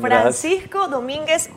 Francisco 0.00 0.88
Domínguez 0.88 1.50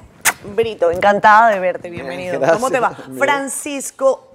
Brito. 0.56 0.92
Encantada 0.92 1.50
de 1.50 1.60
verte, 1.60 1.90
bienvenido. 1.90 2.40
Gracias. 2.40 2.58
¿Cómo 2.58 2.72
te 2.72 2.80
va? 2.80 2.90
Bien. 3.08 3.18
Francisco 3.20 4.28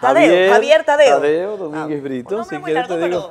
Tadeo, 0.00 0.52
Javier, 0.52 0.84
Tadeo. 0.84 1.16
Tadeo 1.16 1.56
Domínguez 1.56 2.00
Ah, 2.00 2.02
Brito. 2.02 2.44
Si 2.44 2.56
quieres 2.58 2.88
te 2.88 2.98
digo 2.98 3.30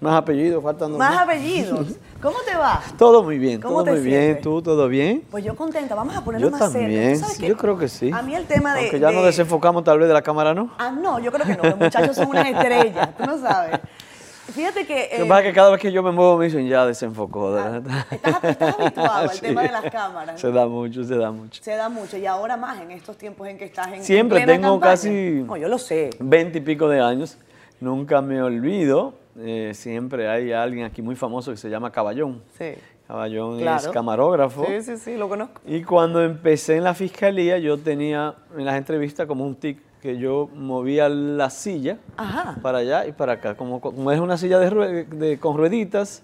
más 0.00 0.14
apellidos, 0.14 0.60
faltan 0.64 0.90
Más 0.96 1.14
más. 1.14 1.22
apellidos. 1.22 1.86
¿Cómo 2.22 2.36
te 2.44 2.56
va? 2.56 2.80
Todo 2.98 3.22
muy 3.22 3.38
bien, 3.38 3.60
¿Cómo 3.60 3.74
todo 3.76 3.84
te 3.84 3.90
muy 3.92 4.00
bien. 4.00 4.20
sientes? 4.20 4.42
¿Tú 4.42 4.60
todo 4.62 4.88
bien? 4.88 5.24
Pues 5.30 5.44
yo 5.44 5.54
contenta, 5.56 5.94
vamos 5.94 6.16
a 6.16 6.22
ponernos 6.24 6.50
Yo 6.50 6.56
más 6.58 6.72
cerca. 6.72 6.86
también, 6.86 7.20
yo 7.40 7.56
creo 7.56 7.78
que 7.78 7.88
sí. 7.88 8.10
A 8.12 8.20
mí 8.22 8.34
el 8.34 8.46
tema 8.46 8.74
de... 8.74 8.80
Aunque 8.82 8.98
ya 9.00 9.10
nos 9.12 9.20
de- 9.22 9.26
desenfocamos 9.26 9.82
tal 9.84 9.98
vez 10.00 10.08
de 10.08 10.14
la 10.14 10.22
cámara, 10.22 10.54
¿no? 10.54 10.70
Ah, 10.78 10.90
no, 10.90 11.18
yo 11.20 11.30
creo 11.32 11.46
que 11.46 11.56
no, 11.56 11.62
los 11.64 11.78
muchachos 11.78 12.16
son 12.16 12.28
unas 12.28 12.46
estrellas, 12.48 13.10
tú 13.16 13.26
no 13.26 13.38
sabes. 13.40 13.78
Fíjate 14.52 14.84
que... 14.86 14.94
Lo 14.94 15.08
que 15.18 15.22
eh, 15.22 15.26
pasa 15.28 15.40
es 15.40 15.46
que 15.46 15.52
cada 15.52 15.70
vez 15.70 15.80
que 15.80 15.92
yo 15.92 16.02
me 16.02 16.10
muevo 16.10 16.36
me 16.36 16.46
dicen 16.46 16.66
ya 16.68 16.84
desenfocó. 16.84 17.54
de 17.54 17.62
verdad. 17.62 18.06
estás, 18.10 18.44
estás 18.44 18.78
habituado 18.80 19.12
al 19.12 19.30
Sí. 19.34 19.40
tema 19.40 19.62
de 19.62 19.70
las 19.70 19.84
cámaras. 19.90 20.40
Se 20.40 20.50
da 20.50 20.66
mucho, 20.66 21.04
se 21.04 21.16
da 21.16 21.30
mucho. 21.30 21.62
Se 21.62 21.72
da 21.76 21.88
mucho 21.88 22.16
y 22.16 22.26
ahora 22.26 22.56
más 22.56 22.80
en 22.80 22.90
estos 22.90 23.16
tiempos 23.16 23.46
en 23.48 23.56
que 23.58 23.64
estás 23.64 23.88
en 23.92 24.02
Siempre 24.02 24.38
plena 24.38 24.52
tengo 24.54 24.72
campaña. 24.74 24.92
casi- 24.92 25.42
No, 25.46 25.56
yo 25.56 25.68
lo 25.68 25.78
sé. 25.78 26.10
Veinte 26.18 26.58
y 26.58 26.60
pico 26.60 26.88
de 26.88 27.00
años, 27.00 27.38
nunca 27.80 28.20
me 28.20 28.42
olvido. 28.42 29.14
eh, 29.38 29.72
siempre 29.74 30.28
hay 30.28 30.52
alguien 30.52 30.84
aquí 30.84 31.00
muy 31.02 31.16
famoso 31.16 31.50
que 31.52 31.56
se 31.56 31.70
llama 31.70 31.90
Caballón. 31.90 32.42
Sí. 32.58 32.74
Caballón 33.06 33.60
es 33.66 33.88
camarógrafo. 33.88 34.64
Sí, 34.66 34.82
sí, 34.82 34.96
sí, 34.96 35.16
lo 35.16 35.28
conozco. 35.28 35.60
Y 35.66 35.82
cuando 35.82 36.22
empecé 36.22 36.76
en 36.76 36.84
la 36.84 36.94
fiscalía, 36.94 37.58
yo 37.58 37.78
tenía 37.78 38.34
en 38.56 38.64
las 38.64 38.74
entrevistas 38.76 39.26
como 39.26 39.44
un 39.46 39.54
tic 39.54 39.78
que 40.02 40.18
yo 40.18 40.50
movía 40.52 41.08
la 41.08 41.48
silla 41.48 41.98
Ajá. 42.16 42.56
para 42.60 42.78
allá 42.78 43.06
y 43.06 43.12
para 43.12 43.34
acá, 43.34 43.54
como, 43.54 43.80
como 43.80 44.10
es 44.10 44.18
una 44.18 44.36
silla 44.36 44.58
de, 44.58 45.38
con 45.40 45.56
rueditas. 45.56 46.22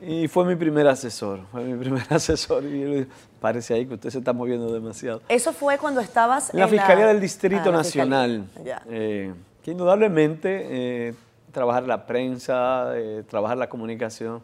Y 0.00 0.28
fue 0.28 0.44
mi 0.46 0.56
primer 0.56 0.88
asesor, 0.88 1.40
fue 1.52 1.62
mi 1.64 1.78
primer 1.84 2.04
asesor. 2.08 2.64
Y 2.64 2.80
yo 2.80 2.88
le 2.88 2.96
dije, 2.96 3.08
parece 3.38 3.74
ahí 3.74 3.86
que 3.86 3.94
usted 3.94 4.08
se 4.08 4.18
está 4.18 4.32
moviendo 4.32 4.72
demasiado. 4.72 5.20
Eso 5.28 5.52
fue 5.52 5.76
cuando 5.76 6.00
estabas 6.00 6.52
En 6.54 6.60
la 6.60 6.68
Fiscalía 6.68 7.06
del 7.06 7.20
Distrito 7.20 7.64
Ah, 7.66 7.70
la 7.70 7.76
Nacional, 7.78 8.44
eh, 8.88 9.34
que 9.62 9.70
indudablemente 9.70 10.66
eh, 11.08 11.14
trabajar 11.52 11.82
la 11.82 12.06
prensa, 12.06 12.92
eh, 12.94 13.24
trabajar 13.28 13.58
la 13.58 13.68
comunicación, 13.68 14.40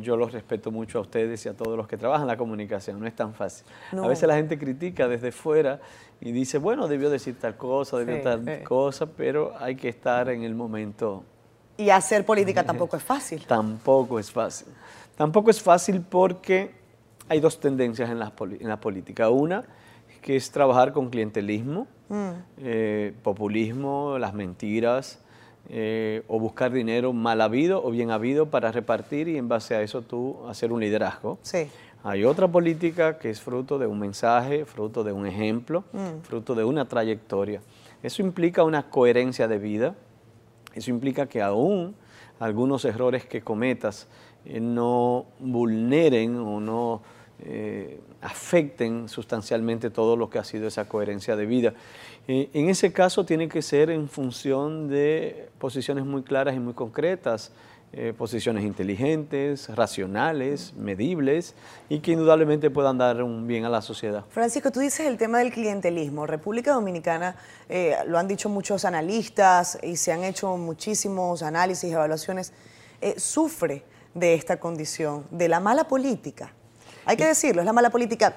yo 0.00 0.16
los 0.16 0.32
respeto 0.32 0.70
mucho 0.70 0.98
a 0.98 1.02
ustedes 1.02 1.44
y 1.46 1.48
a 1.48 1.54
todos 1.54 1.76
los 1.76 1.86
que 1.86 1.96
trabajan 1.96 2.26
la 2.26 2.36
comunicación, 2.36 2.98
no 3.00 3.06
es 3.06 3.14
tan 3.14 3.34
fácil. 3.34 3.66
No. 3.92 4.04
A 4.04 4.08
veces 4.08 4.26
la 4.28 4.34
gente 4.36 4.58
critica 4.58 5.08
desde 5.08 5.30
fuera 5.32 5.80
y 6.20 6.32
dice, 6.32 6.58
bueno, 6.58 6.88
debió 6.88 7.10
decir 7.10 7.36
tal 7.38 7.56
cosa, 7.56 7.98
debió 7.98 8.16
Sí, 8.16 8.22
tal 8.22 8.44
sí. 8.44 8.64
cosa, 8.64 9.06
pero 9.06 9.52
hay 9.58 9.76
que 9.76 9.88
estar 9.88 10.28
en 10.30 10.42
el 10.42 10.54
momento 10.54 11.24
Y 11.76 11.90
hacer 11.90 12.24
política 12.24 12.62
tampoco 12.66 12.96
es 12.96 13.02
fácil. 13.02 13.44
Tampoco 13.46 14.18
es 14.18 14.30
fácil. 14.30 14.68
Tampoco 15.16 15.50
es 15.50 15.60
fácil 15.60 16.00
porque 16.00 16.74
hay 17.28 17.40
dos 17.40 17.60
tendencias 17.60 18.08
en 18.10 18.18
la, 18.18 18.32
en 18.60 18.68
la 18.68 18.80
política. 18.80 19.28
Una, 19.30 19.64
que 20.22 20.36
es 20.36 20.50
trabajar 20.50 20.92
con 20.92 21.10
clientelismo, 21.10 21.86
Mm. 22.06 22.30
eh, 22.58 23.14
populismo, 23.22 24.18
las 24.18 24.34
mentiras, 24.34 25.23
eh, 25.68 26.22
o 26.28 26.38
buscar 26.38 26.72
dinero 26.72 27.12
mal 27.12 27.40
habido 27.40 27.84
o 27.84 27.90
bien 27.90 28.10
habido 28.10 28.46
para 28.50 28.70
repartir 28.70 29.28
y 29.28 29.38
en 29.38 29.48
base 29.48 29.74
a 29.74 29.82
eso 29.82 30.02
tú 30.02 30.38
hacer 30.48 30.72
un 30.72 30.80
liderazgo. 30.80 31.38
Sí. 31.42 31.68
Hay 32.02 32.24
otra 32.24 32.46
política 32.48 33.18
que 33.18 33.30
es 33.30 33.40
fruto 33.40 33.78
de 33.78 33.86
un 33.86 33.98
mensaje, 33.98 34.66
fruto 34.66 35.02
de 35.04 35.12
un 35.12 35.26
ejemplo, 35.26 35.84
fruto 36.22 36.54
de 36.54 36.62
una 36.62 36.86
trayectoria. 36.86 37.62
Eso 38.02 38.20
implica 38.20 38.62
una 38.62 38.90
coherencia 38.90 39.48
de 39.48 39.58
vida, 39.58 39.94
eso 40.74 40.90
implica 40.90 41.26
que 41.26 41.40
aún 41.40 41.94
algunos 42.38 42.84
errores 42.84 43.24
que 43.24 43.40
cometas 43.40 44.06
eh, 44.44 44.60
no 44.60 45.24
vulneren 45.38 46.36
o 46.36 46.60
no 46.60 47.00
eh, 47.42 48.00
afecten 48.20 49.08
sustancialmente 49.08 49.90
todo 49.90 50.16
lo 50.16 50.30
que 50.30 50.38
ha 50.38 50.44
sido 50.44 50.68
esa 50.68 50.86
coherencia 50.88 51.36
de 51.36 51.46
vida. 51.46 51.74
En 52.26 52.68
ese 52.70 52.92
caso 52.92 53.26
tiene 53.26 53.48
que 53.48 53.60
ser 53.60 53.90
en 53.90 54.08
función 54.08 54.88
de 54.88 55.50
posiciones 55.58 56.06
muy 56.06 56.22
claras 56.22 56.56
y 56.56 56.58
muy 56.58 56.72
concretas, 56.72 57.52
eh, 57.96 58.12
posiciones 58.12 58.64
inteligentes, 58.64 59.68
racionales, 59.68 60.74
medibles 60.74 61.54
y 61.88 62.00
que 62.00 62.10
indudablemente 62.10 62.68
puedan 62.68 62.98
dar 62.98 63.22
un 63.22 63.46
bien 63.46 63.64
a 63.66 63.68
la 63.68 63.82
sociedad. 63.82 64.24
Francisco, 64.30 64.72
tú 64.72 64.80
dices 64.80 65.06
el 65.06 65.16
tema 65.16 65.38
del 65.38 65.52
clientelismo. 65.52 66.26
República 66.26 66.72
Dominicana, 66.72 67.36
eh, 67.68 67.94
lo 68.08 68.18
han 68.18 68.26
dicho 68.26 68.48
muchos 68.48 68.84
analistas 68.84 69.78
y 69.80 69.94
se 69.94 70.10
han 70.10 70.24
hecho 70.24 70.56
muchísimos 70.56 71.44
análisis 71.44 71.92
evaluaciones, 71.92 72.52
eh, 73.00 73.14
sufre 73.16 73.84
de 74.12 74.34
esta 74.34 74.58
condición, 74.58 75.24
de 75.30 75.48
la 75.48 75.60
mala 75.60 75.84
política. 75.84 76.52
Hay 77.04 77.16
que 77.16 77.26
decirlo, 77.26 77.62
es 77.62 77.66
la 77.66 77.72
mala 77.72 77.90
política. 77.90 78.36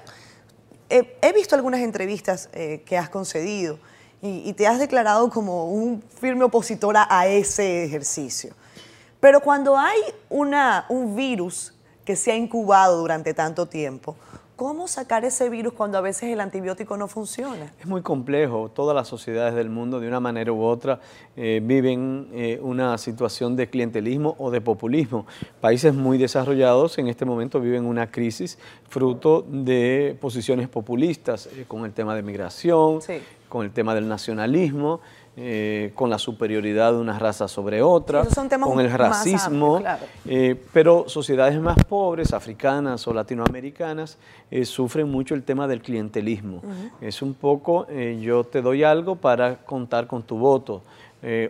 Eh, 0.90 1.16
he 1.20 1.32
visto 1.32 1.54
algunas 1.54 1.80
entrevistas 1.80 2.48
eh, 2.52 2.82
que 2.86 2.96
has 2.96 3.08
concedido 3.08 3.78
y, 4.20 4.52
te 4.54 4.66
has 4.66 4.78
declarado 4.78 5.30
como 5.30 5.70
un 5.70 6.02
firme 6.20 6.44
opositor 6.44 6.96
a, 6.96 7.06
a 7.08 7.26
ese 7.26 7.84
ejercicio. 7.84 8.52
Pero 9.20 9.40
cuando 9.40 9.76
hay 9.76 10.00
una, 10.28 10.86
un 10.88 11.14
virus 11.14 11.72
que 12.04 12.16
se 12.16 12.32
ha 12.32 12.36
incubado 12.36 12.98
durante 12.98 13.34
tanto 13.34 13.66
tiempo, 13.66 14.16
¿cómo 14.58 14.88
sacar 14.88 15.24
ese 15.24 15.48
virus 15.48 15.72
cuando 15.72 15.98
a 15.98 16.00
veces 16.00 16.24
el 16.24 16.40
antibiótico 16.40 16.96
no 16.96 17.06
funciona? 17.06 17.72
Es 17.80 17.86
muy 17.86 18.02
complejo. 18.02 18.68
Todas 18.74 18.92
las 18.94 19.06
sociedades 19.06 19.54
del 19.54 19.70
mundo, 19.70 20.00
de 20.00 20.08
una 20.08 20.18
manera 20.18 20.52
u 20.52 20.64
otra, 20.64 20.98
eh, 21.36 21.60
viven 21.62 22.26
eh, 22.32 22.58
una 22.60 22.98
situación 22.98 23.54
de 23.54 23.70
clientelismo 23.70 24.34
o 24.36 24.50
de 24.50 24.60
populismo. 24.60 25.26
Países 25.60 25.94
muy 25.94 26.18
desarrollados 26.18 26.98
en 26.98 27.06
este 27.06 27.24
momento 27.24 27.60
viven 27.60 27.86
una 27.86 28.10
crisis 28.10 28.58
fruto 28.88 29.46
de 29.48 30.18
posiciones 30.20 30.68
populistas, 30.68 31.46
eh, 31.46 31.64
con 31.68 31.84
el 31.84 31.92
tema 31.92 32.16
de 32.16 32.22
migración, 32.22 33.00
Sí. 33.00 33.20
con 33.48 33.64
el 33.64 33.70
tema 33.70 33.94
del 33.94 34.08
nacionalismo. 34.08 35.00
Eh, 35.40 35.92
con 35.94 36.10
la 36.10 36.18
superioridad 36.18 36.90
de 36.90 36.98
una 36.98 37.16
raza 37.16 37.46
sobre 37.46 37.80
otra, 37.80 38.24
con 38.60 38.80
el 38.80 38.90
racismo, 38.90 39.78
claro. 39.78 40.04
eh, 40.26 40.60
pero 40.72 41.04
sociedades 41.06 41.60
más 41.60 41.76
pobres, 41.84 42.32
africanas 42.32 43.06
o 43.06 43.14
latinoamericanas, 43.14 44.18
eh, 44.50 44.64
sufren 44.64 45.08
mucho 45.08 45.36
el 45.36 45.44
tema 45.44 45.68
del 45.68 45.80
clientelismo. 45.80 46.60
Es 47.00 47.22
un 47.22 47.34
poco, 47.34 47.86
yo 48.20 48.42
te 48.42 48.62
doy 48.62 48.82
algo 48.82 49.14
para 49.14 49.58
contar 49.58 50.08
con 50.08 50.24
tu 50.24 50.38
voto, 50.38 50.82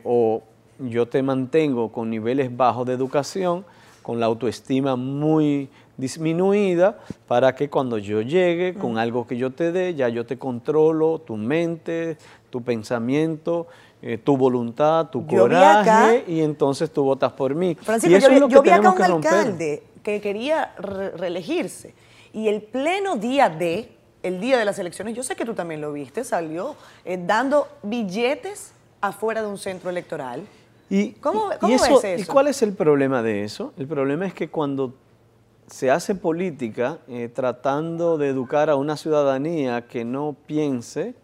o 0.05 0.43
yo 0.81 1.09
te 1.09 1.23
mantengo 1.23 1.91
con 1.91 2.11
niveles 2.11 2.55
bajos 2.55 2.87
de 2.87 2.93
educación, 2.93 3.65
con 4.03 4.21
la 4.21 4.27
autoestima 4.27 4.97
muy 4.97 5.71
disminuida, 5.99 6.99
para 7.27 7.55
que 7.55 7.69
cuando 7.69 7.99
yo 7.99 8.23
llegue 8.23 8.75
con 8.75 8.99
algo 8.99 9.27
que 9.27 9.37
yo 9.37 9.51
te 9.51 9.73
dé, 9.73 9.95
ya 9.95 10.09
yo 10.09 10.25
te 10.25 10.39
controlo 10.39 11.19
tu 11.19 11.37
mente, 11.37 12.17
tu 12.51 12.63
pensamiento, 12.63 13.67
eh, 14.03 14.19
tu 14.19 14.37
voluntad, 14.37 15.09
tu 15.09 15.27
Yo 15.27 15.49
vi 15.49 15.55
acá- 15.57 15.79
coraje, 15.85 16.25
y 16.29 16.41
entonces 16.41 16.91
tú 16.91 17.03
votas 17.05 17.33
por 17.33 17.55
mí. 17.55 17.75
Francisco, 17.75 18.13
y 18.13 18.17
eso 18.17 18.27
yo, 18.27 18.31
vi- 18.31 18.35
es 18.37 18.41
lo 18.41 18.49
que 18.49 18.55
yo 18.55 18.63
vi 18.63 18.71
acá 18.71 18.91
un 18.91 18.97
que 18.97 19.03
alcalde 19.03 19.83
que 20.03 20.21
quería 20.21 20.73
re- 20.79 21.11
reelegirse 21.11 21.95
y 22.33 22.49
el 22.49 22.63
pleno 22.63 23.17
día 23.17 23.49
de, 23.49 23.91
el 24.23 24.41
día 24.41 24.57
de 24.59 24.65
las 24.65 24.79
elecciones, 24.79 25.15
yo 25.15 25.23
sé 25.23 25.35
que 25.37 25.45
tú 25.45 25.55
también 25.55 25.81
lo 25.81 25.93
viste, 25.93 26.25
salió 26.25 26.77
eh, 27.05 27.19
dando 27.25 27.67
billetes 27.83 28.73
afuera 29.01 29.43
de 29.43 29.49
un 29.49 29.59
centro 29.59 29.91
electoral. 29.91 30.43
¿Y, 30.91 31.11
¿Cómo- 31.13 31.51
y- 31.53 31.55
y 31.55 31.59
cómo 31.59 31.75
eso- 31.75 32.01
ves 32.01 32.19
¿Y 32.21 32.23
eso? 32.23 32.33
cuál 32.33 32.49
es 32.49 32.63
el 32.63 32.73
problema 32.73 33.23
de 33.23 33.45
eso? 33.45 33.73
El 33.77 33.87
problema 33.87 34.27
es 34.27 34.33
que 34.35 34.49
cuando 34.49 34.95
se 35.67 35.91
hace 35.91 36.15
política 36.15 36.99
eh, 37.09 37.29
tratando 37.33 38.17
de 38.17 38.29
educar 38.29 38.71
a 38.71 38.77
una 38.77 38.97
ciudadanía 38.97 39.87
que 39.87 40.05
no 40.05 40.35
piense, 40.47 41.15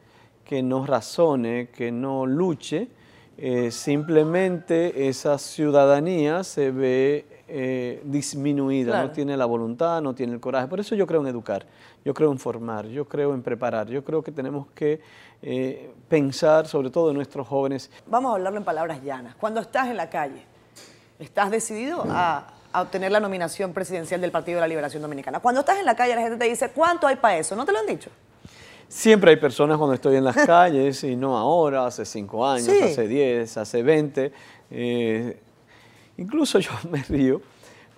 que 0.45 0.63
no 0.63 0.85
razone, 0.87 1.69
que 1.69 1.91
no 1.91 2.27
luche, 2.27 2.89
eh, 3.37 3.71
simplemente 3.71 5.09
esa 5.09 5.39
ciudadanía 5.39 6.45
se 6.45 6.71
ve 6.71 7.27
eh, 7.49 8.01
disminuida, 8.05 8.93
Claro. 8.93 9.09
no 9.09 9.13
tiene 9.13 9.37
la 9.37 9.45
voluntad, 9.45 10.01
no 10.01 10.15
tiene 10.15 10.33
el 10.35 10.41
coraje. 10.41 10.67
Por 10.69 10.81
eso 10.81 10.95
yo 10.95 11.07
creo 11.07 11.21
en 11.21 11.27
educar, 11.27 11.67
yo 12.05 12.15
creo 12.15 12.31
en 12.33 12.39
formar, 12.39 12.87
yo 12.87 13.07
creo 13.07 13.35
en 13.35 13.43
preparar, 13.43 13.89
yo 13.89 14.05
creo 14.05 14.23
que 14.23 14.33
tenemos 14.33 14.67
que 14.75 15.01
eh, 15.43 15.91
pensar, 16.09 16.67
sobre 16.67 16.91
todo 16.91 17.11
en 17.11 17.17
nuestros 17.17 17.47
jóvenes, 17.47 17.91
Vamos 18.07 18.31
a 18.33 18.35
hablarlo 18.37 18.59
en 18.59 18.65
palabras 18.65 19.03
llanas. 19.03 19.35
Cuando 19.35 19.61
estás 19.61 19.89
en 19.89 19.97
la 19.97 20.09
calle, 20.09 20.43
estás 21.19 21.51
decidido 21.51 22.05
a, 22.09 22.47
a 22.73 22.83
obtener 22.83 23.13
la 23.13 23.21
nominación 23.21 23.73
presidencial 23.73 24.21
del 24.21 24.31
Partido 24.31 24.57
de 24.57 24.61
la 24.63 24.69
Liberación 24.69 25.03
Dominicana. 25.03 25.41
Cuando 25.41 25.61
estás 25.61 25.79
en 25.79 25.85
la 25.87 25.95
calle, 25.97 26.15
la 26.15 26.23
gente 26.23 26.39
te 26.39 26.45
dice, 26.49 26.71
¿cuánto 26.71 27.07
hay 27.07 27.17
para 27.17 27.37
eso? 27.37 27.55
¿No 27.57 27.65
te 27.67 27.73
lo 27.73 27.79
han 27.81 27.87
dicho? 27.87 28.11
Siempre 28.89 29.31
hay 29.33 29.37
personas 29.37 29.79
cuando 29.79 29.95
estoy 29.95 30.17
en 30.17 30.25
las 30.25 30.37
calles, 30.47 31.03
y 31.05 31.17
no 31.17 31.37
ahora, 31.37 31.87
hace 31.87 32.05
cinco 32.05 32.47
años, 32.47 32.67
Sí. 32.67 32.81
hace 32.83 33.09
diez, 33.09 33.57
hace 33.57 33.83
veinte. 33.83 34.33
eh, 34.71 35.39
incluso 36.17 36.59
yo 36.61 36.71
me 36.91 37.03
río 37.03 37.41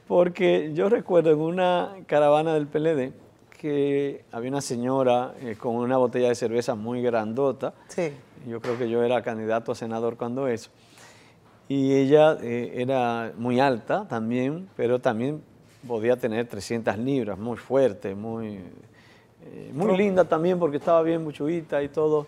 porque 0.09 0.71
yo 0.75 0.88
recuerdo 0.88 1.31
en 1.33 1.38
una 1.41 1.94
caravana 2.06 2.55
del 2.55 2.67
PLD 2.67 3.12
que 3.59 4.25
había 4.33 4.50
una 4.50 4.61
señora 4.61 5.35
eh, 5.41 5.56
con 5.59 5.75
una 5.77 5.97
botella 5.97 6.29
de 6.29 6.35
cerveza 6.35 6.75
muy 6.75 7.03
grandota. 7.03 7.75
Sí. 7.88 8.12
Yo 8.47 8.61
creo 8.61 8.79
que 8.79 8.88
yo 8.88 9.03
era 9.03 9.23
candidato 9.23 9.73
a 9.73 9.75
senador 9.75 10.17
cuando 10.17 10.47
eso. 10.47 10.71
Y 11.69 11.93
ella 11.94 12.37
eh, 12.43 12.75
era 12.77 13.33
muy 13.37 13.59
alta 13.59 14.06
también, 14.09 14.69
pero 14.77 15.00
también 15.00 15.43
podía 15.88 16.17
tener 16.17 16.47
300 16.47 16.97
libras, 16.99 17.37
muy 17.38 17.56
fuerte, 17.56 18.15
muy, 18.15 18.61
eh, 19.53 19.71
muy 19.73 19.97
linda 19.97 20.25
también 20.25 20.59
porque 20.59 20.77
estaba 20.77 21.03
bien 21.03 21.23
muchuita 21.23 21.83
y 21.83 21.89
todo. 21.89 22.27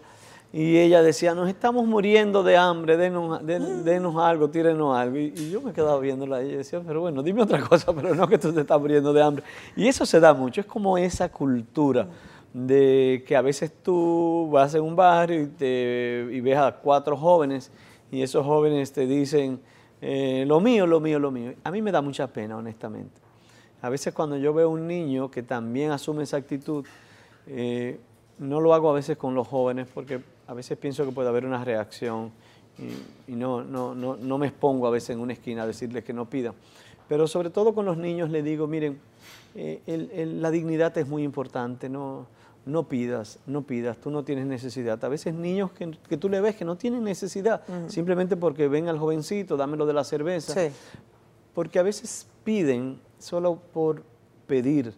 Y 0.53 0.79
ella 0.79 1.03
decía, 1.03 1.35
nos 1.35 1.49
estamos 1.49 1.87
muriendo 1.87 2.43
de 2.43 2.56
hambre, 2.56 2.97
denos, 2.97 3.44
denos 3.44 4.17
algo, 4.17 4.49
tírenos 4.49 4.97
algo. 4.97 5.19
Y, 5.19 5.50
yo 5.50 5.61
me 5.61 5.73
quedaba 5.73 5.99
viéndola 6.00 6.43
y 6.43 6.56
decía, 6.56 6.81
pero 6.87 7.03
bueno, 7.03 7.23
dime 7.23 7.43
otra 7.43 7.61
cosa, 7.69 7.93
pero 7.93 8.15
no 8.15 8.26
que 8.26 8.38
tú 8.38 8.53
te 8.53 8.62
estás 8.62 8.81
muriendo 8.81 9.12
de 9.12 9.23
hambre. 9.23 9.44
Y 9.76 9.87
eso 9.88 10.06
se 10.06 10.20
da 10.20 10.32
mucho, 10.32 10.61
es 10.61 10.67
como 10.67 10.97
esa 10.97 11.31
cultura 11.31 12.09
de 12.53 13.25
que 13.26 13.37
a 13.37 13.43
veces 13.43 13.70
tú 13.82 14.49
vas 14.50 14.75
en 14.75 14.82
un 14.82 14.97
barrio 14.97 15.43
y, 15.43 15.47
te, 15.49 16.29
y 16.32 16.41
ves 16.41 16.56
a 16.56 16.73
cuatro 16.73 17.15
jóvenes 17.15 17.70
y 18.11 18.23
esos 18.23 18.44
jóvenes 18.44 18.91
te 18.91 19.06
dicen, 19.06 19.61
eh, 20.00 20.44
lo 20.47 20.61
mío, 20.61 20.87
lo 20.87 20.99
mío, 20.99 21.19
lo 21.19 21.31
mío. 21.31 21.53
A 21.62 21.70
mí 21.70 21.82
me 21.82 21.93
da 21.93 22.00
mucha 22.00 22.26
pena, 22.26 22.56
honestamente. 22.56 23.20
A 23.82 23.91
veces 23.91 24.15
cuando 24.15 24.37
yo 24.37 24.55
veo 24.55 24.70
un 24.70 24.87
niño 24.87 25.31
que 25.31 25.43
también 25.43 25.91
asume 25.91 26.23
esa 26.25 26.37
actitud, 26.38 26.85
eh, 27.48 27.98
no 28.38 28.60
lo 28.60 28.74
hago 28.74 28.90
a 28.90 28.94
veces 28.94 29.16
con 29.16 29.34
los 29.34 29.46
jóvenes 29.46 29.88
porque 29.92 30.20
a 30.46 30.54
veces 30.54 30.78
pienso 30.78 31.04
que 31.04 31.12
puede 31.12 31.28
haber 31.28 31.44
una 31.44 31.64
reacción 31.64 32.30
y, 33.26 33.32
no, 33.32 33.64
no, 33.64 33.94
no, 33.94 34.16
no, 34.16 34.38
me 34.38 34.46
expongo 34.46 34.86
a 34.86 34.90
veces 34.90 35.10
en 35.10 35.20
una 35.20 35.32
esquina 35.32 35.64
a 35.64 35.66
decirles 35.66 36.04
que 36.04 36.12
no 36.12 36.30
pidan. 36.30 36.54
Pero 37.08 37.26
sobre 37.26 37.50
todo 37.50 37.74
con 37.74 37.84
los 37.84 37.96
niños 37.96 38.30
les 38.30 38.44
digo, 38.44 38.68
miren, 38.68 39.00
eh, 39.56 39.80
la 40.38 40.50
dignidad 40.52 40.96
es 40.96 41.08
muy 41.08 41.24
importante, 41.24 41.88
no, 41.88 42.26
no 42.66 42.86
pidas, 42.86 43.40
no 43.46 43.62
pidas, 43.62 43.98
tú 43.98 44.10
no 44.10 44.22
tienes 44.22 44.46
necesidad. 44.46 45.02
A 45.04 45.08
veces 45.08 45.34
niños 45.34 45.72
que, 45.72 45.90
que 46.08 46.16
tú 46.16 46.28
le 46.28 46.40
ves 46.40 46.54
que 46.54 46.64
no 46.64 46.76
tienen 46.76 47.02
necesidad, 47.02 47.62
simplemente 47.88 48.36
porque 48.36 48.68
ven 48.68 48.88
al 48.88 48.98
jovencito, 48.98 49.56
dámelo 49.56 49.86
de 49.86 49.94
la 49.94 50.04
cerveza, 50.04 50.70
porque 51.54 51.78
a 51.78 51.82
veces 51.82 52.28
piden 52.44 53.00
solo 53.18 53.56
por 53.72 54.04
pedir 54.46 54.94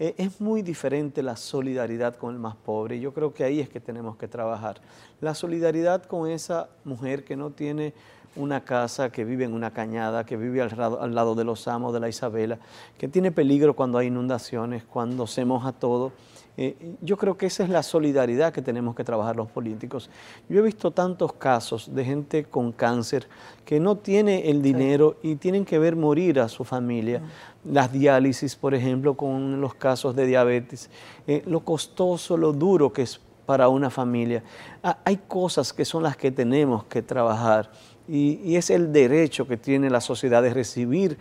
eh, 0.00 0.14
es 0.16 0.40
muy 0.40 0.62
diferente 0.62 1.22
la 1.22 1.36
solidaridad 1.36 2.16
con 2.16 2.32
el 2.32 2.40
más 2.40 2.56
pobre 2.56 2.98
yo 2.98 3.12
creo 3.12 3.34
que 3.34 3.44
ahí 3.44 3.60
es 3.60 3.68
que 3.68 3.80
tenemos 3.80 4.16
que 4.16 4.26
trabajar. 4.26 4.80
La 5.20 5.34
solidaridad 5.34 6.04
con 6.04 6.30
esa 6.30 6.70
mujer 6.84 7.22
que 7.22 7.36
no 7.36 7.50
tiene 7.50 7.92
una 8.36 8.64
casa, 8.64 9.10
que 9.10 9.24
vive 9.24 9.44
en 9.44 9.52
una 9.52 9.72
cañada, 9.72 10.24
que 10.24 10.36
vive 10.36 10.62
al, 10.62 10.80
al 10.80 11.14
lado 11.14 11.34
de 11.34 11.44
los 11.44 11.66
amos 11.68 11.92
de 11.92 12.00
la 12.00 12.08
Isabela, 12.08 12.58
que 12.98 13.08
tiene 13.08 13.32
peligro 13.32 13.74
cuando 13.74 13.98
hay 13.98 14.08
inundaciones, 14.08 14.84
cuando 14.84 15.26
se 15.26 15.44
moja 15.44 15.72
todo 15.72 16.12
eh, 16.62 16.96
yo 17.00 17.16
creo 17.16 17.38
que 17.38 17.46
esa 17.46 17.62
es 17.62 17.70
la 17.70 17.82
solidaridad 17.82 18.52
que 18.52 18.60
tenemos 18.60 18.94
que 18.94 19.02
trabajar 19.02 19.34
los 19.34 19.50
políticos. 19.50 20.10
Yo 20.46 20.58
he 20.58 20.62
visto 20.62 20.90
tantos 20.90 21.32
casos 21.32 21.94
de 21.94 22.04
gente 22.04 22.44
con 22.44 22.72
cáncer 22.72 23.28
que 23.64 23.80
no 23.80 23.96
tiene 23.96 24.50
el 24.50 24.60
dinero 24.60 25.16
y 25.22 25.36
tienen 25.36 25.64
que 25.64 25.78
ver 25.78 25.96
morir 25.96 26.38
a 26.38 26.48
su 26.48 26.64
familia. 26.64 27.22
Las 27.64 27.90
diálisis, 27.92 28.56
por 28.56 28.74
ejemplo, 28.74 29.14
con 29.14 29.62
los 29.62 29.74
casos 29.74 30.14
de 30.14 30.26
diabetes, 30.26 30.90
eh, 31.26 31.42
lo 31.46 31.60
costoso, 31.60 32.36
lo 32.36 32.52
duro 32.52 32.92
que 32.92 33.02
es 33.02 33.20
para 33.46 33.68
una 33.68 33.88
familia. 33.88 34.42
Ah, 34.82 34.98
hay 35.04 35.16
cosas 35.16 35.72
que 35.72 35.84
son 35.84 36.02
las 36.02 36.16
que 36.16 36.30
tenemos 36.30 36.84
que 36.84 37.00
trabajar 37.00 37.70
y, 38.10 38.56
es 38.56 38.70
el 38.70 38.92
derecho 38.92 39.46
que 39.46 39.56
tiene 39.56 39.88
la 39.88 40.00
sociedad 40.00 40.42
de 40.42 40.52
recibir 40.52 41.16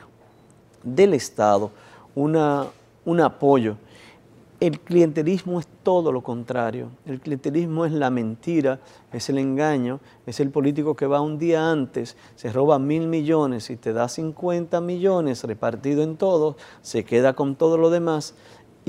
del 0.83 1.13
Estado 1.13 1.71
una, 2.15 2.67
un 3.05 3.21
apoyo 3.21 3.77
el 4.59 4.81
clientelismo 4.81 5.59
es 5.59 5.67
todo 5.83 6.11
lo 6.11 6.21
contrario. 6.21 6.89
El 7.05 7.21
clientelismo 7.21 7.85
es 7.85 7.93
la 7.93 8.09
mentira, 8.09 8.79
es 9.13 9.29
el 9.29 9.37
engaño, 9.37 10.01
es 10.25 10.41
el 10.41 10.49
político 10.49 10.95
que 10.95 11.05
va 11.05 11.21
un 11.21 11.39
día 11.39 11.71
antes, 11.71 12.17
se 12.35 12.51
roba 12.51 12.77
mil 12.77 13.07
millones 13.07 13.69
y 13.69 13.77
te 13.77 13.93
da 13.93 14.09
50 14.09 14.81
millones 14.81 15.45
repartido 15.45 16.03
en 16.03 16.17
todos, 16.17 16.57
se 16.81 17.05
queda 17.05 17.33
con 17.33 17.55
todo 17.55 17.77
lo 17.77 17.89
demás 17.89 18.35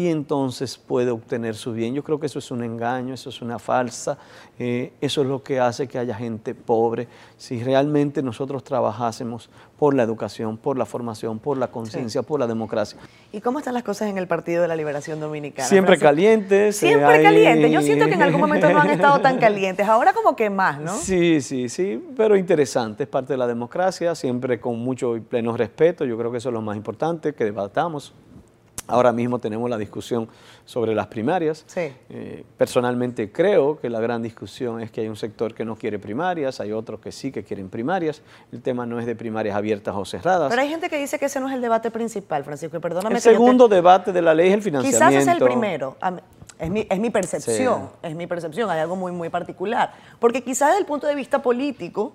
y 0.00 0.08
entonces 0.08 0.78
puede 0.78 1.10
obtener 1.10 1.54
su 1.54 1.74
bien. 1.74 1.92
Yo 1.94 2.02
creo 2.02 2.18
que 2.18 2.24
eso 2.24 2.38
es 2.38 2.50
un 2.50 2.64
engaño, 2.64 3.12
eso 3.12 3.28
es 3.28 3.42
una 3.42 3.58
falsa, 3.58 4.16
eh, 4.58 4.94
eso 4.98 5.20
es 5.20 5.26
lo 5.26 5.42
que 5.42 5.60
hace 5.60 5.88
que 5.88 5.98
haya 5.98 6.14
gente 6.14 6.54
pobre. 6.54 7.06
Si 7.36 7.62
realmente 7.62 8.22
nosotros 8.22 8.64
trabajásemos 8.64 9.50
por 9.78 9.92
la 9.92 10.02
educación, 10.02 10.56
por 10.56 10.78
la 10.78 10.86
formación, 10.86 11.38
por 11.38 11.58
la 11.58 11.66
conciencia, 11.66 12.22
por 12.22 12.40
la 12.40 12.46
democracia. 12.46 12.98
¿Y 13.30 13.42
cómo 13.42 13.58
están 13.58 13.74
las 13.74 13.82
cosas 13.82 14.08
en 14.08 14.16
el 14.16 14.26
Partido 14.26 14.62
de 14.62 14.68
la 14.68 14.76
Liberación 14.76 15.20
Dominicana? 15.20 15.68
Siempre 15.68 15.98
calientes. 15.98 16.76
Siempre 16.76 17.22
calientes. 17.22 17.70
Yo 17.70 17.82
siento 17.82 18.06
que 18.06 18.14
en 18.14 18.22
algún 18.22 18.40
momento 18.40 18.70
no 18.70 18.80
han 18.80 18.88
estado 18.88 19.20
tan 19.20 19.36
calientes, 19.38 19.86
ahora 19.86 20.14
como 20.14 20.34
que 20.34 20.48
más, 20.48 20.80
¿no? 20.80 20.96
Sí, 20.96 21.42
sí, 21.42 21.68
sí, 21.68 22.02
pero 22.16 22.38
interesante, 22.38 23.02
es 23.02 23.08
parte 23.10 23.34
de 23.34 23.36
la 23.36 23.46
democracia, 23.46 24.14
siempre 24.14 24.58
con 24.60 24.78
mucho 24.78 25.14
y 25.14 25.20
pleno 25.20 25.54
respeto, 25.54 26.06
yo 26.06 26.16
creo 26.16 26.32
que 26.32 26.38
eso 26.38 26.48
es 26.48 26.54
lo 26.54 26.62
más 26.62 26.78
importante, 26.78 27.34
que 27.34 27.44
debatamos 27.44 28.14
Ahora 28.90 29.12
mismo 29.12 29.38
tenemos 29.38 29.70
la 29.70 29.78
discusión 29.78 30.28
sobre 30.64 30.94
las 30.94 31.06
primarias. 31.06 31.64
Eh, 31.76 32.44
personalmente 32.56 33.30
creo 33.30 33.78
que 33.78 33.88
la 33.88 34.00
gran 34.00 34.22
discusión 34.22 34.80
es 34.80 34.90
que 34.90 35.02
hay 35.02 35.08
un 35.08 35.16
sector 35.16 35.54
que 35.54 35.64
no 35.64 35.76
quiere 35.76 35.98
primarias, 35.98 36.60
hay 36.60 36.72
otros 36.72 37.00
que 37.00 37.12
sí 37.12 37.30
que 37.30 37.44
quieren 37.44 37.68
primarias. 37.68 38.22
El 38.52 38.62
tema 38.62 38.86
no 38.86 38.98
es 38.98 39.06
de 39.06 39.14
primarias 39.14 39.56
abiertas 39.56 39.94
o 39.96 40.04
cerradas. 40.04 40.50
Pero 40.50 40.62
hay 40.62 40.68
gente 40.68 40.88
que 40.88 40.98
dice 40.98 41.18
que 41.18 41.26
ese 41.26 41.40
no 41.40 41.48
es 41.48 41.54
el 41.54 41.60
debate 41.60 41.90
principal, 41.90 42.44
Francisco, 42.44 42.80
perdóname. 42.80 43.16
El 43.16 43.20
segundo 43.20 43.68
debate 43.68 44.12
de 44.12 44.22
la 44.22 44.34
ley 44.34 44.48
es 44.48 44.54
el 44.54 44.62
financiamiento. 44.62 45.08
Quizás 45.08 45.22
es 45.22 45.28
el 45.28 45.42
primero. 45.42 45.96
Es 46.58 46.68
mi, 46.68 46.86
es 46.90 46.98
mi 46.98 47.08
percepción, 47.08 47.88
es 48.02 48.14
mi 48.14 48.26
percepción, 48.26 48.68
hay 48.68 48.80
algo 48.80 48.94
muy, 48.94 49.12
muy 49.12 49.30
particular. 49.30 49.94
Porque 50.18 50.42
quizás 50.42 50.68
desde 50.68 50.80
el 50.80 50.86
punto 50.86 51.06
de 51.06 51.14
vista 51.14 51.40
político, 51.40 52.12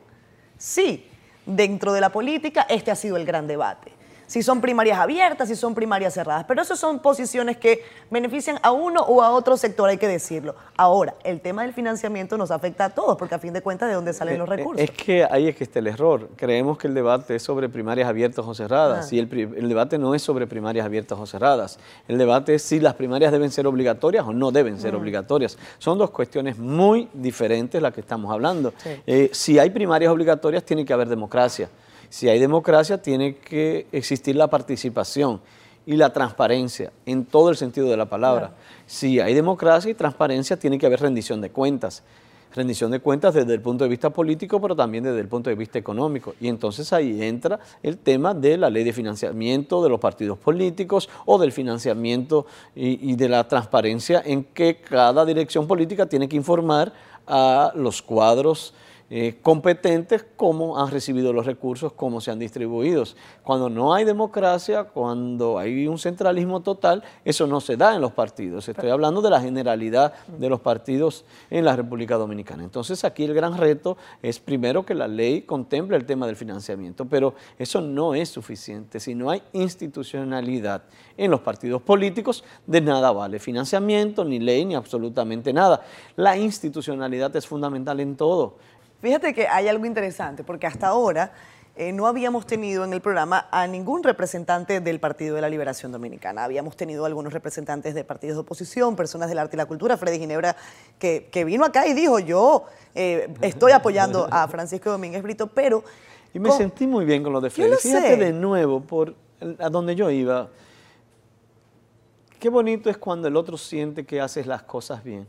sí, 0.55 1.07
dentro 1.45 1.93
de 1.93 2.01
la 2.01 2.09
política 2.09 2.65
este 2.69 2.91
ha 2.91 2.95
sido 2.95 3.17
el 3.17 3.25
gran 3.25 3.47
debate 3.47 3.94
si 4.27 4.43
son 4.43 4.61
primarias 4.61 4.99
abiertas, 4.99 5.47
si 5.47 5.55
son 5.55 5.75
primarias 5.75 6.13
cerradas. 6.13 6.45
Pero 6.47 6.61
esas 6.61 6.79
son 6.79 6.99
posiciones 6.99 7.57
que 7.57 7.83
benefician 8.09 8.59
a 8.61 8.71
uno 8.71 9.01
o 9.01 9.21
a 9.21 9.31
otro 9.31 9.57
sector, 9.57 9.89
hay 9.89 9.97
que 9.97 10.07
decirlo. 10.07 10.55
Ahora, 10.77 11.15
el 11.23 11.41
tema 11.41 11.63
del 11.63 11.73
financiamiento 11.73 12.37
nos 12.37 12.51
afecta 12.51 12.85
a 12.85 12.89
todos, 12.89 13.17
porque 13.17 13.35
a 13.35 13.39
fin 13.39 13.53
de 13.53 13.61
cuentas, 13.61 13.89
¿de 13.89 13.95
dónde 13.95 14.13
salen 14.13 14.35
eh, 14.35 14.37
los 14.39 14.47
eh, 14.47 14.55
recursos? 14.55 14.83
Es 14.83 14.91
que 14.91 15.23
ahí 15.23 15.47
es 15.47 15.55
que 15.55 15.63
está 15.63 15.79
el 15.79 15.87
error. 15.87 16.29
Creemos 16.35 16.77
que 16.77 16.87
el 16.87 16.93
debate 16.93 17.35
es 17.35 17.43
sobre 17.43 17.69
primarias 17.69 18.07
abiertas 18.07 18.45
o 18.45 18.53
cerradas. 18.53 19.09
Ah. 19.11 19.15
Y 19.15 19.19
el, 19.19 19.69
debate 19.69 19.97
no 19.97 20.15
es 20.15 20.21
sobre 20.21 20.47
primarias 20.47 20.85
abiertas 20.85 21.17
o 21.17 21.25
cerradas. 21.25 21.79
El 22.07 22.17
debate 22.17 22.55
es 22.55 22.63
si 22.63 22.79
las 22.79 22.95
primarias 22.95 23.31
deben 23.31 23.51
ser 23.51 23.67
obligatorias 23.67 24.25
o 24.25 24.33
no 24.33 24.51
deben 24.51 24.79
ser 24.79 24.95
obligatorias. 24.95 25.57
Son 25.77 25.97
dos 25.97 26.11
cuestiones 26.11 26.57
muy 26.57 27.09
diferentes 27.13 27.81
las 27.81 27.93
que 27.93 28.01
estamos 28.01 28.31
hablando. 28.31 28.73
Eh, 29.05 29.29
si 29.33 29.59
hay 29.59 29.69
primarias 29.69 30.11
obligatorias, 30.11 30.63
tiene 30.63 30.85
que 30.85 30.93
haber 30.93 31.07
democracia. 31.07 31.69
Si 32.09 32.29
hay 32.29 32.39
democracia, 32.39 33.01
tiene 33.01 33.35
que 33.35 33.87
existir 33.91 34.35
la 34.35 34.47
participación 34.47 35.41
y 35.85 35.95
la 35.95 36.11
transparencia 36.11 36.91
en 37.05 37.25
todo 37.25 37.49
el 37.49 37.57
sentido 37.57 37.89
de 37.89 37.97
la 37.97 38.05
palabra. 38.07 38.53
Si 38.85 39.19
hay 39.19 39.33
democracia 39.33 39.91
y 39.91 39.93
transparencia, 39.93 40.57
tiene 40.57 40.77
que 40.77 40.85
haber 40.85 41.01
rendición 41.01 41.41
de 41.41 41.51
cuentas. 41.51 42.03
Rendición 42.53 42.89
de 42.89 43.01
cuentas 43.01 43.33
desde 43.33 43.53
el 43.53 43.61
punto 43.61 43.83
de 43.83 43.89
vista 43.89 44.09
político, 44.09 44.61
pero 44.61 44.75
también 44.75 45.03
desde 45.03 45.19
el 45.19 45.27
punto 45.27 45.49
de 45.49 45.57
vista 45.57 45.77
económico. 45.77 46.35
Y 46.39 46.47
entonces 46.47 46.93
ahí 46.93 47.21
entra 47.21 47.59
el 47.83 47.97
tema 47.97 48.33
de 48.33 48.57
la 48.57 48.69
ley 48.69 48.85
de 48.85 48.93
financiamiento 48.93 49.83
de 49.83 49.89
los 49.89 49.99
partidos 49.99 50.37
políticos 50.37 51.09
o 51.25 51.37
del 51.37 51.51
financiamiento 51.51 52.45
y, 52.73 53.11
y 53.11 53.15
de 53.17 53.27
la 53.27 53.45
transparencia 53.45 54.23
en 54.25 54.45
que 54.45 54.77
cada 54.77 55.25
dirección 55.25 55.67
política 55.67 56.05
tiene 56.05 56.29
que 56.29 56.37
informar 56.37 56.93
a 57.27 57.73
los 57.75 58.01
cuadros 58.01 58.73
eh, 59.09 59.37
competentes 59.43 60.25
cómo 60.35 60.79
han 60.79 60.89
recibido 60.89 61.31
los 61.31 61.45
recursos, 61.45 61.93
cómo 61.93 62.21
se 62.21 62.31
han 62.31 62.39
distribuido. 62.39 63.03
Cuando 63.43 63.69
no 63.69 63.93
hay 63.93 64.03
democracia, 64.03 64.85
cuando 64.85 65.59
hay 65.59 65.87
un 65.87 65.99
centralismo 65.99 66.61
total, 66.61 67.03
eso 67.23 67.45
no 67.45 67.61
se 67.61 67.77
da 67.77 67.93
en 67.93 68.01
los 68.01 68.13
partidos. 68.13 68.67
Estoy 68.67 68.89
hablando 68.89 69.21
de 69.21 69.29
la 69.29 69.39
generalidad 69.39 70.13
de 70.27 70.49
los 70.49 70.59
partidos 70.59 71.23
en 71.51 71.65
la 71.65 71.75
República 71.75 72.15
Dominicana. 72.15 72.63
Entonces 72.63 73.03
aquí 73.03 73.23
el 73.23 73.35
gran 73.35 73.57
reto 73.57 73.95
es 74.23 74.39
primero 74.39 74.83
que 74.83 74.95
la 74.95 75.07
ley 75.07 75.43
contemple 75.43 75.97
el 75.97 76.05
tema 76.05 76.25
del 76.25 76.35
financiamiento, 76.35 77.05
pero 77.05 77.35
eso 77.59 77.81
no 77.81 78.15
es 78.15 78.29
suficiente. 78.29 78.99
Si 78.99 79.13
no 79.13 79.29
hay 79.29 79.43
institucionalidad 79.53 80.83
en 81.15 81.29
los 81.29 81.41
partidos 81.41 81.81
políticos, 81.83 82.43
de 82.65 82.81
nada 82.81 83.11
vale 83.11 83.37
financiamiento, 83.37 84.25
ni 84.25 84.39
ley, 84.39 84.65
ni 84.65 84.73
absolutamente 84.73 85.53
nada. 85.53 85.83
La 86.15 86.37
institucionalidad 86.37 87.35
es 87.35 87.45
fundamental 87.45 87.99
en 87.99 88.15
todo. 88.15 88.57
Fíjate 89.05 89.35
que 89.35 89.47
hay 89.47 89.67
algo 89.67 89.85
interesante, 89.85 90.43
porque 90.43 90.65
hasta 90.65 90.87
ahora 90.87 91.31
eh, 91.75 91.91
no 91.91 92.07
habíamos 92.07 92.47
tenido 92.47 92.83
en 92.83 92.91
el 92.91 93.01
programa 93.01 93.47
a 93.51 93.67
ningún 93.67 94.01
representante 94.01 94.79
del 94.79 94.99
Partido 94.99 95.35
de 95.35 95.41
la 95.41 95.47
Liberación 95.47 95.91
Dominicana. 95.91 96.43
Habíamos 96.43 96.75
tenido 96.75 97.05
algunos 97.05 97.31
representantes 97.31 97.93
de 97.93 98.03
partidos 98.03 98.37
de 98.37 98.41
oposición, 98.41 98.95
personas 98.95 99.29
del 99.29 99.37
arte 99.37 99.57
y 99.57 99.59
la 99.59 99.67
cultura, 99.67 99.95
Freddy 99.95 100.17
Ginebra, 100.17 100.55
que, 100.97 101.43
vino 101.45 101.63
acá 101.63 101.85
y 101.85 101.93
dijo, 101.93 102.17
yo 102.17 102.65
eh, 102.95 103.31
estoy 103.41 103.73
apoyando 103.73 104.27
a 104.31 104.47
Francisco 104.47 104.89
Domínguez 104.89 105.21
Brito, 105.21 105.45
pero... 105.45 105.83
Y 106.33 106.39
me 106.39 106.49
sentí 106.49 106.87
muy 106.87 107.05
bien 107.05 107.21
con 107.21 107.31
lo 107.31 107.41
de 107.41 107.51
Freddy. 107.51 107.75
Fíjate 107.75 108.17
de 108.17 108.33
nuevo, 108.33 108.81
por 108.81 109.13
a 109.59 109.69
donde 109.69 109.95
yo 109.95 110.09
iba, 110.09 110.49
qué 112.39 112.49
bonito 112.49 112.89
es 112.89 112.97
cuando 112.97 113.27
el 113.27 113.35
otro 113.35 113.55
siente 113.55 114.03
que 114.03 114.19
haces 114.19 114.47
las 114.47 114.63
cosas 114.63 115.03
bien. 115.03 115.27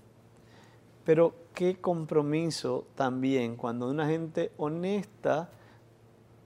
Pero 1.06 1.34
qué 1.54 1.76
compromiso 1.76 2.84
también 2.96 3.54
cuando 3.54 3.88
una 3.88 4.06
gente 4.08 4.50
honesta 4.58 5.48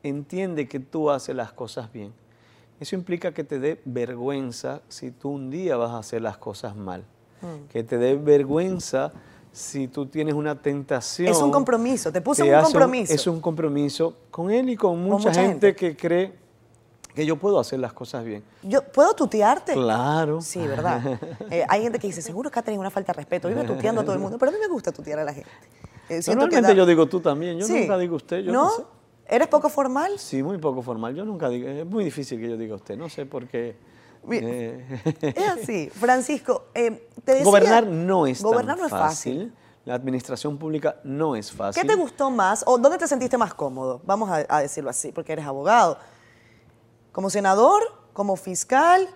entiende 0.02 0.69
que 0.69 0.79
tú 0.79 1.11
haces 1.11 1.35
las 1.35 1.52
cosas 1.52 1.90
bien. 1.90 2.12
Eso 2.79 2.95
implica 2.95 3.33
que 3.33 3.43
te 3.43 3.59
dé 3.59 3.81
vergüenza 3.87 4.83
si 4.88 5.11
tú 5.11 5.31
un 5.31 5.50
día 5.50 5.76
vas 5.76 5.90
a 5.93 5.99
hacer 5.99 6.21
las 6.21 6.37
cosas 6.37 6.76
mal. 6.76 7.05
Mm. 7.40 7.69
Que 7.71 7.83
te 7.83 7.97
dé 7.97 8.17
vergüenza 8.17 9.12
si 9.50 9.88
tú 9.88 10.07
tienes 10.07 10.35
una 10.35 10.61
tentación. 10.61 11.29
Es 11.29 11.40
un 11.40 11.50
compromiso, 11.50 12.12
te 12.12 12.21
puse 12.21 12.43
un 12.43 12.62
compromiso. 12.62 13.14
es 13.14 13.26
un 13.26 13.40
compromiso 13.40 14.14
con 14.31 14.50
él 14.50 14.69
y 14.69 14.76
con 14.76 15.02
mucha, 15.02 15.33
gente, 15.33 15.75
que 15.75 15.97
cree 15.97 16.35
que 17.21 17.27
yo 17.27 17.37
puedo 17.37 17.61
hacer 17.61 17.79
las 17.79 17.93
cosas 17.93 18.25
bien. 18.25 18.43
¿Yo 18.62 18.83
puedo 18.83 19.12
tutearte? 19.12 19.75
Claro. 19.75 20.41
Sí, 20.41 20.67
¿verdad? 20.67 21.00
Eh, 21.50 21.65
hay 21.69 21.83
gente 21.83 21.99
que 21.99 22.07
dice, 22.07 22.23
seguro 22.23 22.50
que 22.50 22.59
ha 22.59 22.62
tenido 22.62 22.81
una 22.81 22.91
falta 22.91 23.12
de 23.12 23.17
respeto, 23.17 23.49
vive 23.49 23.65
tuteando 23.65 24.00
a 24.00 24.05
todo 24.05 24.15
el 24.15 24.21
mundo, 24.21 24.39
pero 24.39 24.50
a 24.50 24.55
mí 24.55 24.61
me 24.61 24.69
gusta 24.69 24.93
tutear 24.93 25.19
a 25.19 25.25
la 25.25 25.35
gente. 25.35 25.50
Eh, 26.09 26.21
Normalmente 26.29 26.75
yo 26.75 26.87
digo 26.87 27.07
tú 27.07 27.21
también, 27.21 27.59
yo 27.59 27.69
nunca 27.69 27.99
digo 27.99 28.17
usted. 28.17 28.41
Yo 28.41 28.53
¿No? 28.53 28.71
¿Eres 29.27 29.49
poco 29.49 29.69
formal? 29.69 30.19
Sí, 30.19 30.43
muy 30.43 30.59
poco 30.59 30.81
formal. 30.81 31.15
Yo 31.15 31.25
nunca 31.25 31.49
digo, 31.49 31.69
es 31.69 31.85
muy 31.85 32.05
difícil 32.05 32.41
que 32.41 32.49
yo 32.49 32.57
diga 32.57 32.77
usted, 32.77 32.97
no 32.97 33.09
sé 33.09 33.27
por 33.27 33.47
qué. 33.49 33.77
Eh. 34.31 35.00
Es 35.37 35.49
así. 35.49 35.91
Francisco, 35.91 36.67
te 36.73 37.00
decía, 37.25 37.45
Gobernar 37.45 37.87
no 37.87 38.27
es 38.27 38.43
gobernar 38.43 38.79
no 38.79 38.87
es 38.87 38.91
fácil. 38.91 39.53
La 39.85 39.95
administración 39.95 40.59
pública 40.59 41.00
no 41.05 41.35
es 41.35 41.50
fácil. 41.50 41.83
¿Qué 41.83 41.89
te 41.89 41.95
gustó 41.95 42.31
más 42.31 42.62
o 42.67 42.77
dónde 42.77 42.99
te 42.99 43.09
sentiste 43.09 43.39
más 43.39 43.55
cómodo? 43.55 44.00
Vamos 44.05 44.31
a, 44.31 44.61
decirlo 44.61 44.91
así, 44.91 45.11
porque 45.11 45.33
eres 45.33 45.47
abogado. 45.47 45.99
¿Como 47.12 47.31
senador? 47.31 47.83
¿Como 48.12 48.37
fiscal? 48.37 49.09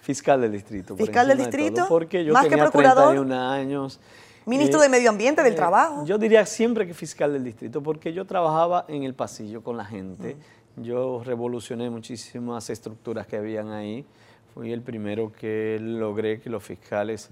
Fiscal 0.00 0.40
del 0.40 0.52
distrito. 0.52 0.96
¿Fiscal 0.96 1.28
del 1.28 1.38
distrito? 1.38 1.86
porque 1.88 2.24
yo 2.24 2.32
¿Más 2.32 2.44
tenía 2.44 2.56
que 2.56 2.70
procurador? 2.70 3.14
31 3.14 3.34
años. 3.34 4.00
Ministro 4.46 4.80
de 4.80 4.90
Medio 4.90 5.08
Ambiente, 5.08 5.42
del 5.42 5.54
eh, 5.54 5.56
Trabajo. 5.56 6.04
Yo 6.04 6.18
diría 6.18 6.44
siempre 6.44 6.86
que 6.86 6.92
fiscal 6.92 7.32
del 7.32 7.44
distrito, 7.44 7.82
porque 7.82 8.12
yo 8.12 8.26
trabajaba 8.26 8.84
en 8.88 9.02
el 9.04 9.14
pasillo 9.14 9.62
con 9.62 9.76
la 9.76 9.84
gente. 9.84 10.36
Yo 10.76 11.22
revolucioné 11.24 11.88
muchísimas 11.88 12.68
estructuras 12.68 13.26
que 13.26 13.36
habían 13.36 13.70
ahí. 13.70 14.04
Fui 14.52 14.72
el 14.72 14.82
primero 14.82 15.32
que 15.32 15.78
logré 15.80 16.40
que 16.40 16.50
los 16.50 16.62
fiscales 16.62 17.30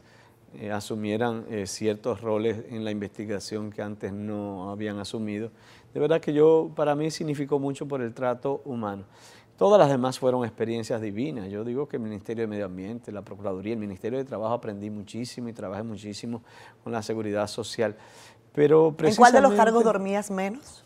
eh, 0.54 0.71
asumieran 0.71 1.45
eh, 1.50 1.66
ciertos 1.66 2.21
roles 2.21 2.64
en 2.71 2.85
la 2.85 2.90
investigación 2.90 3.71
que 3.71 3.83
antes 3.83 4.12
no 4.12 4.71
habían 4.71 4.99
asumido. 4.99 5.50
De 5.92 6.00
verdad 6.00 6.21
que 6.21 6.33
yo, 6.33 6.71
para 6.75 6.95
mí 6.95 7.11
significó 7.11 7.59
mucho 7.59 7.87
por 7.87 8.00
el 8.00 8.14
trato 8.14 8.62
humano. 8.64 9.04
Todas 9.56 9.78
las 9.78 9.88
demás 9.88 10.18
fueron 10.18 10.44
experiencias 10.44 11.00
divinas. 11.00 11.49
Yo 11.49 11.62
digo 11.64 11.88
que 11.88 11.97
el 11.97 12.02
Ministerio 12.02 12.42
de 12.42 12.49
Medio 12.49 12.66
Ambiente, 12.66 13.12
la 13.12 13.23
Procuraduría, 13.23 13.75
el 13.75 13.78
Ministerio 13.78 14.18
de 14.18 14.25
Trabajo 14.25 14.54
aprendí 14.54 14.90
muchísimo 14.90 15.49
y 15.49 15.52
trabajé 15.52 15.82
muchísimo 15.82 16.42
con 16.82 16.92
la 16.92 17.02
seguridad 17.02 17.47
social. 17.47 17.94
Pero 18.54 18.94
¿En 18.99 19.14
cuál 19.14 19.32
de 19.32 19.40
los 19.40 19.54
cargos 19.54 19.85
dormías 19.85 20.30
menos? 20.30 20.85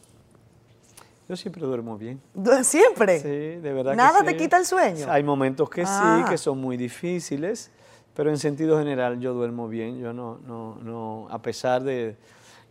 Yo 1.29 1.37
siempre 1.37 1.63
duermo 1.63 1.97
bien. 1.97 2.21
¿Siempre? 2.63 3.19
Sí, 3.21 3.61
de 3.61 3.73
verdad. 3.73 3.95
¿Nada 3.95 4.23
te 4.23 4.37
quita 4.37 4.59
el 4.59 4.67
sueño? 4.67 5.07
Hay 5.11 5.25
momentos 5.25 5.69
que 5.69 5.85
sí, 5.85 5.93
ah. 5.93 6.27
que 6.29 6.39
son 6.39 6.61
muy 6.61 6.77
difíciles. 6.77 7.71
Pero 8.17 8.31
en 8.31 8.39
sentido 8.39 8.79
general 8.79 9.21
yo 9.21 9.35
duermo 9.35 9.69
bien, 9.69 9.99
yo 9.99 10.15
no, 10.15 10.39
no, 10.47 10.79
no, 10.83 11.29
a 11.31 11.43
pesar 11.43 11.83
de, 11.83 12.17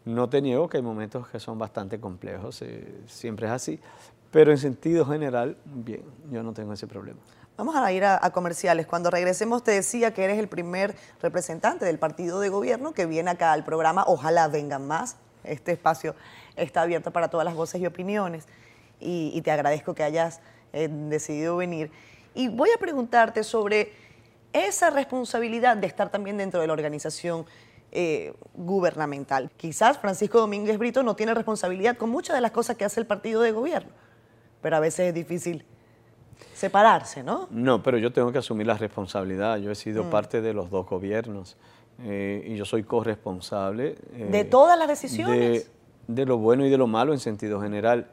no 0.04 0.28
te 0.28 0.42
niego 0.42 0.68
que 0.68 0.78
hay 0.78 0.84
momentos 0.84 1.28
que 1.28 1.40
son 1.40 1.60
bastante 1.60 2.00
complejos, 2.00 2.64
eh, 2.64 3.02
siempre 3.06 3.46
es 3.46 3.52
así, 3.52 3.80
pero 4.36 4.52
en 4.52 4.58
sentido 4.58 5.06
general, 5.06 5.56
bien, 5.64 6.04
yo 6.30 6.44
no 6.44 6.52
tengo 6.52 6.74
ese 6.74 6.88
problema. 6.88 7.18
Vamos 7.56 7.74
a 7.74 7.90
ir 7.94 8.04
a, 8.04 8.20
comerciales. 8.32 8.86
Cuando 8.86 9.10
regresemos 9.10 9.64
te 9.64 9.72
decía 9.72 10.14
que 10.14 10.26
eres 10.26 10.38
el 10.40 10.50
primer 10.50 10.94
representante 11.22 11.86
del 11.86 11.98
partido 12.00 12.42
de 12.42 12.50
gobierno 12.50 12.92
que 12.92 13.06
viene 13.06 13.32
acá 13.32 13.54
al 13.54 13.64
programa. 13.64 14.04
Ojalá 14.06 14.50
vengan 14.50 14.86
más. 14.86 15.16
Este 15.46 15.72
espacio 15.72 16.16
está 16.58 16.82
abierto 16.82 17.12
para 17.12 17.30
todas 17.30 17.46
las 17.46 17.56
voces 17.56 17.80
y 17.80 17.86
opiniones 17.86 18.46
y, 19.00 19.42
te 19.42 19.52
agradezco 19.52 19.96
que 19.96 20.04
hayas 20.04 20.42
eh, 20.74 20.90
decidido 20.92 21.56
venir. 21.56 21.90
Y 22.34 22.50
voy 22.50 22.72
a 22.76 22.78
preguntarte 22.78 23.42
sobre 23.42 23.94
esa 24.52 24.90
responsabilidad 24.90 25.78
de 25.78 25.88
estar 25.88 26.10
también 26.10 26.36
dentro 26.36 26.60
de 26.60 26.68
la 26.68 26.74
organización 26.74 27.46
eh, 27.94 28.34
gubernamental. 28.54 29.50
Quizás 29.56 29.98
Francisco 29.98 30.42
Domínguez 30.42 30.78
Brito 30.78 31.04
no 31.04 31.16
tiene 31.16 31.34
responsabilidad 31.34 31.96
con 31.96 32.10
muchas 32.10 32.36
de 32.36 32.42
las 32.42 32.52
cosas 32.52 32.76
que 32.76 32.84
hace 32.84 33.00
el 33.00 33.06
partido 33.06 33.42
de 33.42 33.54
gobierno, 33.54 33.92
pero 34.66 34.78
a 34.78 34.80
veces 34.80 35.10
es 35.10 35.14
difícil 35.14 35.64
separarse, 36.56 37.22
¿no? 37.22 37.48
No, 37.52 37.84
pero 37.84 38.00
yo 38.00 38.12
tengo 38.12 38.32
que 38.32 38.40
asumir 38.40 38.66
la 38.66 38.74
responsabilidad. 38.74 39.58
Yo 39.58 39.70
he 39.70 39.76
sido 39.76 40.06
mm. 40.06 40.10
parte 40.10 40.42
de 40.42 40.56
los 40.56 40.72
dos 40.72 40.88
gobiernos 40.88 41.56
eh, 42.02 42.44
y 42.48 42.56
yo 42.56 42.66
soy 42.66 42.82
corresponsable. 42.82 43.96
Eh, 44.16 44.28
¿De 44.32 44.44
todas 44.44 44.76
las 44.80 44.88
decisiones? 44.88 45.70
De, 46.08 46.26
lo 46.26 46.40
bueno 46.40 46.66
y 46.66 46.72
de 46.72 46.80
lo 46.80 46.88
malo 46.88 47.14
en 47.14 47.20
sentido 47.20 47.62
general. 47.62 48.08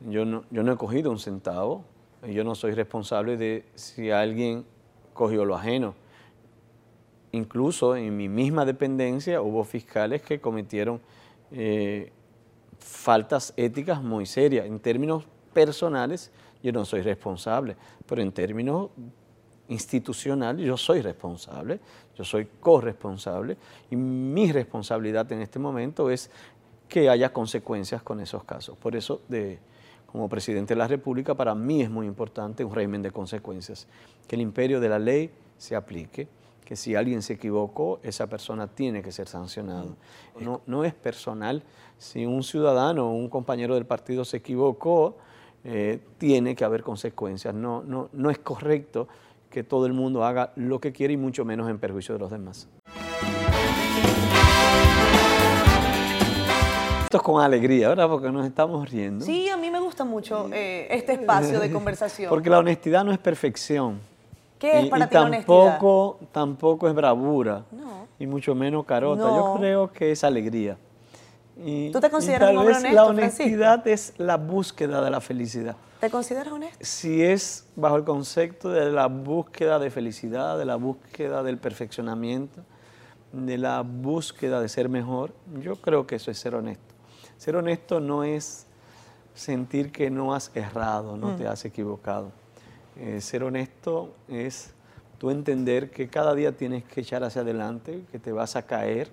Yo 0.00 0.24
no, 0.24 0.44
yo 0.50 0.62
no 0.62 0.72
he 0.72 0.76
cogido 0.78 1.10
un 1.10 1.18
centavo 1.18 1.84
y 2.26 2.32
yo 2.32 2.42
no 2.42 2.54
soy 2.54 2.72
responsable 2.72 3.36
de 3.36 3.66
si 3.74 4.10
alguien 4.10 4.64
cogió 5.12 5.44
lo 5.44 5.56
ajeno. 5.56 5.94
Incluso 7.32 7.96
en 7.96 8.16
mi 8.16 8.30
misma 8.30 8.64
dependencia 8.64 9.42
hubo 9.42 9.62
fiscales 9.62 10.22
que 10.22 10.40
cometieron 10.40 11.02
eh, 11.52 12.12
faltas 12.78 13.52
éticas 13.58 14.02
muy 14.02 14.24
serias. 14.24 14.64
En 14.64 14.80
términos 14.80 15.26
personales, 15.48 16.30
yo 16.62 16.72
no 16.72 16.84
soy 16.84 17.02
responsable, 17.02 17.76
pero 18.06 18.22
en 18.22 18.32
términos 18.32 18.90
institucionales, 19.68 20.66
yo 20.66 20.76
soy 20.76 21.02
responsable, 21.02 21.78
yo 22.16 22.24
soy 22.24 22.48
corresponsable 22.60 23.56
y 23.90 23.96
mi 23.96 24.50
responsabilidad 24.50 25.30
en 25.32 25.42
este 25.42 25.58
momento 25.58 26.10
es 26.10 26.30
que 26.88 27.08
haya 27.08 27.32
consecuencias 27.32 28.02
con 28.02 28.20
esos 28.20 28.44
casos. 28.44 28.76
Por 28.78 28.96
eso, 28.96 29.20
de, 29.28 29.58
como 30.06 30.28
presidente 30.28 30.74
de 30.74 30.78
la 30.78 30.88
República, 30.88 31.34
para 31.34 31.54
mí 31.54 31.82
es 31.82 31.90
muy 31.90 32.06
importante 32.06 32.64
un 32.64 32.74
régimen 32.74 33.02
de 33.02 33.10
consecuencias, 33.10 33.86
que 34.26 34.36
el 34.36 34.42
imperio 34.42 34.80
de 34.80 34.88
la 34.88 34.98
ley 34.98 35.30
se 35.58 35.76
aplique, 35.76 36.28
que 36.64 36.76
si 36.76 36.94
alguien 36.94 37.22
se 37.22 37.34
equivocó, 37.34 38.00
esa 38.02 38.26
persona 38.26 38.66
tiene 38.66 39.02
que 39.02 39.12
ser 39.12 39.28
sancionado. 39.28 39.96
No, 40.40 40.60
no 40.66 40.84
es 40.84 40.94
personal, 40.94 41.62
si 41.98 42.26
un 42.26 42.42
ciudadano 42.42 43.08
o 43.08 43.12
un 43.12 43.28
compañero 43.28 43.74
del 43.74 43.86
partido 43.86 44.24
se 44.24 44.38
equivocó, 44.38 45.16
eh, 45.70 46.00
tiene 46.16 46.56
que 46.56 46.64
haber 46.64 46.82
consecuencias. 46.82 47.54
No, 47.54 47.82
no, 47.82 48.08
no 48.14 48.30
es 48.30 48.38
correcto 48.38 49.06
que 49.50 49.62
todo 49.62 49.84
el 49.84 49.92
mundo 49.92 50.24
haga 50.24 50.50
lo 50.56 50.80
que 50.80 50.92
quiere 50.92 51.12
y 51.12 51.18
mucho 51.18 51.44
menos 51.44 51.68
en 51.68 51.78
perjuicio 51.78 52.14
de 52.14 52.20
los 52.20 52.30
demás. 52.30 52.68
Esto 57.04 57.16
es 57.18 57.22
con 57.22 57.42
alegría, 57.42 57.90
¿verdad? 57.90 58.08
Porque 58.08 58.30
nos 58.30 58.46
estamos 58.46 58.90
riendo. 58.90 59.26
Sí, 59.26 59.50
a 59.50 59.58
mí 59.58 59.70
me 59.70 59.80
gusta 59.80 60.04
mucho 60.04 60.48
eh, 60.52 60.88
este 60.90 61.12
espacio 61.12 61.60
de 61.60 61.70
conversación. 61.70 62.30
Porque 62.30 62.48
la 62.48 62.60
honestidad 62.60 63.04
no 63.04 63.12
es 63.12 63.18
perfección. 63.18 64.00
¿Qué 64.58 64.80
es 64.80 64.88
para 64.88 65.06
ti 65.06 65.12
tampoco, 65.12 66.08
honestidad? 66.08 66.32
Tampoco 66.32 66.88
es 66.88 66.94
bravura. 66.94 67.64
Y 68.18 68.26
mucho 68.26 68.54
menos 68.54 68.86
carota. 68.86 69.22
Yo 69.22 69.54
creo 69.58 69.92
que 69.92 70.12
es 70.12 70.24
alegría. 70.24 70.78
¿Tú 71.92 72.00
te 72.00 72.08
consideras 72.08 72.52
un 72.52 72.58
hombre 72.58 72.76
honesto, 72.76 72.94
La 72.94 73.04
honestidad 73.04 73.86
es 73.88 74.14
la 74.16 74.36
búsqueda 74.36 75.02
de 75.02 75.10
la 75.10 75.20
felicidad. 75.20 75.76
¿Te 76.00 76.08
consideras 76.08 76.52
honesto? 76.52 76.78
Si 76.80 77.24
es 77.24 77.66
bajo 77.74 77.96
el 77.96 78.04
concepto 78.04 78.68
de 78.70 78.92
la 78.92 79.06
búsqueda 79.08 79.80
de 79.80 79.90
felicidad, 79.90 80.56
de 80.56 80.64
la 80.64 80.76
búsqueda 80.76 81.42
del 81.42 81.58
perfeccionamiento, 81.58 82.62
de 83.32 83.58
la 83.58 83.82
búsqueda 83.82 84.60
de 84.60 84.68
ser 84.68 84.88
mejor, 84.88 85.32
yo 85.60 85.76
creo 85.76 86.06
que 86.06 86.16
eso 86.16 86.30
es 86.30 86.38
ser 86.38 86.54
honesto. 86.54 86.94
Ser 87.36 87.56
honesto 87.56 87.98
no 87.98 88.22
es 88.22 88.66
sentir 89.34 89.90
que 89.90 90.10
no 90.10 90.34
has 90.34 90.52
errado, 90.54 91.16
no 91.16 91.34
te 91.34 91.44
mm. 91.44 91.48
has 91.48 91.64
equivocado. 91.64 92.30
Eh, 92.96 93.20
ser 93.20 93.42
honesto 93.42 94.14
es 94.28 94.72
tú 95.18 95.30
entender 95.30 95.90
que 95.90 96.08
cada 96.08 96.34
día 96.34 96.56
tienes 96.56 96.84
que 96.84 97.00
echar 97.00 97.24
hacia 97.24 97.42
adelante, 97.42 98.04
que 98.12 98.20
te 98.20 98.30
vas 98.30 98.54
a 98.54 98.62
caer, 98.62 99.10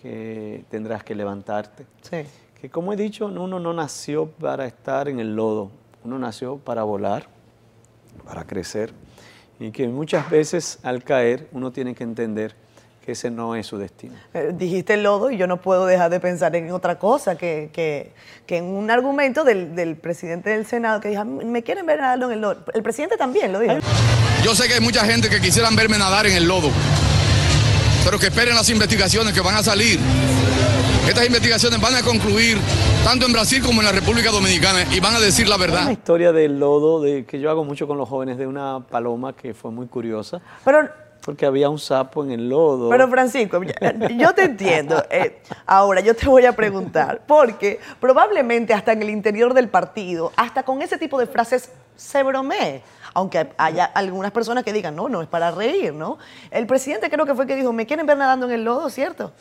que 0.00 0.64
tendrás 0.70 1.04
que 1.04 1.14
levantarte. 1.14 1.86
Sí. 2.02 2.18
Que 2.60 2.70
como 2.70 2.92
he 2.92 2.96
dicho, 2.96 3.26
uno 3.26 3.58
no 3.58 3.72
nació 3.72 4.26
para 4.26 4.66
estar 4.66 5.08
en 5.08 5.18
el 5.18 5.34
lodo, 5.34 5.70
uno 6.04 6.18
nació 6.18 6.58
para 6.58 6.82
volar, 6.82 7.26
para 8.24 8.44
crecer. 8.44 8.92
Y 9.58 9.70
que 9.70 9.88
muchas 9.88 10.30
veces 10.30 10.78
al 10.82 11.02
caer 11.02 11.48
uno 11.52 11.70
tiene 11.70 11.94
que 11.94 12.04
entender 12.04 12.54
que 13.04 13.12
ese 13.12 13.30
no 13.30 13.54
es 13.54 13.66
su 13.66 13.78
destino. 13.78 14.14
Eh, 14.34 14.52
dijiste 14.54 14.94
el 14.94 15.02
lodo 15.02 15.30
y 15.30 15.38
yo 15.38 15.46
no 15.46 15.60
puedo 15.60 15.86
dejar 15.86 16.10
de 16.10 16.20
pensar 16.20 16.54
en 16.54 16.70
otra 16.70 16.98
cosa, 16.98 17.36
que, 17.36 17.70
que, 17.72 18.12
que 18.46 18.58
en 18.58 18.64
un 18.64 18.90
argumento 18.90 19.42
del, 19.42 19.74
del, 19.74 19.96
presidente 19.96 20.50
del 20.50 20.66
Senado 20.66 21.00
que 21.00 21.08
dijo, 21.08 21.24
me 21.24 21.62
quieren 21.62 21.86
ver 21.86 22.00
nadar 22.00 22.22
en 22.22 22.32
el 22.32 22.40
lodo. 22.40 22.64
El 22.74 22.82
presidente 22.82 23.16
también 23.16 23.52
lo 23.52 23.60
dijo. 23.60 23.74
Yo 24.44 24.54
sé 24.54 24.68
que 24.68 24.74
hay 24.74 24.80
mucha 24.80 25.04
gente 25.04 25.28
que 25.28 25.40
quisieran 25.40 25.76
verme 25.76 25.98
nadar 25.98 26.26
en 26.26 26.36
el 26.36 26.46
lodo, 26.46 26.70
pero 28.04 28.18
que 28.18 28.26
esperen 28.26 28.54
las 28.54 28.68
investigaciones 28.70 29.32
que 29.32 29.40
van 29.40 29.56
a 29.56 29.62
salir. 29.62 29.98
Estas 31.08 31.26
investigaciones 31.26 31.80
van 31.80 31.96
a 31.96 32.02
concluir 32.02 32.58
tanto 33.04 33.26
en 33.26 33.32
Brasil 33.32 33.62
como 33.64 33.80
en 33.80 33.86
la 33.86 33.92
República 33.92 34.30
Dominicana 34.30 34.84
y 34.92 35.00
van 35.00 35.14
a 35.14 35.20
decir 35.20 35.48
la 35.48 35.56
verdad. 35.56 35.82
Una 35.82 35.92
historia 35.92 36.32
del 36.32 36.60
lodo 36.60 37.00
de, 37.00 37.24
que 37.24 37.40
yo 37.40 37.50
hago 37.50 37.64
mucho 37.64 37.86
con 37.86 37.98
los 37.98 38.08
jóvenes 38.08 38.38
de 38.38 38.46
una 38.46 38.80
paloma 38.88 39.34
que 39.34 39.54
fue 39.54 39.70
muy 39.70 39.86
curiosa. 39.86 40.40
Pero 40.64 40.88
porque 41.24 41.46
había 41.46 41.68
un 41.68 41.78
sapo 41.78 42.24
en 42.24 42.30
el 42.30 42.48
lodo. 42.48 42.88
Pero 42.88 43.08
Francisco, 43.08 43.60
yo 44.16 44.34
te 44.34 44.42
entiendo. 44.42 45.02
Eh, 45.10 45.42
ahora 45.66 46.00
yo 46.00 46.14
te 46.14 46.26
voy 46.26 46.46
a 46.46 46.52
preguntar, 46.52 47.22
porque 47.26 47.80
probablemente 48.00 48.72
hasta 48.72 48.92
en 48.92 49.02
el 49.02 49.10
interior 49.10 49.54
del 49.54 49.68
partido, 49.68 50.32
hasta 50.36 50.62
con 50.62 50.82
ese 50.82 50.98
tipo 50.98 51.18
de 51.18 51.26
frases 51.26 51.70
se 51.96 52.22
bromee. 52.22 52.82
Aunque 53.14 53.52
haya 53.58 53.84
algunas 53.84 54.30
personas 54.30 54.64
que 54.64 54.72
digan, 54.72 54.94
no, 54.94 55.08
no 55.08 55.22
es 55.22 55.28
para 55.28 55.50
reír, 55.50 55.92
¿no? 55.92 56.18
El 56.50 56.66
presidente 56.66 57.10
creo 57.10 57.26
que 57.26 57.34
fue 57.34 57.46
que 57.46 57.56
dijo, 57.56 57.72
me 57.72 57.86
quieren 57.86 58.06
ver 58.06 58.16
nadando 58.16 58.46
en 58.46 58.52
el 58.52 58.64
lodo, 58.64 58.88
¿cierto? 58.90 59.32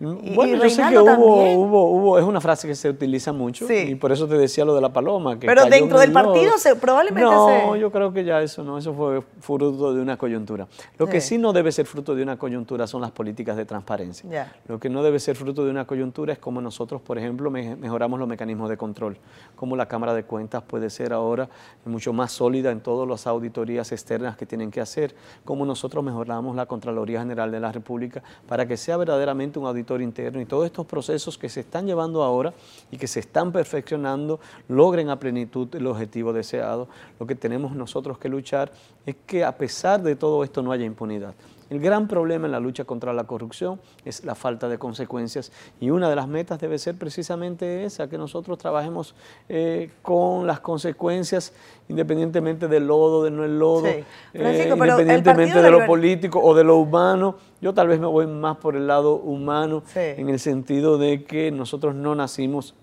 Bueno, 0.00 0.62
yo 0.62 0.70
sé 0.70 0.82
que 0.88 0.98
hubo, 0.98 1.52
hubo, 1.54 1.90
hubo, 1.90 2.18
es 2.18 2.24
una 2.24 2.40
frase 2.40 2.68
que 2.68 2.74
se 2.76 2.88
utiliza 2.88 3.32
mucho 3.32 3.66
y 3.72 3.96
por 3.96 4.12
eso 4.12 4.28
te 4.28 4.38
decía 4.38 4.64
lo 4.64 4.74
de 4.74 4.80
la 4.80 4.92
paloma. 4.92 5.36
Pero 5.40 5.64
dentro 5.66 5.98
del 5.98 6.12
partido 6.12 6.56
se, 6.56 6.76
probablemente 6.76 7.22
No, 7.28 7.74
yo 7.74 7.90
creo 7.90 8.12
que 8.12 8.24
ya 8.24 8.40
eso 8.40 8.62
no, 8.62 8.78
eso 8.78 8.94
fue 8.94 9.22
fruto 9.40 9.92
de 9.92 10.00
una 10.00 10.16
coyuntura. 10.16 10.68
Lo 10.98 11.06
que 11.08 11.20
sí 11.20 11.36
no 11.36 11.52
debe 11.52 11.72
ser 11.72 11.86
fruto 11.86 12.14
de 12.14 12.22
una 12.22 12.38
coyuntura 12.38 12.86
son 12.86 13.00
las 13.00 13.10
políticas 13.10 13.56
de 13.56 13.64
transparencia. 13.64 14.52
Lo 14.68 14.78
que 14.78 14.88
no 14.88 15.02
debe 15.02 15.18
ser 15.18 15.34
fruto 15.34 15.64
de 15.64 15.70
una 15.70 15.84
coyuntura 15.84 16.32
es 16.32 16.38
como 16.38 16.60
nosotros, 16.60 17.00
por 17.00 17.18
ejemplo, 17.18 17.50
mejoramos 17.50 18.20
los 18.20 18.28
mecanismos 18.28 18.70
de 18.70 18.76
control, 18.76 19.16
como 19.56 19.74
la 19.74 19.86
Cámara 19.86 20.14
de 20.14 20.22
Cuentas 20.22 20.62
puede 20.62 20.90
ser 20.90 21.12
ahora 21.12 21.48
mucho 21.84 22.12
más 22.12 22.30
sólida 22.30 22.70
en 22.70 22.80
todas 22.80 23.08
las 23.08 23.26
auditorías 23.26 23.90
externas 23.90 24.36
que 24.36 24.46
tienen 24.46 24.70
que 24.70 24.80
hacer, 24.80 25.14
como 25.44 25.66
nosotros 25.66 26.04
mejoramos 26.04 26.54
la 26.54 26.66
Contraloría 26.66 27.20
General 27.20 27.50
de 27.50 27.60
la 27.60 27.72
República 27.72 28.22
para 28.46 28.66
que 28.66 28.76
sea 28.76 28.96
verdaderamente 28.96 29.58
un 29.58 29.66
auditor 29.66 29.87
interno 29.96 30.40
y 30.40 30.46
todos 30.46 30.66
estos 30.66 30.86
procesos 30.86 31.38
que 31.38 31.48
se 31.48 31.60
están 31.60 31.86
llevando 31.86 32.22
ahora 32.22 32.52
y 32.90 32.98
que 32.98 33.06
se 33.06 33.20
están 33.20 33.52
perfeccionando 33.52 34.40
logren 34.68 35.10
a 35.10 35.18
plenitud 35.18 35.74
el 35.74 35.86
objetivo 35.86 36.32
deseado. 36.32 36.88
Lo 37.18 37.26
que 37.26 37.34
tenemos 37.34 37.72
nosotros 37.74 38.18
que 38.18 38.28
luchar 38.28 38.70
es 39.06 39.16
que 39.26 39.44
a 39.44 39.56
pesar 39.56 40.02
de 40.02 40.16
todo 40.16 40.44
esto 40.44 40.62
no 40.62 40.72
haya 40.72 40.84
impunidad. 40.84 41.34
El 41.70 41.80
gran 41.80 42.08
problema 42.08 42.46
en 42.46 42.52
la 42.52 42.60
lucha 42.60 42.84
contra 42.84 43.12
la 43.12 43.24
corrupción 43.24 43.80
es 44.04 44.24
la 44.24 44.34
falta 44.34 44.68
de 44.68 44.78
consecuencias. 44.78 45.52
Y 45.80 45.90
una 45.90 46.08
de 46.08 46.16
las 46.16 46.26
metas 46.26 46.58
debe 46.58 46.78
ser 46.78 46.96
precisamente 46.96 47.84
esa, 47.84 48.08
que 48.08 48.16
nosotros 48.16 48.58
trabajemos 48.58 49.14
eh, 49.48 49.90
con 50.02 50.46
las 50.46 50.60
consecuencias 50.60 51.52
independientemente 51.88 52.68
del 52.68 52.86
lodo, 52.86 53.24
de 53.24 53.30
no 53.30 53.44
el 53.44 53.58
lodo, 53.58 53.86
eh, 53.86 54.04
independientemente 54.34 55.62
de 55.62 55.70
lo 55.70 55.86
político 55.86 56.40
o 56.40 56.54
de 56.54 56.64
lo 56.64 56.76
humano. 56.76 57.36
Yo 57.60 57.74
tal 57.74 57.88
vez 57.88 57.98
me 57.98 58.06
voy 58.06 58.26
más 58.26 58.56
por 58.58 58.76
el 58.76 58.86
lado 58.86 59.16
humano 59.16 59.82
en 59.94 60.28
el 60.28 60.38
sentido 60.38 60.98
de 60.98 61.24
que 61.24 61.50
nosotros 61.50 61.94
no 61.94 62.14
nacimos 62.14 62.74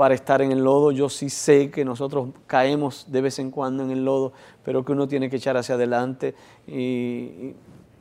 para 0.00 0.14
estar 0.14 0.40
en 0.40 0.50
el 0.50 0.64
lodo. 0.64 0.92
Yo 0.92 1.10
sí 1.10 1.28
sé 1.28 1.70
que 1.70 1.84
nosotros 1.84 2.30
caemos 2.46 3.04
de 3.12 3.20
vez 3.20 3.38
en 3.38 3.50
cuando 3.50 3.82
en 3.82 3.90
el 3.90 4.02
lodo, 4.02 4.32
pero 4.64 4.82
que 4.82 4.92
uno 4.92 5.06
tiene 5.06 5.28
que 5.28 5.36
echar 5.36 5.58
hacia 5.58 5.74
adelante 5.74 6.34
y, 6.66 7.54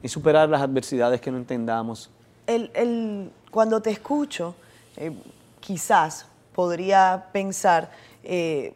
superar 0.05 0.47
las 0.47 0.61
adversidades 0.61 1.19
que 1.19 1.29
no 1.29 1.35
entendamos. 1.35 2.09
El, 2.47 3.33
cuando 3.51 3.81
te 3.81 3.89
escucho, 3.89 4.55
eh, 4.95 5.11
quizás 5.59 6.25
podría 6.55 7.25
pensar 7.33 7.91
eh, 8.23 8.73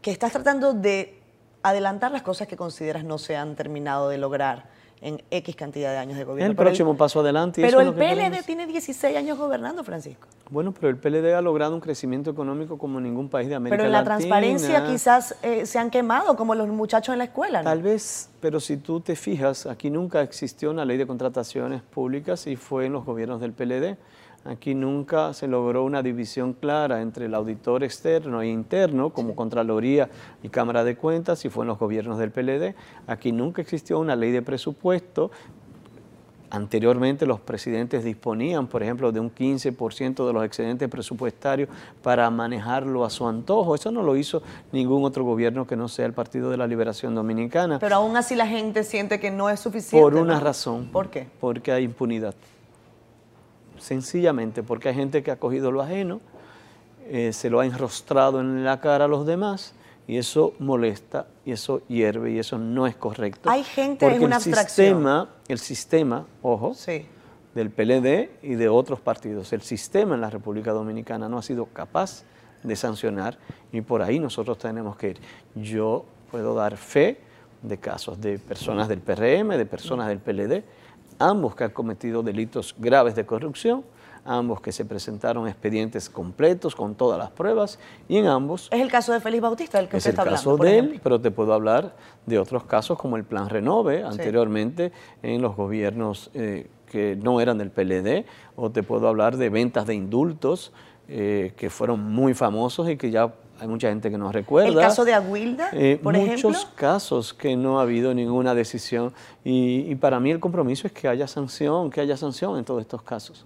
que 0.00 0.12
estás 0.12 0.30
tratando 0.30 0.72
de 0.72 1.20
adelantar 1.64 2.12
las 2.12 2.22
cosas 2.22 2.46
que 2.46 2.56
consideras 2.56 3.02
no 3.02 3.18
se 3.18 3.34
han 3.34 3.56
terminado 3.56 4.08
de 4.08 4.18
lograr 4.18 4.70
en 5.02 5.22
X 5.30 5.56
cantidad 5.56 5.92
de 5.92 5.98
años 5.98 6.18
de 6.18 6.24
gobierno. 6.24 6.50
El 6.50 6.56
próximo 6.56 6.96
paso 6.96 7.20
adelante. 7.20 7.62
pero 7.62 7.80
el 7.80 7.94
PLD 7.94 8.44
tiene 8.44 8.66
16 8.66 9.16
años 9.16 9.38
gobernando, 9.38 9.82
Francisco. 9.82 10.28
Bueno, 10.50 10.72
pero 10.72 10.88
el 10.88 10.96
PLD 10.96 11.32
ha 11.34 11.40
logrado 11.40 11.74
un 11.74 11.80
crecimiento 11.80 12.30
económico 12.30 12.76
como 12.76 13.00
ningún 13.00 13.28
país 13.28 13.48
de 13.48 13.54
América 13.54 13.82
Latina. 13.82 13.88
Pero 13.88 13.98
en 13.98 14.04
la 14.04 14.04
transparencia 14.04 14.86
quizás 14.86 15.36
eh, 15.42 15.64
se 15.64 15.78
han 15.78 15.90
quemado, 15.90 16.36
como 16.36 16.54
los 16.54 16.68
muchachos 16.68 17.12
en 17.12 17.18
la 17.18 17.24
escuela. 17.24 17.62
Tal 17.62 17.82
vez, 17.82 18.28
pero 18.40 18.60
si 18.60 18.76
tú 18.76 19.00
te 19.00 19.16
fijas, 19.16 19.66
aquí 19.66 19.90
nunca 19.90 20.22
existió 20.22 20.70
una 20.70 20.84
ley 20.84 20.96
de 20.96 21.06
contrataciones 21.06 21.82
públicas 21.82 22.46
y 22.46 22.56
fue 22.56 22.86
en 22.86 22.92
los 22.92 23.04
gobiernos 23.04 23.40
del 23.40 23.52
PLD. 23.52 23.96
Aquí 24.44 24.74
nunca 24.74 25.34
se 25.34 25.46
logró 25.46 25.84
una 25.84 26.02
división 26.02 26.54
clara 26.54 27.02
entre 27.02 27.26
el 27.26 27.34
auditor 27.34 27.84
externo 27.84 28.40
e 28.40 28.48
interno, 28.48 29.10
como 29.10 29.36
Contraloría 29.36 30.08
y 30.42 30.48
Cámara 30.48 30.82
de 30.82 30.96
Cuentas, 30.96 31.44
y 31.44 31.50
fue 31.50 31.64
en 31.64 31.68
los 31.68 31.78
gobiernos 31.78 32.18
del 32.18 32.30
PLD. 32.30 32.74
Aquí 33.06 33.32
nunca 33.32 33.60
existió 33.60 33.98
una 33.98 34.16
ley 34.16 34.30
de 34.30 34.40
presupuesto. 34.40 35.30
Anteriormente 36.48 37.26
los 37.26 37.38
presidentes 37.38 38.02
disponían, 38.02 38.66
por 38.66 38.82
ejemplo, 38.82 39.12
de 39.12 39.20
un 39.20 39.32
15% 39.32 40.26
de 40.26 40.32
los 40.32 40.44
excedentes 40.44 40.88
presupuestarios 40.88 41.68
para 42.02 42.28
manejarlo 42.30 43.04
a 43.04 43.10
su 43.10 43.28
antojo. 43.28 43.74
Eso 43.74 43.92
no 43.92 44.02
lo 44.02 44.16
hizo 44.16 44.42
ningún 44.72 45.04
otro 45.04 45.22
gobierno 45.22 45.66
que 45.66 45.76
no 45.76 45.86
sea 45.86 46.06
el 46.06 46.12
Partido 46.14 46.50
de 46.50 46.56
la 46.56 46.66
Liberación 46.66 47.14
Dominicana. 47.14 47.78
Pero 47.78 47.96
aún 47.96 48.16
así 48.16 48.34
la 48.34 48.46
gente 48.46 48.84
siente 48.84 49.20
que 49.20 49.30
no 49.30 49.50
es 49.50 49.60
suficiente. 49.60 50.02
Por 50.02 50.16
una 50.16 50.40
razón. 50.40 50.88
¿Por 50.90 51.10
qué? 51.10 51.28
Porque 51.40 51.72
hay 51.72 51.84
impunidad 51.84 52.34
sencillamente 53.80 54.62
porque 54.62 54.90
hay 54.90 54.94
gente 54.94 55.22
que 55.22 55.30
ha 55.30 55.36
cogido 55.36 55.72
lo 55.72 55.82
ajeno, 55.82 56.20
eh, 57.08 57.32
se 57.32 57.50
lo 57.50 57.60
ha 57.60 57.66
enrostrado 57.66 58.40
en 58.40 58.64
la 58.64 58.80
cara 58.80 59.06
a 59.06 59.08
los 59.08 59.26
demás 59.26 59.74
y 60.06 60.16
eso 60.16 60.54
molesta 60.58 61.26
y 61.44 61.52
eso 61.52 61.82
hierve 61.88 62.32
y 62.32 62.38
eso 62.38 62.58
no 62.58 62.86
es 62.86 62.94
correcto. 62.96 63.50
Hay 63.50 63.64
gente 63.64 64.06
en 64.06 64.22
una 64.22 64.36
el 64.36 64.42
sistema, 64.42 65.28
el 65.48 65.58
sistema, 65.58 66.26
ojo, 66.42 66.74
del 67.54 67.70
PLD 67.70 68.30
y 68.42 68.54
de 68.54 68.68
otros 68.68 69.00
partidos, 69.00 69.52
el 69.52 69.62
sistema 69.62 70.14
en 70.14 70.20
la 70.20 70.30
República 70.30 70.72
Dominicana 70.72 71.28
no 71.28 71.38
ha 71.38 71.42
sido 71.42 71.66
capaz 71.66 72.24
de 72.62 72.76
sancionar 72.76 73.38
y 73.72 73.80
por 73.80 74.02
ahí 74.02 74.18
nosotros 74.18 74.58
tenemos 74.58 74.96
que 74.96 75.10
ir. 75.10 75.20
Yo 75.54 76.04
puedo 76.30 76.54
dar 76.54 76.76
fe 76.76 77.18
de 77.62 77.78
casos 77.78 78.20
de 78.20 78.38
personas 78.38 78.88
del 78.88 79.00
PRM, 79.00 79.56
de 79.56 79.66
personas 79.66 80.08
del 80.08 80.18
PLD, 80.18 80.64
ambos 81.20 81.54
que 81.54 81.64
han 81.64 81.70
cometido 81.70 82.22
delitos 82.22 82.74
graves 82.78 83.14
de 83.14 83.24
corrupción, 83.24 83.84
ambos 84.24 84.60
que 84.60 84.72
se 84.72 84.84
presentaron 84.84 85.46
expedientes 85.46 86.10
completos 86.10 86.74
con 86.74 86.94
todas 86.94 87.18
las 87.18 87.30
pruebas 87.30 87.78
y 88.08 88.16
en 88.16 88.26
ambos... 88.26 88.68
Es 88.72 88.80
el 88.80 88.90
caso 88.90 89.12
de 89.12 89.20
Félix 89.20 89.42
Bautista 89.42 89.78
el 89.78 89.88
que 89.88 89.98
usted 89.98 90.10
está 90.10 90.22
hablando. 90.22 90.40
Es 90.40 90.46
el 90.46 90.52
caso 90.52 90.64
de 90.64 90.78
él, 90.78 91.00
pero 91.02 91.20
te 91.20 91.30
puedo 91.30 91.52
hablar 91.52 91.94
de 92.26 92.38
otros 92.38 92.64
casos 92.64 92.98
como 92.98 93.16
el 93.16 93.24
Plan 93.24 93.48
Renove, 93.48 94.02
anteriormente 94.02 94.92
en 95.22 95.42
los 95.42 95.54
gobiernos 95.56 96.30
eh, 96.34 96.68
que 96.86 97.16
no 97.16 97.40
eran 97.40 97.58
del 97.58 97.70
PLD, 97.70 98.24
o 98.56 98.70
te 98.70 98.82
puedo 98.82 99.08
hablar 99.08 99.36
de 99.36 99.48
ventas 99.48 99.86
de 99.86 99.94
indultos 99.94 100.72
eh, 101.08 101.52
que 101.56 101.70
fueron 101.70 102.00
muy 102.00 102.34
famosos 102.34 102.88
y 102.88 102.96
que 102.96 103.10
ya 103.10 103.32
hay 103.60 103.68
mucha 103.68 103.88
gente 103.90 104.10
que 104.10 104.16
no 104.16 104.32
recuerda. 104.32 104.68
¿El 104.70 104.76
caso 104.76 105.04
de 105.04 105.12
Aguilda, 105.12 105.68
eh, 105.72 106.00
por 106.02 106.16
ejemplo? 106.16 106.48
Muchos 106.48 106.64
casos 106.74 107.34
que 107.34 107.56
no 107.56 107.78
ha 107.78 107.82
habido 107.82 108.14
ninguna 108.14 108.54
decisión 108.54 109.12
y, 109.44 109.94
para 109.96 110.18
mí 110.18 110.30
el 110.30 110.40
compromiso 110.40 110.86
es 110.86 110.92
que 110.92 111.08
haya 111.08 111.26
sanción, 111.28 111.90
que 111.90 112.00
haya 112.00 112.16
sanción 112.16 112.58
en 112.58 112.64
todos 112.64 112.80
estos 112.80 113.02
casos. 113.02 113.44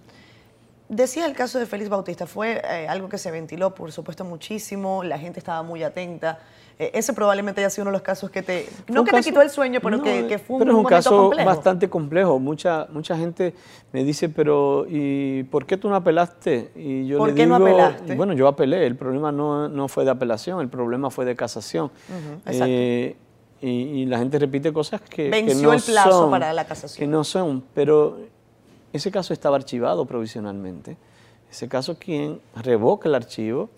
Decía 0.87 1.25
el 1.25 1.33
caso 1.33 1.59
de 1.59 1.65
Félix 1.65 1.89
Bautista, 1.89 2.27
fue 2.27 2.61
eh, 2.63 2.87
algo 2.87 3.09
que 3.09 3.17
se 3.17 3.29
ventiló, 3.29 3.75
por 3.75 3.91
supuesto, 3.91 4.23
muchísimo, 4.23 5.03
la 5.03 5.19
gente 5.19 5.39
estaba 5.39 5.63
muy 5.63 5.83
atenta. 5.83 6.39
Eh, 6.77 6.91
ese 6.93 7.13
probablemente 7.13 7.61
haya 7.61 7.69
sido 7.69 7.83
uno 7.83 7.91
de 7.91 7.97
los 7.97 8.01
casos 8.01 8.29
que 8.29 8.41
te, 8.41 8.67
no 8.89 9.05
que 9.05 9.11
te 9.11 9.21
quitó 9.21 9.41
el 9.41 9.49
sueño, 9.49 9.79
pero 9.81 10.01
que, 10.01 10.37
fue 10.39 10.55
un, 10.55 10.59
pero 10.59 10.71
es 10.71 10.77
un, 10.77 10.83
caso 10.83 11.29
bastante 11.29 11.89
complejo. 11.89 12.37
Mucha, 12.37 12.87
mucha 12.91 13.17
gente 13.17 13.53
me 13.93 14.03
dice, 14.03 14.27
pero 14.27 14.85
¿y 14.89 15.43
por 15.43 15.65
qué 15.65 15.77
tú 15.77 15.87
no 15.87 15.95
apelaste? 15.95 16.71
Y 16.75 17.07
yo 17.07 17.17
¿Por 17.17 17.33
qué 17.33 17.45
no 17.45 17.55
apelaste? 17.55 18.15
Bueno, 18.15 18.33
yo 18.33 18.49
apelé, 18.49 18.85
el 18.85 18.97
problema 18.97 19.31
no, 19.31 19.87
fue 19.87 20.03
de 20.03 20.11
apelación, 20.11 20.59
el 20.59 20.67
problema 20.67 21.09
fue 21.09 21.23
de 21.23 21.35
casación. 21.35 21.91
Eh, 22.45 23.15
y, 23.61 24.05
la 24.05 24.19
gente 24.19 24.37
repite 24.37 24.73
cosas 24.73 24.99
que, 25.01 25.29
Venció 25.29 25.71
el 25.71 25.81
plazo 25.81 26.29
para 26.29 26.51
la 26.51 26.65
casación. 26.65 26.99
Que 26.99 27.07
no 27.07 27.23
son, 27.23 27.63
pero 27.73 28.17
ese 28.91 29.11
caso 29.11 29.31
estaba 29.31 29.55
archivado 29.55 30.05
provisionalmente. 30.05 30.97
Ese 31.49 31.69
caso, 31.69 31.97
quien 31.97 32.41
revoca 32.61 33.07
el 33.07 33.15
archivo, 33.15 33.69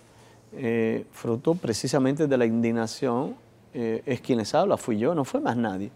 eh, 0.53 1.05
fruto 1.11 1.55
precisamente 1.55 2.27
de 2.27 2.37
la 2.37 2.45
indignación, 2.45 3.35
eh, 3.73 4.01
es 4.05 4.21
quienes 4.21 4.55
habla, 4.55 4.77
fui 4.77 4.97
yo, 4.97 5.13
no 5.13 5.25
fue 5.25 5.39
más 5.39 5.57
nadie. 5.57 5.91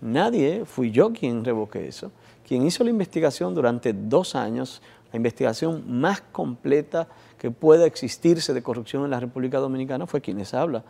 Nadie, 0.00 0.64
fui 0.64 0.90
yo 0.90 1.12
quien 1.12 1.44
revoqué 1.44 1.88
eso. 1.88 2.10
Quien 2.46 2.66
hizo 2.66 2.84
la 2.84 2.90
investigación 2.90 3.54
durante 3.54 3.92
dos 3.92 4.34
años, 4.34 4.82
la 5.12 5.16
investigación 5.16 5.84
más 5.88 6.20
completa 6.20 7.08
que 7.38 7.50
pueda 7.50 7.86
existirse 7.86 8.52
de 8.52 8.62
corrupción 8.62 9.04
en 9.04 9.10
la 9.10 9.20
República 9.20 9.58
Dominicana, 9.58 10.06
fue 10.06 10.20
quienes 10.20 10.52
habla. 10.52 10.84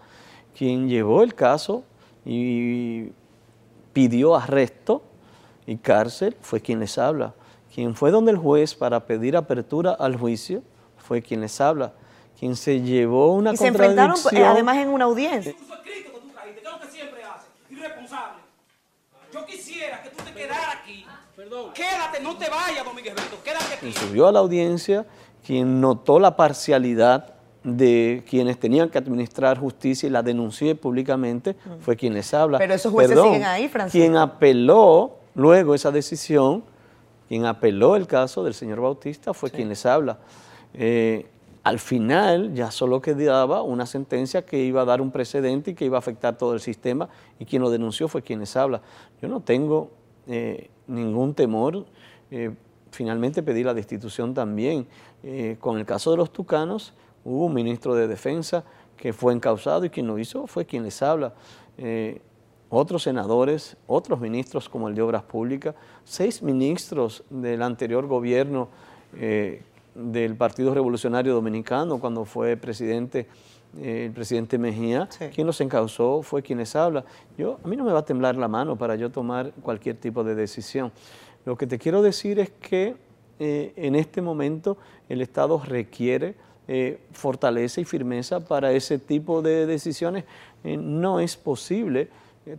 Quien 0.57 0.88
llevó 0.88 1.23
el 1.23 1.35
caso 1.35 1.85
y 2.25 3.11
pidió 3.93 4.35
arresto 4.35 5.03
y 5.67 5.77
cárcel 5.77 6.37
fue 6.40 6.61
quien 6.61 6.81
les 6.81 6.99
habla. 6.99 7.35
Quien 7.73 7.95
fue 7.95 8.11
donde 8.11 8.33
el 8.33 8.38
juez 8.38 8.75
para 8.75 9.07
pedir 9.07 9.37
apertura 9.37 9.93
al 9.93 10.17
juicio 10.17 10.62
fue 10.97 11.23
quien 11.23 11.40
les 11.40 11.61
habla. 11.61 11.93
Quien 12.45 12.57
se 12.57 12.79
llevó 12.83 13.33
una 13.33 13.55
y 13.55 13.57
se 13.57 13.69
enfrentaron 13.69 14.15
eh, 14.33 14.45
además 14.45 14.77
en 14.77 14.91
una 14.91 15.07
audiencia. 15.07 15.55
Yo 19.33 19.47
quisiera 19.47 20.03
que 20.03 20.11
tú 20.11 20.23
te 20.23 20.31
quedaras 20.31 20.77
aquí. 20.83 21.07
Perdón. 21.35 21.73
Quédate, 21.73 22.21
no 22.23 22.37
te 22.37 22.51
vayas, 22.51 22.85
Domínguez 22.85 23.15
Berto, 23.15 23.39
quédate 23.43 23.77
aquí. 23.77 23.93
subió 23.93 24.29
a 24.29 24.33
la 24.33 24.41
audiencia 24.41 25.07
quien 25.43 25.81
notó 25.81 26.21
la 26.21 26.37
parcialidad 26.37 27.33
de 27.63 28.23
quienes 28.29 28.61
tenían 28.61 28.91
que 28.91 28.99
administrar 28.99 29.59
justicia 29.59 30.07
y 30.07 30.11
la 30.11 30.23
denuncié 30.23 30.75
públicamente, 30.75 31.57
fue 31.81 31.97
quien 31.97 32.13
les 32.13 32.35
habla. 32.35 32.59
Pero 32.59 32.75
esos 32.75 32.93
jueces 32.93 33.19
siguen 33.19 33.45
ahí, 33.45 33.71
Francisco. 33.71 33.99
Quien 33.99 34.19
apeló 34.19 35.17
luego 35.35 35.75
esa 35.75 35.91
decisión, 35.91 36.63
quien 37.27 37.47
apeló 37.47 37.97
el 37.97 38.07
caso 38.07 38.45
del 38.45 38.53
señor 38.53 38.83
Bautista 38.83 39.33
fue 39.33 39.51
quien 39.51 39.71
les 39.71 39.87
habla. 39.87 40.19
Eh, 40.75 41.27
al 41.64 41.79
final 41.79 42.55
ya 42.55 42.70
solo 42.70 43.00
quedaba 43.00 43.62
una 43.62 43.87
sentencia 43.87 44.44
que 44.44 44.62
iba 44.62 44.83
a 44.83 44.85
dar 44.85 45.00
un 45.00 45.11
precedente 45.11 45.72
y 45.72 45.74
que 45.74 45.85
iba 45.85 45.96
a 45.96 45.98
afectar 45.98 46.38
todo 46.38 46.55
el 46.55 46.61
sistema 46.61 47.09
y 47.38 47.44
quien 47.46 47.62
lo 47.62 47.70
denunció 47.70 48.07
fue 48.07 48.22
quien 48.22 48.40
les 48.40 48.55
habla. 48.57 48.83
Yo 49.20 49.29
no 49.29 49.40
tengo 49.40 49.90
eh, 50.27 50.70
ningún 50.87 51.35
temor. 51.35 51.87
Eh, 52.31 52.55
finalmente 52.90 53.42
pedí 53.42 53.64
la 53.64 53.74
destitución 53.74 54.35
también. 54.35 54.87
con 55.59 55.79
el 55.79 55.87
caso 55.87 56.11
de 56.11 56.18
los 56.18 56.33
tucanos 56.33 56.92
hubo 57.24 57.46
un 57.46 57.55
ministro 57.55 57.94
de 57.94 58.07
defensa 58.07 58.62
que 58.96 59.12
fue 59.12 59.33
encausado 59.33 59.85
y 59.87 59.90
quien 59.90 60.07
lo 60.07 60.18
hizo 60.18 60.46
fue 60.46 60.66
quien 60.66 60.85
les 60.85 61.03
habla 61.03 61.33
otros 62.74 63.05
senadores, 63.05 63.77
otros 63.87 64.20
ministros 64.20 64.68
como 64.68 64.88
el 64.88 64.94
de 64.94 65.03
Obras 65.03 65.22
Públicas, 65.22 65.74
seis 66.05 66.42
ministros 66.42 67.22
del 67.31 67.62
anterior 67.62 68.07
gobierno 68.07 68.68
eh, 69.16 69.62
del 69.95 70.37
Partido 70.37 70.75
Revolucionario 70.75 71.35
Dominicano 71.35 71.99
cuando 71.99 72.25
fue 72.25 72.57
presidente 72.57 73.27
eh, 73.79 74.07
el 74.07 74.13
presidente 74.13 74.57
Mejía, 74.57 75.09
quien 75.35 75.47
los 75.47 75.61
encausó 75.61 76.23
fue 76.23 76.43
quien 76.43 76.59
les 76.59 76.77
habla. 76.77 77.05
Yo, 77.37 77.59
a 77.65 77.69
mí 77.69 77.77
no 77.77 77.85
me 77.85 77.93
va 77.93 78.01
a 78.01 78.05
temblar 78.05 78.37
la 78.37 78.47
mano 78.49 78.77
para 78.77 78.95
yo 78.95 79.11
tomar 79.11 79.53
cualquier 79.63 79.97
tipo 79.97 80.23
de 80.23 80.35
decisión. 80.35 80.93
Lo 81.45 81.57
que 81.57 81.67
te 81.67 81.79
quiero 81.79 82.01
decir 82.03 82.39
es 82.39 82.51
que 82.51 82.97
eh, 83.39 83.73
en 83.77 83.97
este 83.97 84.23
momento 84.23 84.77
el 85.09 85.21
Estado 85.21 85.61
requiere 85.65 86.37
fortaleza 87.13 87.79
y 87.83 87.85
firmeza 87.85 88.41
para 88.41 88.73
ese 88.73 88.99
tipo 88.99 89.43
de 89.43 89.67
decisiones. 89.67 90.25
no 90.63 91.21
es 91.21 91.37
posible 91.37 92.09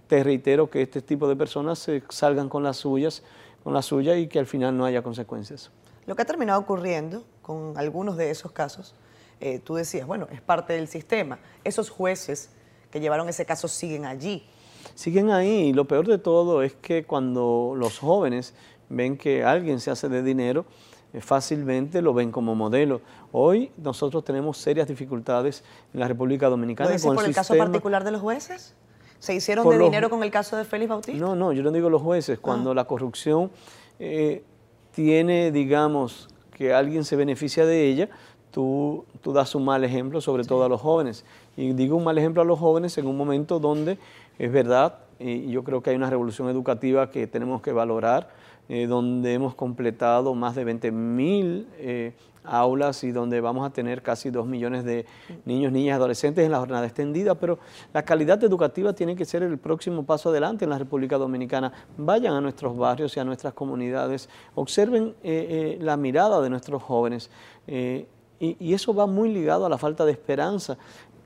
te 0.08 0.24
reitero 0.24 0.70
que 0.70 0.82
este 0.82 1.02
tipo 1.02 1.28
de 1.28 1.36
personas 1.36 1.80
se 1.80 2.04
salgan 2.10 2.50
con 2.50 2.64
las 2.64 2.78
suyas, 2.78 3.24
con 3.64 3.74
la 3.74 3.82
suya 3.82 4.18
y 4.18 4.28
que 4.28 4.40
al 4.40 4.46
final 4.46 4.76
no 4.78 4.86
haya 4.86 5.02
consecuencias. 5.02 5.72
Lo 6.06 6.16
que 6.16 6.22
ha 6.22 6.26
terminado 6.26 6.60
ocurriendo 6.60 7.24
con 7.42 7.78
algunos 7.78 8.18
de 8.18 8.30
esos 8.30 8.52
casos, 8.52 8.96
eh, 9.40 9.60
tú 9.60 9.76
decías, 9.76 10.06
bueno, 10.06 10.28
es 10.32 10.42
parte 10.42 10.74
del 10.74 10.88
sistema. 10.88 11.40
Esos 11.64 11.90
jueces 11.90 12.50
que 12.92 13.00
llevaron 13.00 13.28
ese 13.28 13.46
caso 13.46 13.68
siguen 13.68 14.06
allí. 14.06 14.46
Siguen 14.94 15.32
ahí 15.32 15.70
y 15.70 15.74
lo 15.74 15.86
peor 15.86 16.08
de 16.08 16.18
todo 16.18 16.62
es 16.62 16.74
que 16.74 17.06
cuando 17.06 17.74
los 17.76 18.00
jóvenes 18.00 18.54
ven 18.90 19.18
que 19.18 19.44
alguien 19.44 19.80
se 19.80 19.92
hace 19.92 20.08
de 20.10 20.22
dinero, 20.22 20.66
eh, 21.12 21.22
fácilmente 21.22 22.02
lo 22.02 22.14
ven 22.14 22.32
como 22.32 22.56
modelo. 22.56 23.02
Hoy 23.32 23.72
nosotros 23.78 24.24
tenemos 24.24 24.58
serias 24.58 24.88
dificultades 24.88 25.64
en 25.94 26.00
la 26.00 26.08
República 26.08 26.50
Dominicana. 26.50 26.92
¿Lo 26.92 27.14
por 27.16 27.26
el 27.26 27.34
caso 27.34 27.58
particular 27.58 28.04
de 28.04 28.12
los 28.12 28.22
jueces? 28.22 28.76
¿Se 29.20 29.34
hicieron 29.34 29.68
de 29.70 29.80
dinero 29.80 30.10
con 30.10 30.24
el 30.24 30.30
caso 30.30 30.56
de 30.56 30.66
Félix 30.66 30.90
Bautista? 30.90 31.20
No, 31.20 31.36
no, 31.36 31.52
yo 31.52 31.64
no 31.64 31.72
digo 31.72 31.90
los 31.90 32.02
jueces. 32.02 32.38
Cuando 32.38 32.72
ah. 32.72 32.76
la 32.76 32.86
corrupción 32.86 33.50
eh, 33.98 34.44
tiene, 34.96 35.52
digamos, 35.52 36.30
que 36.54 36.74
alguien 36.74 37.04
se 37.04 37.18
beneficia 37.18 37.66
de 37.66 37.88
ella, 37.90 38.10
tú, 38.50 39.04
tú 39.22 39.34
das 39.34 39.54
un 39.54 39.66
mal 39.66 39.84
ejemplo, 39.84 40.22
sobre 40.22 40.46
todo 40.46 40.64
a 40.64 40.70
los 40.70 40.80
jóvenes. 40.80 41.26
Y 41.58 41.74
digo 41.74 41.98
un 41.98 42.06
mal 42.06 42.18
ejemplo 42.18 42.42
a 42.42 42.46
los 42.46 42.58
jóvenes 42.58 42.98
en 42.98 43.06
un 43.06 43.18
momento 43.18 43.60
donde 43.60 43.98
es 44.40 44.52
verdad, 44.52 45.00
y 45.20 45.52
yo 45.52 45.64
creo 45.66 45.82
que 45.82 45.90
hay 45.90 45.96
una 45.98 46.10
revolución 46.10 46.50
educativa 46.50 47.12
que 47.12 47.28
tenemos 47.28 47.62
que 47.62 47.74
valorar, 47.74 48.30
eh, 48.70 48.88
donde 48.88 49.34
hemos 49.34 49.54
completado 49.54 50.34
más 50.34 50.56
de 50.56 50.64
20 50.64 50.92
mil 50.92 51.68
eh, 51.78 52.14
aulas 52.48 53.04
y 53.04 53.12
donde 53.12 53.42
vamos 53.42 53.66
a 53.66 53.72
tener 53.72 54.02
casi 54.02 54.30
dos 54.30 54.46
millones 54.46 54.84
de 54.84 55.06
niños, 55.46 55.72
niñas, 55.72 55.86
y 55.86 55.96
adolescentes 55.96 56.46
en 56.46 56.52
la 56.52 56.60
jornada 56.60 56.86
extendida, 56.86 57.36
pero 57.36 57.60
la 57.94 58.04
calidad 58.04 58.44
educativa 58.44 58.94
tiene 58.94 59.16
que 59.16 59.26
ser 59.26 59.44
el 59.44 59.58
próximo 59.58 60.06
paso 60.06 60.30
adelante 60.30 60.66
en 60.66 60.70
la 60.70 60.78
República 60.78 61.18
Dominicana. 61.18 61.72
Vayan 61.98 62.34
a 62.34 62.42
nuestros 62.42 62.78
barrios 62.78 63.16
y 63.18 63.20
a 63.20 63.24
nuestras 63.24 63.54
comunidades, 63.54 64.30
observen 64.56 65.16
eh, 65.24 65.78
eh, 65.78 65.78
la 65.82 65.98
mirada 65.98 66.42
de 66.42 66.50
nuestros 66.50 66.82
jóvenes 66.84 67.30
eh, 67.68 68.08
y, 68.40 68.58
y 68.60 68.74
eso 68.74 68.94
va 68.94 69.08
muy 69.08 69.32
ligado 69.34 69.66
a 69.66 69.70
la 69.70 69.78
falta 69.78 70.06
de 70.06 70.12
esperanza. 70.12 70.78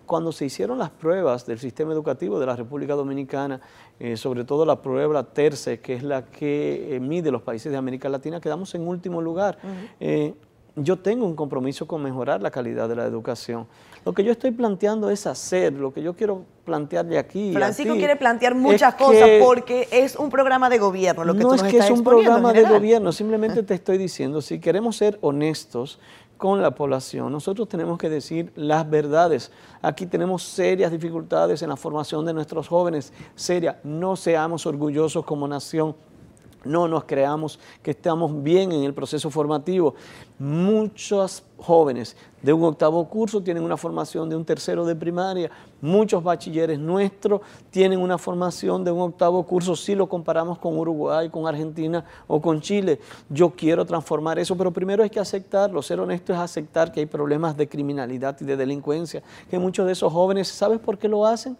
Cuando 0.05 0.31
se 0.31 0.45
hicieron 0.45 0.79
las 0.79 0.89
pruebas 0.89 1.45
del 1.45 1.59
sistema 1.59 1.93
educativo 1.93 2.39
de 2.39 2.47
la 2.47 2.55
República 2.55 2.95
Dominicana, 2.95 3.61
sobre 4.15 4.43
todo 4.43 4.65
la 4.65 4.81
prueba 4.81 5.23
TERCE, 5.23 5.81
que 5.81 5.93
es 5.93 6.01
la 6.01 6.25
que 6.25 6.97
mide 6.99 7.29
los 7.29 7.43
países 7.43 7.71
de 7.71 7.77
América 7.77 8.09
Latina, 8.09 8.41
quedamos 8.41 8.73
en 8.73 8.87
último 8.87 9.21
lugar 9.21 9.59
yo 10.83 10.97
tengo 10.97 11.25
un 11.25 11.35
compromiso 11.35 11.87
con 11.87 12.01
mejorar 12.01 12.41
la 12.41 12.51
calidad 12.51 12.87
de 12.89 12.95
la 12.95 13.05
educación. 13.05 13.67
Lo 14.05 14.13
que 14.13 14.23
yo 14.23 14.31
estoy 14.31 14.51
planteando 14.51 15.09
es 15.09 15.27
hacer, 15.27 15.73
lo 15.73 15.93
que 15.93 16.01
yo 16.01 16.15
quiero 16.15 16.45
plantear 16.63 17.05
de 17.05 17.17
aquí. 17.17 17.51
Francisco 17.53 17.93
quiere 17.95 18.15
plantear 18.15 18.55
muchas 18.55 18.95
cosas 18.95 19.29
porque 19.39 19.87
es 19.91 20.15
un 20.15 20.29
programa 20.29 20.69
de 20.69 20.77
gobierno. 20.77 21.25
Lo 21.25 21.35
que 21.35 21.43
no 21.43 21.53
es 21.53 21.63
que 21.63 21.77
es 21.77 21.89
un 21.89 22.03
programa 22.03 22.53
de 22.53 22.63
gobierno, 22.63 23.11
simplemente 23.11 23.63
te 23.63 23.73
estoy 23.73 23.97
diciendo, 23.97 24.41
si 24.41 24.59
queremos 24.59 24.97
ser 24.97 25.17
honestos 25.21 25.99
con 26.37 26.61
la 26.61 26.73
población, 26.73 27.33
nosotros 27.33 27.67
tenemos 27.67 27.97
que 27.97 28.09
decir 28.09 28.53
las 28.55 28.89
verdades. 28.89 29.51
Aquí 29.81 30.05
tenemos 30.05 30.43
serias 30.43 30.89
dificultades 30.89 31.61
en 31.61 31.69
la 31.69 31.75
formación 31.75 32.25
de 32.25 32.33
nuestros 32.33 32.69
jóvenes, 32.69 33.11
serias. 33.35 33.75
No 33.83 34.15
seamos 34.15 34.65
orgullosos 34.65 35.25
como 35.25 35.47
nación 35.49 35.95
no 36.63 36.87
nos 36.87 37.05
creamos 37.05 37.59
que 37.81 37.91
estamos 37.91 38.43
bien 38.43 38.71
en 38.71 38.83
el 38.83 38.93
proceso 38.93 39.29
formativo. 39.29 39.95
Muchos 40.37 41.43
jóvenes 41.57 42.15
de 42.41 42.53
un 42.53 42.63
octavo 42.63 43.07
curso 43.09 43.41
tienen 43.41 43.63
una 43.63 43.75
formación 43.77 44.29
de 44.29 44.35
un 44.35 44.45
tercero 44.45 44.85
de 44.85 44.95
primaria. 44.95 45.51
Muchos 45.81 46.23
bachilleres 46.23 46.79
nuestros 46.79 47.41
tienen 47.69 47.99
una 47.99 48.17
formación 48.17 48.83
de 48.83 48.91
un 48.91 49.01
octavo 49.01 49.43
curso 49.43 49.75
si 49.75 49.95
lo 49.95 50.07
comparamos 50.07 50.57
con 50.57 50.77
Uruguay, 50.77 51.29
con 51.29 51.47
Argentina 51.47 52.05
o 52.27 52.41
con 52.41 52.61
Chile. 52.61 52.99
Yo 53.29 53.49
quiero 53.49 53.85
transformar 53.85 54.39
eso, 54.39 54.55
pero 54.55 54.71
primero 54.71 55.03
hay 55.03 55.09
que 55.09 55.19
aceptarlo. 55.19 55.81
Ser 55.81 55.99
honesto 55.99 56.33
es 56.33 56.39
aceptar 56.39 56.91
que 56.91 57.01
hay 57.01 57.05
problemas 57.05 57.55
de 57.57 57.67
criminalidad 57.67 58.37
y 58.39 58.45
de 58.45 58.55
delincuencia, 58.55 59.21
que 59.49 59.59
muchos 59.59 59.85
de 59.85 59.93
esos 59.93 60.11
jóvenes, 60.11 60.47
¿sabes 60.47 60.79
por 60.79 60.97
qué 60.97 61.07
lo 61.07 61.25
hacen? 61.25 61.57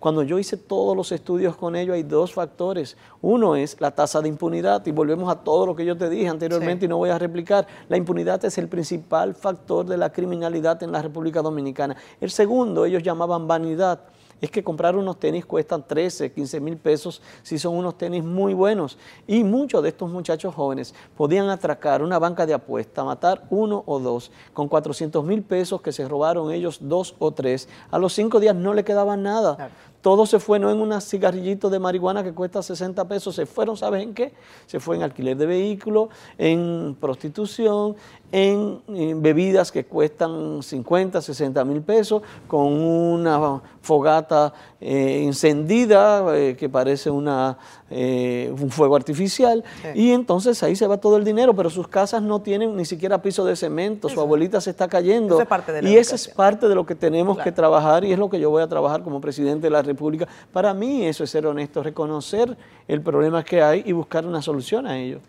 Cuando 0.00 0.22
yo 0.22 0.38
hice 0.38 0.56
todos 0.56 0.96
los 0.96 1.12
estudios 1.12 1.56
con 1.56 1.76
ellos 1.76 1.94
hay 1.94 2.02
dos 2.02 2.32
factores. 2.32 2.96
Uno 3.20 3.54
es 3.54 3.76
la 3.80 3.90
tasa 3.90 4.22
de 4.22 4.28
impunidad 4.28 4.84
y 4.86 4.92
volvemos 4.92 5.30
a 5.30 5.36
todo 5.36 5.66
lo 5.66 5.76
que 5.76 5.84
yo 5.84 5.96
te 5.96 6.08
dije 6.08 6.26
anteriormente 6.26 6.86
y 6.86 6.88
no 6.88 6.96
voy 6.96 7.10
a 7.10 7.18
replicar. 7.18 7.66
La 7.90 7.98
impunidad 7.98 8.42
es 8.46 8.56
el 8.56 8.66
principal 8.66 9.34
factor 9.34 9.84
de 9.84 9.98
la 9.98 10.10
criminalidad 10.10 10.82
en 10.82 10.90
la 10.90 11.02
República 11.02 11.42
Dominicana. 11.42 11.94
El 12.18 12.30
segundo, 12.30 12.86
ellos 12.86 13.02
llamaban 13.02 13.46
vanidad 13.46 14.00
es 14.40 14.50
que 14.50 14.64
comprar 14.64 14.96
unos 14.96 15.18
tenis 15.18 15.44
cuestan 15.44 15.86
13, 15.86 16.32
15 16.32 16.60
mil 16.60 16.76
pesos 16.76 17.20
si 17.42 17.58
son 17.58 17.76
unos 17.76 17.98
tenis 17.98 18.24
muy 18.24 18.54
buenos. 18.54 18.96
Y 19.26 19.44
muchos 19.44 19.82
de 19.82 19.90
estos 19.90 20.10
muchachos 20.10 20.54
jóvenes 20.54 20.94
podían 21.16 21.48
atracar 21.50 22.02
una 22.02 22.18
banca 22.18 22.46
de 22.46 22.54
apuesta, 22.54 23.04
matar 23.04 23.46
uno 23.50 23.82
o 23.86 23.98
dos, 23.98 24.30
con 24.54 24.68
400 24.68 25.24
mil 25.24 25.42
pesos 25.42 25.82
que 25.82 25.92
se 25.92 26.08
robaron 26.08 26.50
ellos 26.52 26.78
dos 26.80 27.14
o 27.18 27.32
tres. 27.32 27.68
A 27.90 27.98
los 27.98 28.14
cinco 28.14 28.40
días 28.40 28.54
no 28.54 28.72
le 28.72 28.84
quedaba 28.84 29.16
nada. 29.16 29.70
Todo 30.00 30.24
se 30.24 30.40
fue, 30.40 30.58
no 30.58 30.70
en 30.70 30.80
un 30.80 30.98
cigarrillito 31.00 31.68
de 31.68 31.78
marihuana 31.78 32.22
que 32.22 32.32
cuesta 32.32 32.62
60 32.62 33.06
pesos, 33.06 33.34
se 33.34 33.44
fueron, 33.44 33.76
¿sabes 33.76 34.02
en 34.02 34.14
qué? 34.14 34.32
Se 34.66 34.80
fue 34.80 34.96
en 34.96 35.02
alquiler 35.02 35.36
de 35.36 35.46
vehículos, 35.46 36.08
en 36.38 36.96
prostitución, 36.98 37.96
en, 38.32 38.80
bebidas 39.22 39.72
que 39.72 39.84
cuestan 39.84 40.62
50, 40.62 41.20
60 41.20 41.64
mil 41.64 41.82
pesos, 41.82 42.22
con 42.46 42.72
una 42.72 43.60
fogata 43.82 44.52
eh, 44.80 45.22
encendida 45.24 46.36
eh, 46.36 46.56
que 46.56 46.68
parece 46.68 47.10
una, 47.10 47.58
eh, 47.90 48.52
un 48.60 48.70
fuego 48.70 48.96
artificial, 48.96 49.64
y 49.94 50.12
entonces 50.12 50.62
ahí 50.62 50.76
se 50.76 50.86
va 50.86 50.98
todo 50.98 51.16
el 51.16 51.24
dinero, 51.24 51.54
pero 51.54 51.70
sus 51.70 51.88
casas 51.88 52.22
no 52.22 52.40
tienen 52.40 52.76
ni 52.76 52.84
siquiera 52.84 53.20
piso 53.20 53.44
de 53.44 53.56
cemento, 53.56 54.08
su 54.08 54.20
abuelita 54.20 54.60
se 54.60 54.70
está 54.70 54.88
cayendo, 54.88 55.42
y 55.82 55.96
eso 55.96 56.14
es 56.14 56.28
parte 56.28 56.68
de 56.68 56.74
lo 56.74 56.86
que 56.86 56.94
tenemos 56.94 57.38
que 57.38 57.52
trabajar, 57.52 58.04
y 58.04 58.12
es 58.12 58.18
lo 58.18 58.30
que 58.30 58.38
yo 58.38 58.50
voy 58.50 58.62
a 58.62 58.68
trabajar 58.68 59.02
como 59.02 59.20
presidente 59.20 59.66
de 59.66 59.70
la 59.70 59.82
República. 59.82 60.28
Para 60.52 60.74
mí 60.74 61.04
eso 61.04 61.24
es 61.24 61.30
ser 61.30 61.46
honesto, 61.46 61.82
reconocer 61.82 62.56
el 62.86 63.00
problema 63.02 63.44
que 63.44 63.62
hay 63.62 63.82
y 63.86 63.92
buscar 63.92 64.26
una 64.26 64.42
solución 64.42 64.86
a 64.86 64.98
ello. 64.98 65.20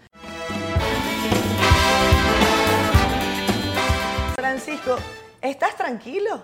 Francisco, 4.71 4.95
¿estás 5.41 5.75
tranquilo? 5.75 6.41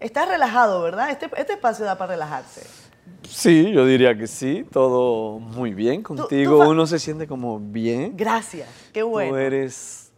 Estás 0.00 0.26
relajado, 0.28 0.82
¿verdad? 0.82 1.10
Este, 1.10 1.30
este, 1.36 1.52
espacio 1.52 1.84
da 1.84 1.96
para 1.96 2.14
relajarse. 2.14 2.66
Sí, 3.28 3.70
yo 3.70 3.86
diría 3.86 4.18
que 4.18 4.26
sí, 4.26 4.66
todo 4.68 5.38
muy 5.38 5.72
bien. 5.72 6.02
Contigo 6.02 6.68
uno 6.68 6.88
se 6.88 6.98
siente 6.98 7.28
como 7.28 7.60
bien. 7.60 8.16
Gracias, 8.16 8.68
qué 8.92 9.04
bueno. 9.04 9.30
Tú 9.30 9.36
eres 9.36 10.12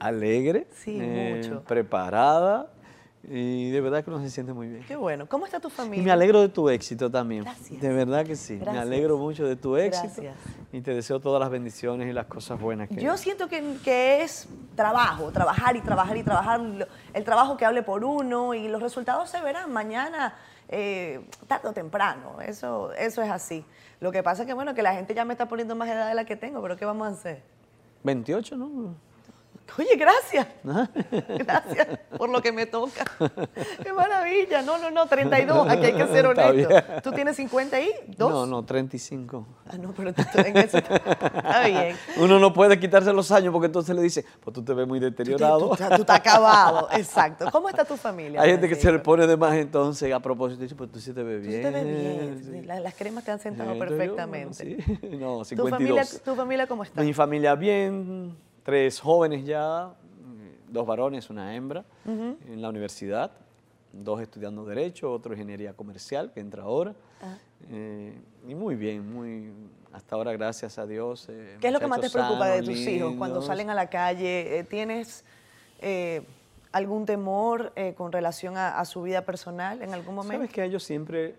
alegre, 0.00 0.66
sí, 0.74 0.90
mucho. 0.90 1.62
preparada, 1.62 2.68
y 3.24 3.70
de 3.70 3.80
verdad 3.80 4.04
que 4.04 4.10
uno 4.10 4.20
se 4.20 4.30
siente 4.30 4.52
muy 4.52 4.68
bien. 4.68 4.84
Qué 4.86 4.96
bueno. 4.96 5.28
¿Cómo 5.28 5.44
está 5.44 5.58
tu 5.58 5.68
familia? 5.68 6.02
Y 6.02 6.04
me 6.04 6.12
alegro 6.12 6.40
de 6.40 6.48
tu 6.48 6.68
éxito 6.68 7.10
también. 7.10 7.42
Gracias. 7.44 7.80
De 7.80 7.92
verdad 7.92 8.24
que 8.24 8.36
sí. 8.36 8.60
Me 8.64 8.78
alegro 8.78 9.18
mucho 9.18 9.46
de 9.46 9.56
tu 9.56 9.76
éxito. 9.76 10.22
Gracias. 10.22 10.36
Y 10.72 10.80
te 10.80 10.94
deseo 10.94 11.20
todas 11.20 11.40
las 11.40 11.50
bendiciones 11.50 12.08
y 12.08 12.12
las 12.12 12.26
cosas 12.26 12.60
buenas 12.60 12.88
que 12.88 12.96
Yo 12.96 13.16
siento 13.16 13.48
que, 13.48 13.76
que, 13.82 14.22
es 14.22 14.48
trabajo, 14.76 15.32
trabajar 15.32 15.76
y 15.76 15.80
trabajar 15.80 16.16
y 16.16 16.22
trabajar. 16.22 16.88
El 17.12 17.24
trabajo 17.24 17.56
que 17.56 17.64
hable 17.64 17.82
por 17.82 18.04
uno 18.04 18.54
y 18.54 18.68
los 18.68 18.80
resultados 18.80 19.30
se 19.30 19.40
verán 19.40 19.72
mañana. 19.72 20.34
eh, 20.68 21.24
tarde 21.46 21.68
o 21.68 21.72
temprano, 21.72 22.40
eso, 22.42 22.92
eso 22.92 23.22
es 23.22 23.30
así. 23.30 23.64
Lo 24.00 24.12
que 24.12 24.22
pasa 24.22 24.42
es 24.42 24.46
que, 24.46 24.52
bueno, 24.54 24.74
que 24.74 24.82
la 24.82 24.94
gente 24.94 25.14
ya 25.14 25.24
me 25.24 25.32
está 25.32 25.48
poniendo 25.48 25.74
más 25.74 25.88
edad 25.88 26.08
de 26.08 26.14
la 26.14 26.24
que 26.24 26.36
tengo, 26.36 26.60
pero 26.62 26.76
¿qué 26.76 26.84
vamos 26.84 27.08
a 27.08 27.10
hacer? 27.10 27.42
28, 28.04 28.56
¿no? 28.56 28.94
Oye, 29.76 29.96
gracias. 29.96 30.46
Gracias 31.38 31.86
por 32.16 32.28
lo 32.28 32.40
que 32.42 32.50
me 32.52 32.66
toca. 32.66 33.04
Qué 33.82 33.92
maravilla. 33.92 34.62
No, 34.62 34.76
no, 34.78 34.90
no, 34.90 35.06
32. 35.06 35.68
Aquí 35.68 35.84
hay 35.86 35.92
que 35.94 36.06
ser 36.08 36.26
honesto. 36.26 36.68
¿Tú 37.02 37.12
tienes 37.12 37.36
52? 37.36 38.30
No, 38.30 38.46
no, 38.46 38.64
35. 38.64 39.46
Ah, 39.68 39.76
no, 39.78 39.92
pero 39.92 40.12
tú 40.12 40.22
en 40.36 40.56
eso 40.56 40.78
está 40.78 41.64
bien. 41.66 41.94
Uno 42.16 42.38
no 42.40 42.52
puede 42.52 42.80
quitarse 42.80 43.12
los 43.12 43.30
años 43.30 43.52
porque 43.52 43.66
entonces 43.66 43.94
le 43.94 44.02
dice, 44.02 44.24
pues 44.40 44.52
tú 44.54 44.64
te 44.64 44.72
ves 44.74 44.86
muy 44.88 44.98
Tú, 44.98 45.04
te- 45.06 45.10
deteriorado. 45.10 45.68
tú 45.68 45.72
estás- 45.74 45.90
tú 45.96 46.00
estás 46.02 46.16
acabado. 46.18 46.88
Exacto. 46.92 47.48
¿Cómo 47.52 47.68
está 47.68 47.84
tu 47.84 47.96
familia? 47.96 48.40
Hay 48.42 48.50
gente 48.50 48.68
que 48.68 48.74
se 48.74 48.90
le 48.90 48.98
pone 48.98 49.26
de 49.28 49.36
más 49.36 49.54
entonces 49.54 50.12
a 50.12 50.18
propósito 50.20 50.62
dice, 50.62 50.74
pues 50.74 50.90
tú 50.90 50.98
sí 50.98 51.12
te 51.12 51.22
ves 51.22 51.42
Tú 51.42 51.48
bien. 51.48 51.62
te 51.62 51.70
ves 51.70 51.84
bien. 51.84 52.42
sí". 52.44 52.66
La- 52.66 52.80
Las 52.80 52.94
cremas 52.94 53.22
te 53.24 53.30
han 53.30 53.38
sentado 53.38 53.70
Sí, 53.74 53.78
entonces 53.80 54.06
yo, 54.08 54.16
perfectamente. 54.16 54.54
sí. 54.54 54.98
No, 55.18 55.42
¿Tu 55.44 55.68
familia, 55.68 56.04
52. 56.04 56.22
¿Tu 56.22 56.34
familia 56.34 56.66
cómo 56.66 56.82
está? 56.82 57.00
Mi 57.02 57.12
familia 57.14 57.54
bien, 57.54 58.36
tres 58.68 59.00
jóvenes 59.00 59.46
ya, 59.46 59.94
dos 60.68 60.86
varones, 60.86 61.30
una 61.30 61.54
hembra, 61.56 61.86
en 62.04 62.60
la 62.60 62.68
universidad, 62.68 63.30
dos 63.94 64.20
estudiando 64.20 64.66
Derecho, 64.66 65.10
otro 65.10 65.32
Ingeniería 65.32 65.72
Comercial, 65.72 66.30
que 66.34 66.40
entra 66.40 66.64
ahora. 66.64 66.94
Ah. 67.22 67.38
Eh, 67.70 68.12
y 68.46 68.54
muy 68.54 68.74
bien, 68.76 69.10
muy, 69.10 69.50
hasta 69.90 70.16
ahora 70.16 70.32
gracias 70.34 70.78
a 70.78 70.86
Dios. 70.86 71.28
eh, 71.30 71.56
¿Qué 71.62 71.68
es 71.68 71.72
lo 71.72 71.80
que 71.80 71.86
más 71.86 71.98
te 72.02 72.10
preocupa 72.10 72.46
de 72.48 72.62
tus 72.62 72.76
hijos 72.76 73.14
cuando 73.16 73.40
salen 73.40 73.70
a 73.70 73.74
la 73.74 73.88
calle? 73.88 74.58
Eh, 74.58 74.64
¿Tienes 74.64 75.24
algún 76.70 77.06
temor 77.06 77.72
con 77.96 78.12
relación 78.12 78.58
a, 78.58 78.78
a 78.78 78.84
su 78.84 79.00
vida 79.00 79.22
personal 79.24 79.80
en 79.80 79.94
algún 79.94 80.14
momento? 80.14 80.36
Sabes 80.36 80.50
que 80.52 80.62
ellos 80.62 80.82
siempre 80.84 81.36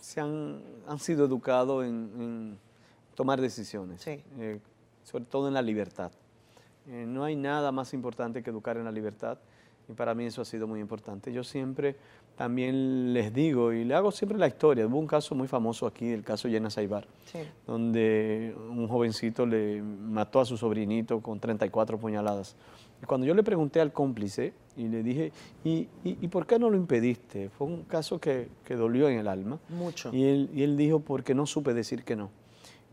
se 0.00 0.18
han, 0.22 0.62
han 0.86 0.98
sido 0.98 1.26
educados 1.26 1.84
en, 1.84 1.92
en 2.18 2.58
tomar 3.14 3.38
decisiones, 3.38 4.00
Sí. 4.00 4.22
eh, 4.38 4.60
sobre 5.08 5.24
todo 5.24 5.48
en 5.48 5.54
la 5.54 5.62
libertad. 5.62 6.12
Eh, 6.86 7.04
no 7.06 7.24
hay 7.24 7.36
nada 7.36 7.72
más 7.72 7.92
importante 7.94 8.42
que 8.42 8.50
educar 8.50 8.76
en 8.76 8.84
la 8.84 8.92
libertad 8.92 9.38
y 9.88 9.92
para 9.94 10.14
mí 10.14 10.24
eso 10.26 10.42
ha 10.42 10.44
sido 10.44 10.66
muy 10.66 10.80
importante. 10.80 11.32
Yo 11.32 11.42
siempre 11.44 11.96
también 12.36 13.12
les 13.14 13.32
digo 13.32 13.72
y 13.72 13.84
le 13.84 13.94
hago 13.94 14.10
siempre 14.12 14.38
la 14.38 14.46
historia. 14.46 14.86
Hubo 14.86 14.98
un 14.98 15.06
caso 15.06 15.34
muy 15.34 15.48
famoso 15.48 15.86
aquí, 15.86 16.08
el 16.12 16.22
caso 16.22 16.46
Llena 16.48 16.70
Saibar, 16.70 17.06
Sí. 17.24 17.38
donde 17.66 18.54
un 18.70 18.86
jovencito 18.88 19.46
le 19.46 19.82
mató 19.82 20.40
a 20.40 20.44
su 20.44 20.56
sobrinito 20.56 21.20
con 21.20 21.40
34 21.40 21.98
puñaladas. 21.98 22.54
Y 23.02 23.06
cuando 23.06 23.26
yo 23.26 23.34
le 23.34 23.42
pregunté 23.42 23.80
al 23.80 23.92
cómplice 23.92 24.52
y 24.76 24.88
le 24.88 25.02
dije, 25.02 25.32
¿y, 25.64 25.88
y, 26.04 26.18
y 26.20 26.28
por 26.28 26.46
qué 26.46 26.58
no 26.58 26.68
lo 26.68 26.76
impediste? 26.76 27.48
Fue 27.50 27.66
un 27.66 27.84
caso 27.84 28.18
que, 28.20 28.48
que 28.64 28.74
dolió 28.76 29.08
en 29.08 29.18
el 29.18 29.28
alma. 29.28 29.58
Mucho. 29.68 30.10
Y 30.12 30.24
él, 30.24 30.50
y 30.52 30.62
él 30.64 30.76
dijo, 30.76 31.00
porque 31.00 31.34
no 31.34 31.46
supe 31.46 31.74
decir 31.74 32.02
que 32.04 32.16
no. 32.16 32.30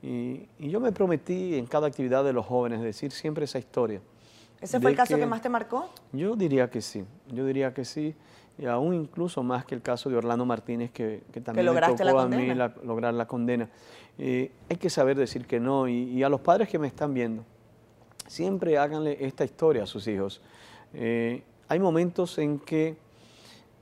Y, 0.06 0.48
y 0.60 0.70
yo 0.70 0.80
me 0.80 0.92
prometí 0.92 1.56
en 1.56 1.66
cada 1.66 1.88
actividad 1.88 2.24
de 2.24 2.32
los 2.32 2.46
jóvenes 2.46 2.80
decir 2.82 3.12
siempre 3.12 3.46
esa 3.46 3.58
historia. 3.58 4.02
¿Ese 4.62 4.80
fue 4.80 4.92
el 4.92 4.96
caso 4.98 5.18
que, 5.18 5.26
más 5.26 5.42
te 5.42 5.50
marcó? 5.50 5.90
Yo 6.12 6.36
diría 6.36 6.70
que 6.70 6.80
sí, 6.82 7.04
yo 7.32 7.44
diría 7.44 7.74
que 7.74 7.84
sí, 7.86 8.14
y 8.60 8.66
aún 8.68 8.94
incluso 8.94 9.42
más 9.42 9.66
que 9.66 9.74
el 9.74 9.82
caso 9.82 10.10
de 10.10 10.18
Orlando 10.18 10.46
Martínez, 10.46 10.92
que, 10.92 11.24
que 11.32 11.42
también 11.42 11.66
me 11.74 11.82
tocó 11.82 12.04
la 12.04 12.22
a 12.22 12.28
mí 12.28 12.54
la- 12.54 12.74
lograr 12.84 13.16
la 13.16 13.28
condena. 13.28 13.68
Eh, 14.20 14.52
hay 14.70 14.78
que 14.78 14.92
saber 14.92 15.18
decir 15.18 15.48
que 15.48 15.60
no, 15.60 15.88
y, 15.88 15.94
y 16.12 16.22
a 16.24 16.30
los 16.30 16.40
padres 16.40 16.70
que 16.70 16.78
me 16.78 16.88
están 16.88 17.14
viendo, 17.14 17.44
siempre 18.28 18.78
háganle 18.78 19.18
esta 19.26 19.44
historia 19.44 19.84
a 19.84 19.88
sus 19.88 20.08
hijos. 20.08 20.40
Eh, 20.94 21.44
hay 21.68 21.80
momentos 21.80 22.38
en 22.38 22.60
que 22.60 22.96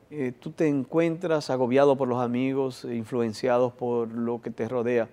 eh, 0.09 0.31
tú 0.39 0.51
te 0.51 0.67
encuentras 0.67 1.49
agobiado 1.49 1.97
por 1.97 2.07
los 2.07 2.21
amigos, 2.21 2.85
influenciados 2.85 3.73
por 3.73 4.07
lo 4.07 4.41
que 4.41 4.51
te 4.51 4.69
rodea. 4.69 5.09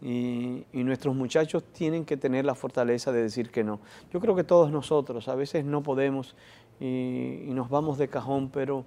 Y, 0.00 0.64
y 0.72 0.84
nuestros 0.84 1.14
muchachos 1.14 1.64
tienen 1.72 2.04
que 2.04 2.16
tener 2.16 2.44
la 2.44 2.54
fortaleza 2.54 3.10
de 3.10 3.22
decir 3.22 3.50
que 3.50 3.64
no. 3.64 3.80
Yo 4.12 4.20
creo 4.20 4.36
que 4.36 4.44
todos 4.44 4.70
nosotros 4.70 5.28
a 5.28 5.34
veces 5.34 5.64
no 5.64 5.82
podemos 5.82 6.36
y, 6.80 7.44
y 7.46 7.50
nos 7.52 7.68
vamos 7.68 7.98
de 7.98 8.08
cajón, 8.08 8.50
pero, 8.50 8.84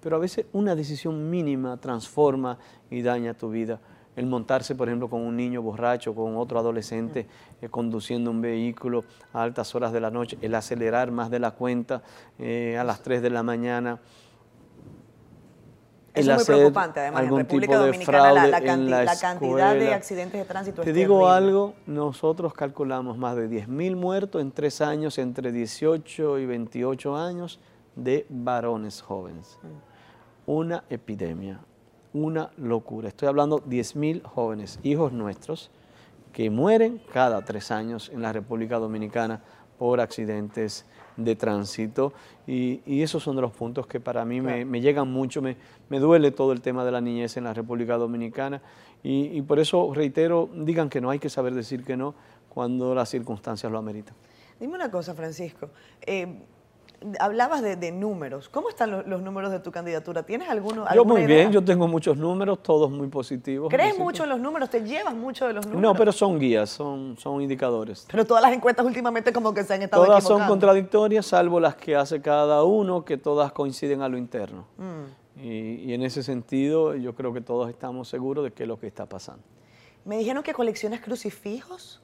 pero 0.00 0.16
a 0.16 0.18
veces 0.18 0.46
una 0.52 0.74
decisión 0.74 1.28
mínima 1.28 1.76
transforma 1.76 2.58
y 2.90 3.02
daña 3.02 3.34
tu 3.34 3.50
vida. 3.50 3.80
El 4.16 4.24
montarse, 4.24 4.74
por 4.74 4.88
ejemplo, 4.88 5.10
con 5.10 5.20
un 5.20 5.36
niño 5.36 5.60
borracho, 5.60 6.14
con 6.14 6.36
otro 6.36 6.58
adolescente 6.58 7.26
eh, 7.60 7.68
conduciendo 7.68 8.30
un 8.30 8.40
vehículo 8.40 9.04
a 9.34 9.42
altas 9.42 9.74
horas 9.74 9.92
de 9.92 10.00
la 10.00 10.10
noche, 10.10 10.38
el 10.40 10.54
acelerar 10.54 11.10
más 11.10 11.30
de 11.30 11.38
la 11.38 11.50
cuenta 11.50 12.02
eh, 12.38 12.78
a 12.80 12.84
las 12.84 13.02
3 13.02 13.20
de 13.20 13.30
la 13.30 13.42
mañana. 13.42 14.00
Eso 16.20 16.30
es 16.32 16.36
muy 16.36 16.44
preocupante, 16.46 17.00
además. 17.00 17.24
En 17.24 17.36
República 17.36 17.78
de 17.78 17.86
Dominicana 17.86 18.18
la, 18.18 18.32
fraude 18.32 18.50
la 18.50 18.58
en 18.58 18.64
canti- 18.64 18.90
la 18.90 19.04
la 19.04 19.16
cantidad 19.18 19.74
de 19.74 19.94
accidentes 19.94 20.40
de 20.40 20.44
tránsito 20.46 20.82
Te 20.82 20.90
es 20.90 20.94
digo 20.96 21.18
terrible. 21.20 21.36
algo, 21.36 21.74
nosotros 21.86 22.54
calculamos 22.54 23.16
más 23.18 23.36
de 23.36 23.48
10.000 23.48 23.96
muertos 23.96 24.40
en 24.42 24.50
tres 24.52 24.80
años, 24.80 25.18
entre 25.18 25.52
18 25.52 26.38
y 26.38 26.46
28 26.46 27.16
años, 27.16 27.60
de 27.94 28.26
varones 28.28 29.02
jóvenes. 29.02 29.58
Una 30.46 30.84
epidemia, 30.90 31.60
una 32.12 32.50
locura. 32.56 33.08
Estoy 33.08 33.28
hablando 33.28 33.60
10.000 33.60 34.22
jóvenes, 34.22 34.78
hijos 34.82 35.12
nuestros, 35.12 35.70
que 36.32 36.50
mueren 36.50 37.00
cada 37.12 37.42
tres 37.44 37.70
años 37.70 38.10
en 38.12 38.22
la 38.22 38.32
República 38.32 38.78
Dominicana 38.78 39.42
por 39.78 40.00
accidentes 40.00 40.84
de 41.16 41.36
tránsito. 41.36 42.12
Y, 42.46 42.80
y 42.86 43.02
esos 43.02 43.22
son 43.22 43.36
de 43.36 43.42
los 43.42 43.52
puntos 43.52 43.86
que 43.86 44.00
para 44.00 44.24
mí 44.24 44.40
me, 44.40 44.64
me 44.64 44.80
llegan 44.80 45.10
mucho, 45.10 45.42
me, 45.42 45.56
me 45.88 45.98
duele 45.98 46.30
todo 46.30 46.52
el 46.52 46.60
tema 46.60 46.84
de 46.84 46.92
la 46.92 47.00
niñez 47.00 47.36
en 47.36 47.44
la 47.44 47.54
República 47.54 47.96
Dominicana. 47.96 48.62
Y, 49.02 49.36
y 49.36 49.42
por 49.42 49.58
eso 49.58 49.92
reitero, 49.94 50.48
digan 50.54 50.88
que 50.88 51.00
no, 51.00 51.10
hay 51.10 51.18
que 51.18 51.28
saber 51.30 51.54
decir 51.54 51.84
que 51.84 51.96
no 51.96 52.14
cuando 52.48 52.94
las 52.94 53.08
circunstancias 53.10 53.70
lo 53.70 53.78
ameritan. 53.78 54.14
Dime 54.58 54.74
una 54.74 54.90
cosa, 54.90 55.14
Francisco. 55.14 55.68
Eh, 56.00 56.26
hablabas 57.18 57.62
de, 57.62 57.76
de 57.76 57.92
números. 57.92 58.48
¿Cómo 58.48 58.68
están 58.68 58.90
lo- 58.90 59.02
los, 59.02 59.22
números 59.22 59.50
de 59.50 59.60
tu 59.60 59.70
candidatura? 59.70 60.22
¿Tienes 60.22 60.48
alguno? 60.48 60.84
Yo 60.94 61.04
muy 61.04 61.22
idea? 61.22 61.36
bien, 61.36 61.52
yo 61.52 61.62
tengo 61.64 61.86
muchos 61.88 62.16
números, 62.16 62.62
todos 62.62 62.90
muy 62.90 63.08
positivos. 63.08 63.68
¿Crees 63.70 63.98
mucho 63.98 64.24
en 64.24 64.30
los 64.30 64.40
números? 64.40 64.70
¿Te 64.70 64.82
llevas 64.82 65.14
mucho 65.14 65.46
de 65.46 65.52
los 65.52 65.66
números? 65.66 65.82
No, 65.82 65.94
pero 65.94 66.12
son 66.12 66.38
guías, 66.38 66.70
son, 66.70 67.16
son 67.18 67.40
indicadores. 67.42 68.06
Pero 68.10 68.24
todas 68.24 68.42
las 68.42 68.52
encuestas 68.52 68.84
últimamente 68.86 69.32
como 69.32 69.52
que 69.52 69.64
se 69.64 69.74
han 69.74 69.82
estado 69.82 70.04
Todas 70.04 70.24
son 70.24 70.46
contradictorias, 70.46 71.26
salvo 71.26 71.60
las 71.60 71.76
que 71.76 71.96
hace 71.96 72.20
cada 72.20 72.62
uno, 72.64 73.04
que 73.04 73.16
todas 73.16 73.52
coinciden 73.52 74.02
a 74.02 74.08
lo 74.08 74.16
interno. 74.16 74.66
Mm. 74.78 75.42
Y, 75.42 75.90
y 75.90 75.92
en 75.92 76.02
ese 76.02 76.22
sentido, 76.22 76.94
yo 76.94 77.14
creo 77.14 77.32
que 77.32 77.40
todos 77.40 77.68
estamos 77.68 78.08
seguros 78.08 78.44
de 78.44 78.52
qué 78.52 78.62
es 78.62 78.68
lo 78.68 78.78
que 78.78 78.86
está 78.86 79.06
pasando. 79.06 79.42
Me 80.04 80.16
dijeron 80.16 80.44
que 80.44 80.54
coleccionas 80.54 81.00
crucifijos. 81.00 82.00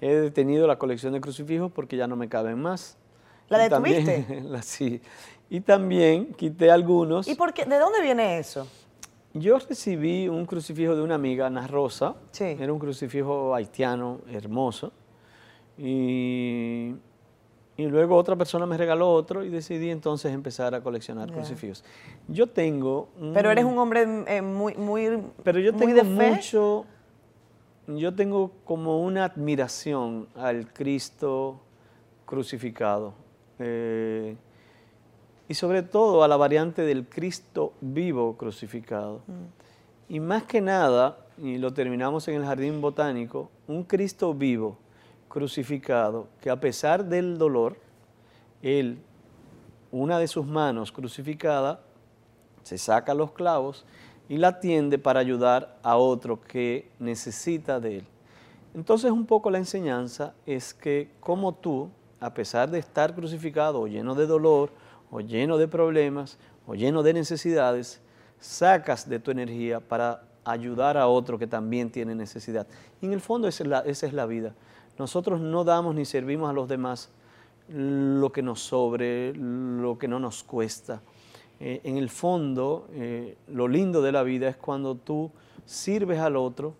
He 0.00 0.14
detenido 0.14 0.66
la 0.66 0.78
colección 0.78 1.14
de 1.14 1.20
crucifijos 1.20 1.72
porque 1.72 1.96
ya 1.96 2.06
no 2.06 2.14
me 2.14 2.28
caben 2.28 2.60
más. 2.60 2.97
¿La 3.48 3.66
Y 3.66 3.68
también- 3.70 4.04
detuviste? 4.04 4.40
la- 4.48 4.62
sí. 4.62 5.00
Y 5.50 5.60
también 5.60 6.34
quité 6.34 6.70
algunos. 6.70 7.26
¿Y 7.28 7.34
por 7.34 7.52
qué? 7.54 7.64
¿De 7.64 7.78
dónde 7.78 8.02
viene 8.02 8.38
eso? 8.38 8.66
Yo 9.34 9.58
recibí 9.58 10.28
un 10.28 10.44
crucifijo 10.46 10.94
de 10.96 11.02
una 11.02 11.14
amiga, 11.14 11.46
Ana 11.46 11.66
Rosa. 11.66 12.14
Sí. 12.32 12.44
Era 12.44 12.72
un 12.72 12.78
crucifijo 12.78 13.54
haitiano 13.54 14.20
hermoso. 14.30 14.92
Y, 15.78 16.94
y 17.76 17.86
luego 17.86 18.16
otra 18.16 18.34
persona 18.36 18.66
me 18.66 18.76
regaló 18.76 19.10
otro 19.12 19.44
y 19.44 19.48
decidí 19.48 19.90
entonces 19.90 20.32
empezar 20.32 20.74
a 20.74 20.80
coleccionar 20.82 21.30
crucifijos. 21.30 21.84
Yo 22.26 22.46
tengo... 22.48 23.08
Pero 23.32 23.50
eres 23.50 23.64
un 23.64 23.78
hombre 23.78 24.04
eh, 24.26 24.42
muy, 24.42 24.74
muy, 24.74 25.22
Pero 25.44 25.60
yo 25.60 25.72
muy 25.72 25.80
tengo 25.80 25.94
de 25.94 26.00
fe. 26.02 26.30
mucho, 26.32 26.84
yo 27.86 28.14
tengo 28.14 28.50
como 28.64 29.00
una 29.02 29.24
admiración 29.24 30.28
al 30.34 30.72
Cristo 30.72 31.60
crucificado. 32.26 33.14
Eh, 33.58 34.36
y 35.48 35.54
sobre 35.54 35.82
todo 35.82 36.22
a 36.22 36.28
la 36.28 36.36
variante 36.36 36.82
del 36.82 37.08
Cristo 37.08 37.72
vivo 37.80 38.36
crucificado. 38.36 39.22
Mm. 39.26 40.12
Y 40.14 40.20
más 40.20 40.44
que 40.44 40.60
nada, 40.60 41.18
y 41.36 41.58
lo 41.58 41.72
terminamos 41.72 42.28
en 42.28 42.36
el 42.36 42.44
jardín 42.44 42.80
botánico, 42.80 43.50
un 43.66 43.84
Cristo 43.84 44.34
vivo 44.34 44.78
crucificado 45.28 46.28
que 46.40 46.50
a 46.50 46.58
pesar 46.58 47.04
del 47.04 47.38
dolor, 47.38 47.76
él, 48.62 48.98
una 49.92 50.18
de 50.18 50.28
sus 50.28 50.46
manos 50.46 50.90
crucificada, 50.90 51.80
se 52.62 52.78
saca 52.78 53.14
los 53.14 53.32
clavos 53.32 53.84
y 54.28 54.36
la 54.36 54.60
tiende 54.60 54.98
para 54.98 55.20
ayudar 55.20 55.78
a 55.82 55.96
otro 55.96 56.40
que 56.40 56.90
necesita 56.98 57.80
de 57.80 57.98
él. 57.98 58.06
Entonces 58.74 59.10
un 59.10 59.24
poco 59.24 59.50
la 59.50 59.58
enseñanza 59.58 60.34
es 60.44 60.74
que 60.74 61.10
como 61.20 61.54
tú, 61.54 61.90
a 62.20 62.34
pesar 62.34 62.70
de 62.70 62.78
estar 62.78 63.14
crucificado 63.14 63.80
o 63.80 63.86
lleno 63.86 64.14
de 64.14 64.26
dolor, 64.26 64.70
o 65.10 65.20
lleno 65.20 65.56
de 65.56 65.68
problemas, 65.68 66.38
o 66.66 66.74
lleno 66.74 67.02
de 67.02 67.14
necesidades, 67.14 68.00
sacas 68.40 69.08
de 69.08 69.18
tu 69.18 69.30
energía 69.30 69.80
para 69.80 70.22
ayudar 70.44 70.96
a 70.96 71.08
otro 71.08 71.38
que 71.38 71.46
también 71.46 71.90
tiene 71.90 72.14
necesidad. 72.14 72.66
En 73.02 73.12
el 73.12 73.20
fondo 73.20 73.48
esa 73.48 73.62
es 73.62 73.68
la, 73.68 73.78
esa 73.80 74.06
es 74.06 74.12
la 74.12 74.26
vida. 74.26 74.54
Nosotros 74.98 75.40
no 75.40 75.64
damos 75.64 75.94
ni 75.94 76.04
servimos 76.04 76.50
a 76.50 76.52
los 76.52 76.68
demás 76.68 77.10
lo 77.68 78.32
que 78.32 78.42
nos 78.42 78.60
sobre, 78.60 79.34
lo 79.34 79.98
que 79.98 80.08
no 80.08 80.18
nos 80.18 80.42
cuesta. 80.42 81.02
eh, 81.60 81.80
en 81.84 81.96
el 81.96 82.08
fondo, 82.08 82.88
eh, 82.92 83.36
lo 83.48 83.68
lindo 83.68 84.00
de 84.00 84.12
la 84.12 84.22
vida 84.22 84.48
es 84.48 84.56
cuando 84.56 84.94
tú 84.94 85.30
sirves 85.66 86.18
al 86.20 86.36
otro 86.36 86.74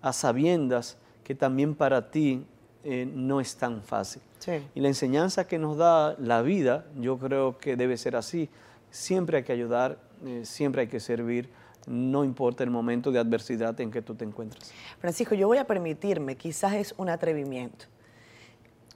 a 0.00 0.12
sabiendas 0.12 0.96
que 1.24 1.34
también 1.34 1.74
para 1.74 2.10
ti 2.10 2.44
eh, 2.84 3.08
no 3.12 3.40
es 3.40 3.56
tan 3.56 3.82
fácil. 3.82 4.22
Y 4.74 4.80
la 4.80 4.88
enseñanza 4.88 5.46
que 5.46 5.58
nos 5.58 5.76
da 5.76 6.16
la 6.18 6.42
vida, 6.42 6.86
yo 6.96 7.18
creo 7.18 7.58
que 7.58 7.76
debe 7.76 7.96
ser 7.96 8.16
así. 8.16 8.48
Siempre 8.90 9.38
hay 9.38 9.42
que 9.44 9.52
ayudar, 9.52 9.98
siempre 10.42 10.82
hay 10.82 10.88
que 10.88 10.98
servir, 10.98 11.50
no 11.86 12.24
importa 12.24 12.64
el 12.64 12.70
momento 12.70 13.10
de 13.10 13.18
adversidad 13.18 13.78
en 13.80 13.90
que 13.90 14.02
tú 14.02 14.14
te 14.14 14.24
encuentres. 14.24 14.72
Francisco, 14.98 15.34
yo 15.34 15.46
voy 15.48 15.58
a 15.58 15.66
permitirme, 15.66 16.36
quizás 16.36 16.74
es 16.74 16.94
un 16.96 17.08
atrevimiento. 17.08 17.86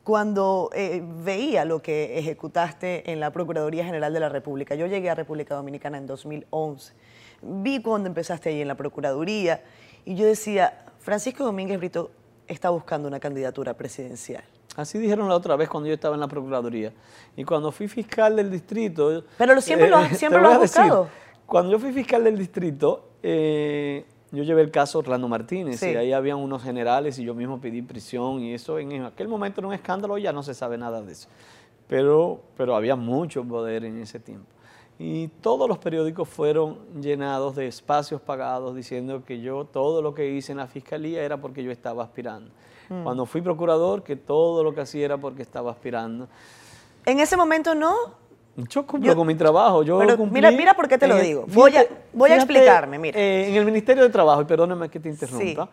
Cuando 0.03 0.71
eh, 0.75 1.03
veía 1.25 1.65
lo 1.65 1.81
que 1.81 2.19
ejecutaste 2.19 3.11
en 3.11 3.21
la 3.21 3.33
Procuraduría 3.33 3.85
General 3.85 4.13
de 4.13 4.21
la 4.21 4.29
República, 4.29 4.75
yo 4.75 4.87
llegué 4.87 5.09
a 5.09 5.15
República 5.15 5.55
Dominicana 5.55 5.97
en 5.97 6.07
2011, 6.07 6.93
vi 7.41 7.81
cuando 7.81 8.09
empezaste 8.09 8.51
ahí 8.51 8.61
en 8.61 8.69
la 8.69 8.77
Procuraduría 8.77 9.63
y 10.05 10.15
yo 10.15 10.27
decía, 10.27 10.87
Francisco 10.99 11.45
Domínguez 11.45 11.79
Brito 11.79 12.11
está 12.47 12.71
buscando 12.71 13.09
una 13.09 13.21
candidatura 13.21 13.75
presidencial. 13.75 14.45
Así 14.77 14.99
dijeron 14.99 15.29
la 15.29 15.37
otra 15.37 15.57
vez 15.57 15.69
cuando 15.69 15.89
yo 15.89 15.95
estaba 15.95 16.15
en 16.15 16.21
la 16.21 16.29
Procuraduría. 16.29 16.93
Y 17.37 17.45
cuando 17.45 17.71
fui 17.71 17.87
fiscal 17.89 18.35
del 18.37 18.51
distrito... 18.51 19.25
Pero 19.39 19.61
siempre 19.61 19.89
lo, 19.89 20.01
eh, 20.03 20.11
siempre 20.15 20.41
lo 20.41 20.49
has 20.49 20.59
buscado. 20.59 21.09
Cuando 21.47 21.73
yo 21.73 21.79
fui 21.79 21.93
fiscal 21.93 22.25
del 22.25 22.37
distrito, 22.37 23.11
eh, 23.23 24.05
yo 24.33 24.43
llevé 24.43 24.63
el 24.63 24.71
caso 24.71 24.99
Orlando 24.99 25.29
Martínez 25.29 25.83
y 25.83 25.97
ahí 25.97 26.13
habían 26.13 26.39
unos 26.39 26.63
generales 26.63 27.19
y 27.19 27.25
yo 27.25 27.35
mismo 27.35 27.61
pedí 27.61 27.83
prisión 27.83 28.41
y 28.41 28.55
eso 28.55 28.79
en 28.79 29.05
aquel 29.05 29.29
momento 29.29 29.61
era 29.61 29.69
un 29.69 29.75
escándalo, 29.75 30.19
ya 30.19 30.33
no 30.33 30.43
se 30.43 30.55
sabe 30.55 30.77
nada 30.77 31.03
de 31.03 31.13
eso. 31.13 31.29
Pero, 31.87 32.41
pero 32.57 32.75
había 32.75 32.97
mucho 32.97 33.45
poder 33.45 33.85
en 33.85 34.01
ese 34.01 34.19
tiempo. 34.19 34.54
Y 34.99 35.29
todos 35.41 35.69
los 35.69 35.79
periódicos 35.79 36.29
fueron 36.29 36.79
llenados 37.01 37.57
de 37.57 37.67
espacios 37.67 38.21
pagados 38.21 38.77
diciendo 38.77 39.25
que 39.25 39.41
yo 39.41 39.65
todo 39.65 40.03
lo 40.03 40.15
que 40.15 40.29
hice 40.31 40.53
en 40.53 40.59
la 40.59 40.69
fiscalía 40.69 41.23
era 41.23 41.37
porque 41.37 41.65
yo 41.65 41.73
estaba 41.73 42.05
aspirando. 42.05 42.51
Mm. 42.89 43.03
Cuando 43.03 43.27
fui 43.27 43.41
procurador, 43.41 44.05
que 44.05 44.15
todo 44.15 44.63
lo 44.63 44.75
que 44.75 44.83
hacía 44.83 45.05
era 45.05 45.19
porque 45.19 45.43
estaba 45.43 45.73
aspirando. 45.73 46.29
En 47.05 47.19
ese 47.19 47.37
momento 47.37 47.75
no, 47.75 47.95
yo 48.57 48.87
cumplo 48.87 49.17
con 49.17 49.27
mi 49.27 49.35
trabajo. 49.35 49.83
Yo 49.83 49.99
mira, 50.31 50.51
mira 50.51 50.75
por 50.75 50.89
qué 50.89 50.97
te 50.97 51.09
lo 51.09 51.17
digo. 51.19 51.45
Voy, 51.49 51.77
a, 51.77 51.87
voy 52.13 52.31
a 52.31 52.37
explicarme, 52.37 52.99
mira. 52.99 53.19
Eh, 53.19 53.49
en 53.49 53.57
el 53.57 53.65
Ministerio 53.65 54.03
de 54.03 54.11
Trabajo, 54.11 54.43
y 54.43 54.45
perdóname 54.45 54.89
que 54.89 55.01
te 55.01 55.09
interrumpa, 55.09 55.69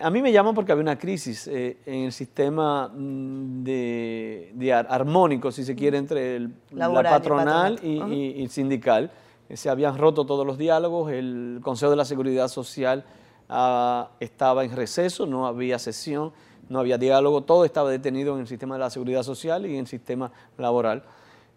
a 0.00 0.10
mí 0.10 0.22
me 0.22 0.30
llaman 0.30 0.54
porque 0.54 0.70
había 0.70 0.82
una 0.82 0.98
crisis 0.98 1.48
eh, 1.48 1.78
en 1.84 2.04
el 2.04 2.12
sistema 2.12 2.88
mm, 2.88 3.64
de, 3.64 4.72
armónico, 4.88 5.50
si 5.50 5.64
se 5.64 5.74
quiere, 5.74 5.98
entre 5.98 6.36
el, 6.36 6.54
la 6.70 6.92
patronal 7.02 7.80
y, 7.82 8.42
el 8.42 8.50
sindical. 8.50 9.10
Eh, 9.48 9.56
se 9.56 9.68
habían 9.68 9.98
roto 9.98 10.24
todos 10.24 10.46
los 10.46 10.56
diálogos, 10.56 11.10
el 11.10 11.60
Consejo 11.62 11.90
de 11.90 11.96
la 11.96 12.04
Seguridad 12.04 12.48
Social 12.48 13.04
ah, 13.48 14.10
estaba 14.20 14.64
en 14.64 14.74
receso, 14.76 15.26
no 15.26 15.46
había 15.46 15.78
sesión, 15.80 16.32
no 16.68 16.78
había 16.78 16.96
diálogo, 16.96 17.42
todo 17.42 17.64
estaba 17.64 17.90
detenido 17.90 18.34
en 18.34 18.40
el 18.40 18.46
sistema 18.46 18.76
de 18.76 18.80
la 18.80 18.90
seguridad 18.90 19.22
social 19.24 19.66
y 19.66 19.74
en 19.74 19.80
el 19.80 19.86
sistema 19.88 20.30
laboral. 20.58 21.02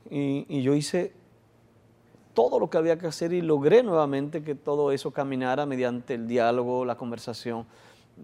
Y, 0.10 0.62
yo 0.64 0.74
hice 0.74 1.14
todo 2.34 2.60
lo 2.60 2.70
que 2.70 2.78
había 2.78 2.98
que 2.98 3.08
hacer 3.08 3.34
y 3.34 3.42
logré 3.42 3.84
nuevamente 3.84 4.42
que 4.42 4.56
todo 4.56 4.92
eso 4.92 5.12
caminara 5.12 5.66
mediante 5.66 6.16
el 6.16 6.28
diálogo, 6.28 6.86
la 6.86 6.96
conversación. 6.96 7.66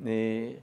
Eh, 0.05 0.61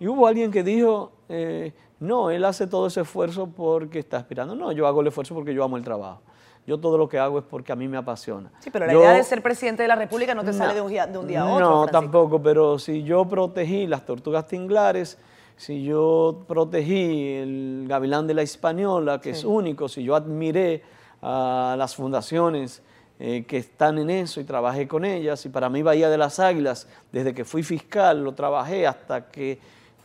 y 0.00 0.06
hubo 0.06 0.26
alguien 0.26 0.50
que 0.50 0.62
dijo, 0.62 1.12
eh, 1.28 1.72
no, 2.00 2.30
él 2.30 2.44
hace 2.44 2.66
todo 2.66 2.86
ese 2.86 3.02
esfuerzo 3.02 3.46
porque 3.46 3.98
está 3.98 4.18
aspirando. 4.18 4.54
No, 4.54 4.72
yo 4.72 4.86
hago 4.86 5.00
el 5.00 5.08
esfuerzo 5.08 5.34
porque 5.34 5.54
yo 5.54 5.64
amo 5.64 5.76
el 5.76 5.84
trabajo. 5.84 6.22
Yo 6.66 6.78
todo 6.78 6.96
lo 6.96 7.08
que 7.08 7.18
hago 7.18 7.38
es 7.38 7.44
porque 7.44 7.72
a 7.72 7.76
mí 7.76 7.88
me 7.88 7.98
apasiona. 7.98 8.50
Sí, 8.58 8.70
pero 8.70 8.86
la 8.86 8.94
idea 8.94 9.12
de 9.12 9.22
ser 9.22 9.42
presidente 9.42 9.82
de 9.82 9.88
la 9.88 9.96
República 9.96 10.34
no 10.34 10.42
te 10.44 10.52
sale 10.52 10.74
de 10.74 10.80
un, 10.80 10.88
día, 10.88 11.06
de 11.06 11.18
un 11.18 11.26
día 11.26 11.42
a 11.42 11.52
otro. 11.52 11.70
No, 11.70 11.86
tampoco, 11.86 12.42
pero 12.42 12.78
si 12.78 13.02
yo 13.02 13.26
protegí 13.26 13.86
las 13.86 14.06
tortugas 14.06 14.46
tinglares, 14.46 15.18
si 15.56 15.84
yo 15.84 16.44
protegí 16.48 17.34
el 17.34 17.84
gavilán 17.86 18.26
de 18.26 18.34
la 18.34 18.42
Hispaniola, 18.42 19.20
que 19.20 19.30
es 19.30 19.44
único, 19.44 19.88
si 19.88 20.02
yo 20.02 20.16
admiré 20.16 20.82
a 21.20 21.74
las 21.78 21.94
fundaciones 21.94 22.82
eh, 23.26 23.44
que 23.46 23.56
están 23.56 23.96
en 23.96 24.10
eso 24.10 24.38
y 24.38 24.44
trabajé 24.44 24.86
con 24.86 25.02
ellas, 25.02 25.46
y 25.46 25.48
para 25.48 25.70
mí 25.70 25.82
Bahía 25.82 26.10
de 26.10 26.18
las 26.18 26.38
Águilas, 26.38 26.86
desde 27.10 27.32
que 27.32 27.46
fui 27.46 27.62
fiscal, 27.62 28.22
lo 28.22 28.34
trabajé 28.34 28.86
hasta 28.86 29.28
que 29.28 29.58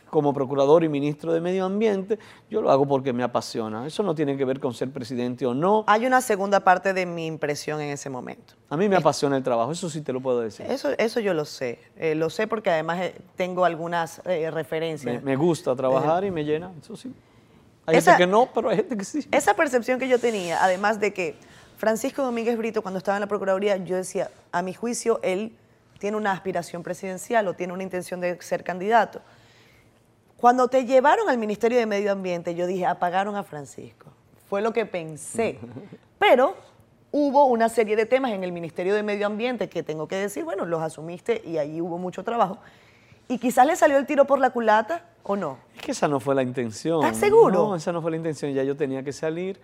como 0.08 0.32
procurador 0.32 0.84
y 0.84 0.88
ministro 0.88 1.30
de 1.34 1.38
Medio 1.42 1.66
Ambiente, 1.66 2.18
yo 2.48 2.62
lo 2.62 2.70
hago 2.70 2.86
porque 2.86 3.12
me 3.12 3.22
apasiona. 3.22 3.86
Eso 3.86 4.02
no 4.02 4.14
tiene 4.14 4.38
que 4.38 4.46
ver 4.46 4.58
con 4.58 4.72
ser 4.72 4.90
presidente 4.90 5.44
o 5.44 5.52
no. 5.52 5.84
Hay 5.86 6.06
una 6.06 6.22
segunda 6.22 6.60
parte 6.60 6.94
de 6.94 7.04
mi 7.04 7.26
impresión 7.26 7.78
en 7.82 7.90
ese 7.90 8.08
momento. 8.08 8.54
A 8.70 8.76
mí 8.78 8.88
me 8.88 8.96
apasiona 8.96 9.36
el 9.36 9.42
trabajo, 9.42 9.70
eso 9.70 9.90
sí 9.90 10.00
te 10.00 10.14
lo 10.14 10.22
puedo 10.22 10.40
decir. 10.40 10.64
Eso, 10.66 10.88
eso 10.96 11.20
yo 11.20 11.34
lo 11.34 11.44
sé. 11.44 11.78
Eh, 11.96 12.14
lo 12.14 12.30
sé 12.30 12.46
porque 12.46 12.70
además 12.70 13.00
eh, 13.00 13.14
tengo 13.36 13.66
algunas 13.66 14.22
eh, 14.24 14.50
referencias. 14.50 15.22
Me, 15.22 15.36
gusta 15.36 15.76
trabajar 15.76 16.24
y 16.24 16.30
me 16.30 16.42
llena, 16.42 16.72
eso 16.82 16.96
sí. 16.96 17.12
Hay 17.84 18.00
gente 18.00 18.16
que 18.16 18.26
no, 18.26 18.48
pero 18.54 18.70
hay 18.70 18.76
gente 18.78 18.96
que 18.96 19.04
sí. 19.04 19.28
Esa 19.30 19.52
percepción 19.52 19.98
que 19.98 20.08
yo 20.08 20.18
tenía, 20.18 20.64
además 20.64 21.00
de 21.00 21.12
que 21.12 21.36
Francisco 21.80 22.22
Domínguez 22.22 22.56
Brito, 22.56 22.82
cuando 22.82 22.98
estaba 22.98 23.16
en 23.16 23.22
la 23.22 23.26
Procuraduría, 23.26 23.76
yo 23.78 23.96
decía, 23.96 24.30
a 24.52 24.62
mi 24.62 24.72
juicio, 24.72 25.18
él 25.24 25.56
tiene 25.98 26.16
una 26.16 26.30
aspiración 26.30 26.84
presidencial 26.84 27.48
o 27.48 27.54
tiene 27.54 27.72
una 27.72 27.82
intención 27.82 28.20
de 28.20 28.40
ser 28.40 28.62
candidato 28.62 29.20
cuando 30.40 30.68
te 30.68 30.86
llevaron 30.86 31.28
al 31.28 31.36
Ministerio 31.36 31.78
de 31.78 31.84
Medio 31.84 32.10
Ambiente, 32.10 32.54
yo 32.54 32.66
dije, 32.66 32.86
apagaron 32.86 33.36
a 33.36 33.42
Francisco. 33.42 34.06
Fue 34.48 34.62
lo 34.62 34.72
que 34.72 34.86
pensé. 34.86 35.58
Pero 36.18 36.56
hubo 37.12 37.44
una 37.44 37.68
serie 37.68 37.94
de 37.94 38.06
temas 38.06 38.32
en 38.32 38.42
el 38.42 38.50
Ministerio 38.50 38.94
de 38.94 39.02
Medio 39.02 39.26
Ambiente 39.26 39.68
que 39.68 39.82
tengo 39.82 40.08
que 40.08 40.16
decir, 40.16 40.44
bueno, 40.44 40.64
los 40.64 40.80
asumiste 40.80 41.42
y 41.44 41.58
ahí 41.58 41.82
hubo 41.82 41.98
mucho 41.98 42.24
trabajo. 42.24 42.56
Y 43.28 43.38
quizás 43.38 43.66
le 43.66 43.76
salió 43.76 43.98
el 43.98 44.06
tiro 44.06 44.24
por 44.24 44.38
la 44.38 44.48
culata 44.48 45.04
o 45.24 45.36
no. 45.36 45.58
Es 45.76 45.82
que 45.82 45.92
esa 45.92 46.08
no 46.08 46.20
fue 46.20 46.34
la 46.34 46.42
intención. 46.42 47.04
¿Estás 47.04 47.18
seguro? 47.18 47.68
No, 47.68 47.76
esa 47.76 47.92
no 47.92 48.00
fue 48.00 48.10
la 48.10 48.16
intención. 48.16 48.52
Ya 48.52 48.64
yo 48.64 48.76
tenía 48.76 49.02
que 49.02 49.12
salir 49.12 49.60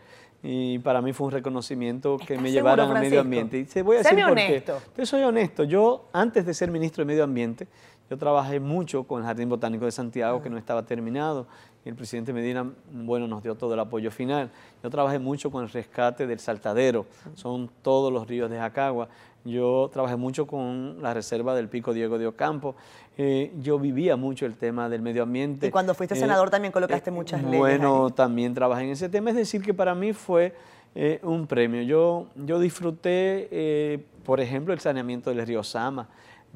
y 0.49 0.79
para 0.79 1.03
mí 1.03 1.13
fue 1.13 1.27
un 1.27 1.33
reconocimiento 1.33 2.19
que 2.19 2.39
me 2.39 2.53
llevaran 2.53 2.89
al 2.93 3.03
medio 3.03 3.21
ambiente. 3.21 3.59
Y 3.59 3.65
te 3.65 3.83
voy 3.83 3.97
a 3.97 4.03
decir 4.05 4.23
honesto. 4.23 4.79
Yo 4.97 5.05
soy 5.05 5.23
honesto. 5.25 5.65
Yo, 5.65 6.09
antes 6.13 6.47
de 6.47 6.55
ser 6.55 6.71
ministro 6.71 7.03
de 7.03 7.07
Medio 7.07 7.25
Ambiente, 7.25 7.67
yo 8.09 8.17
trabajé 8.17 8.61
mucho 8.61 9.03
con 9.03 9.23
el 9.23 9.27
Jardín 9.27 9.49
Botánico 9.49 9.87
de 9.87 9.91
Santiago, 9.91 10.41
que 10.41 10.49
no 10.49 10.57
estaba 10.57 10.85
terminado, 10.85 11.49
y 11.85 11.89
el 11.89 11.97
presidente 11.97 12.33
Medina, 12.33 12.65
bueno, 12.93 13.27
nos 13.27 13.43
dio 13.43 13.57
todo 13.57 13.75
el 13.75 13.81
apoyo 13.81 14.13
final. 14.13 14.53
Yo 14.85 14.89
trabajé 14.89 15.19
mucho 15.19 15.51
con 15.51 15.65
el 15.65 15.71
rescate 15.71 16.29
del 16.29 16.39
Saltadero, 16.39 17.07
son 17.35 17.69
todos 17.83 18.13
los 18.13 18.29
ríos 18.29 18.49
de 18.49 18.57
Jacagua. 18.57 19.09
Yo 19.47 19.89
trabajé 19.93 20.17
mucho 20.17 20.47
con 20.47 21.01
la 21.01 21.15
reserva 21.15 21.55
del 21.55 21.69
Pico 21.69 21.95
Diego 21.95 22.19
de 22.19 22.27
Ocampo. 22.27 22.75
Eh, 23.17 23.53
yo 23.63 23.79
vivía 23.79 24.17
mucho 24.17 24.45
el 24.45 24.57
tema 24.57 24.89
del 24.89 25.01
medio 25.01 25.23
ambiente. 25.23 25.69
Y 25.69 25.71
cuando 25.71 25.95
fuiste 25.95 26.15
eh, 26.15 26.19
senador 26.19 26.51
también 26.51 26.73
colocaste 26.73 27.11
muchas 27.11 27.43
leyes. 27.43 27.59
Bueno, 27.59 28.11
también 28.11 28.53
trabajé 28.53 28.85
en 28.85 28.91
ese 28.91 29.09
tema. 29.09 29.31
Es 29.31 29.37
decir, 29.37 29.63
que 29.63 29.73
para 29.73 29.95
mí 29.95 30.13
fue 30.13 30.55
eh, 30.95 31.21
un 31.23 31.47
premio. 31.47 31.83
Yo, 31.83 32.27
yo 32.35 32.59
disfruté, 32.59 34.05
por 34.25 34.41
ejemplo, 34.41 34.75
el 34.75 34.81
saneamiento 34.81 35.31
del 35.31 35.47
río 35.47 35.63
Sama 35.63 36.09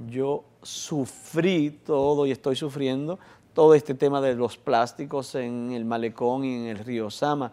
yo 0.09 0.45
sufrí 0.63 1.71
todo 1.85 2.27
y 2.27 2.31
estoy 2.31 2.57
sufriendo 2.57 3.19
todo 3.53 3.75
este 3.75 3.95
tema 3.95 4.21
de 4.21 4.35
los 4.35 4.57
plásticos 4.57 5.35
en 5.35 5.73
el 5.73 5.85
malecón 5.85 6.45
y 6.45 6.55
en 6.55 6.67
el 6.67 6.79
río 6.79 7.11
Sama. 7.11 7.53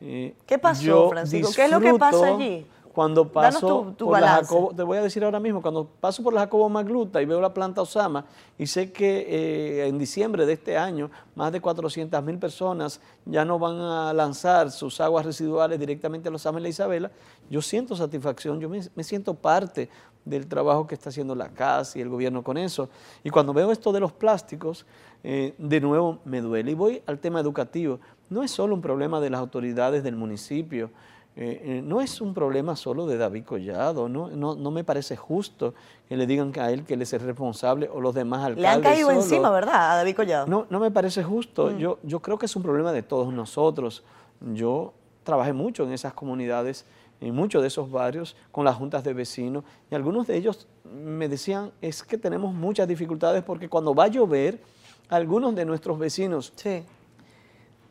Eh, 0.00 0.34
¿Qué 0.46 0.58
pasó, 0.58 1.10
Francisco? 1.10 1.52
¿Qué 1.54 1.64
es 1.64 1.70
lo 1.70 1.80
que 1.80 1.94
pasa 1.94 2.34
allí? 2.34 2.66
Cuando 2.92 3.32
paso 3.32 3.94
por 3.98 4.20
la 4.20 4.28
Jacobo, 4.28 4.74
te 4.74 4.82
voy 4.82 4.98
a 4.98 5.02
decir 5.02 5.24
ahora 5.24 5.40
mismo, 5.40 5.62
cuando 5.62 5.86
paso 5.86 6.22
por 6.22 6.34
la 6.34 6.40
Jacobo 6.40 6.68
Magluta 6.68 7.22
y 7.22 7.24
veo 7.24 7.40
la 7.40 7.54
planta 7.54 7.80
Osama 7.80 8.26
y 8.58 8.66
sé 8.66 8.92
que 8.92 9.26
eh, 9.28 9.86
en 9.86 9.98
diciembre 9.98 10.44
de 10.44 10.52
este 10.52 10.76
año 10.76 11.10
más 11.34 11.52
de 11.52 11.60
400 11.60 12.22
mil 12.22 12.38
personas 12.38 13.00
ya 13.24 13.46
no 13.46 13.58
van 13.58 13.80
a 13.80 14.12
lanzar 14.12 14.70
sus 14.70 15.00
aguas 15.00 15.24
residuales 15.24 15.80
directamente 15.80 16.28
a 16.28 16.32
los 16.32 16.42
Osama 16.42 16.60
y 16.60 16.64
la 16.64 16.68
Isabela, 16.68 17.10
yo 17.48 17.62
siento 17.62 17.96
satisfacción, 17.96 18.60
yo 18.60 18.68
me, 18.68 19.04
siento 19.04 19.34
parte 19.34 19.88
del 20.24 20.46
trabajo 20.46 20.86
que 20.86 20.94
está 20.94 21.08
haciendo 21.08 21.34
la 21.34 21.48
CAS 21.48 21.96
y 21.96 22.00
el 22.00 22.10
gobierno 22.10 22.42
con 22.42 22.58
eso. 22.58 22.90
Y 23.24 23.30
cuando 23.30 23.54
veo 23.54 23.72
esto 23.72 23.92
de 23.92 24.00
los 24.00 24.12
plásticos, 24.12 24.84
eh, 25.24 25.54
de 25.56 25.80
nuevo 25.80 26.18
me 26.24 26.40
duele. 26.40 26.72
Y 26.72 26.74
voy 26.74 27.02
al 27.06 27.18
tema 27.18 27.40
educativo. 27.40 28.00
No 28.28 28.42
es 28.42 28.50
solo 28.50 28.74
un 28.74 28.82
problema 28.82 29.20
de 29.20 29.30
las 29.30 29.40
autoridades 29.40 30.02
del 30.02 30.16
municipio, 30.16 30.90
eh, 31.34 31.62
eh, 31.64 31.82
no 31.82 32.02
es 32.02 32.20
un 32.20 32.34
problema 32.34 32.76
solo 32.76 33.06
de 33.06 33.16
David 33.16 33.44
Collado, 33.44 34.06
¿no? 34.08 34.28
No, 34.28 34.70
me 34.70 34.84
parece 34.84 35.16
justo 35.16 35.72
que 36.06 36.16
le 36.16 36.26
digan 36.26 36.52
a 36.58 36.70
él 36.70 36.84
que 36.84 36.94
él 36.94 37.02
es 37.02 37.12
el 37.14 37.20
responsable 37.20 37.88
o 37.88 38.00
los 38.02 38.14
demás 38.14 38.40
alcaldes. 38.40 38.62
Le 38.62 38.68
han 38.68 38.82
caído 38.82 39.10
encima, 39.10 39.50
¿verdad? 39.50 39.92
A 39.92 39.96
David 39.96 40.14
Collado. 40.14 40.46
No, 40.46 40.66
no 40.68 40.78
me 40.78 40.90
parece 40.90 41.24
justo. 41.24 41.70
Mm. 41.70 41.78
Yo, 41.78 41.98
yo 42.02 42.20
creo 42.20 42.38
que 42.38 42.46
es 42.46 42.54
un 42.54 42.62
problema 42.62 42.92
de 42.92 43.02
todos 43.02 43.32
nosotros. 43.32 44.04
Yo 44.40 44.92
trabajé 45.24 45.54
mucho 45.54 45.84
en 45.84 45.92
esas 45.92 46.12
comunidades, 46.12 46.84
en 47.20 47.34
muchos 47.34 47.62
de 47.62 47.68
esos 47.68 47.90
barrios, 47.90 48.36
con 48.50 48.66
las 48.66 48.76
juntas 48.76 49.02
de 49.02 49.14
vecinos, 49.14 49.64
y 49.90 49.94
algunos 49.94 50.26
de 50.26 50.36
ellos 50.36 50.66
me 50.84 51.28
decían, 51.28 51.72
es 51.80 52.02
que 52.02 52.18
tenemos 52.18 52.52
muchas 52.52 52.86
dificultades 52.86 53.42
porque 53.42 53.70
cuando 53.70 53.94
va 53.94 54.04
a 54.04 54.08
llover, 54.08 54.60
algunos 55.08 55.54
de 55.54 55.64
nuestros 55.64 55.98
vecinos 55.98 56.52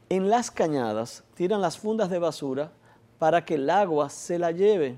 en 0.09 0.29
las 0.29 0.51
cañadas 0.51 1.23
tiran 1.35 1.61
las 1.61 1.77
fundas 1.77 2.09
de 2.09 2.19
basura 2.19 2.71
para 3.21 3.45
que 3.45 3.53
el 3.53 3.69
agua 3.69 4.09
se 4.09 4.39
la 4.39 4.49
lleve 4.49 4.97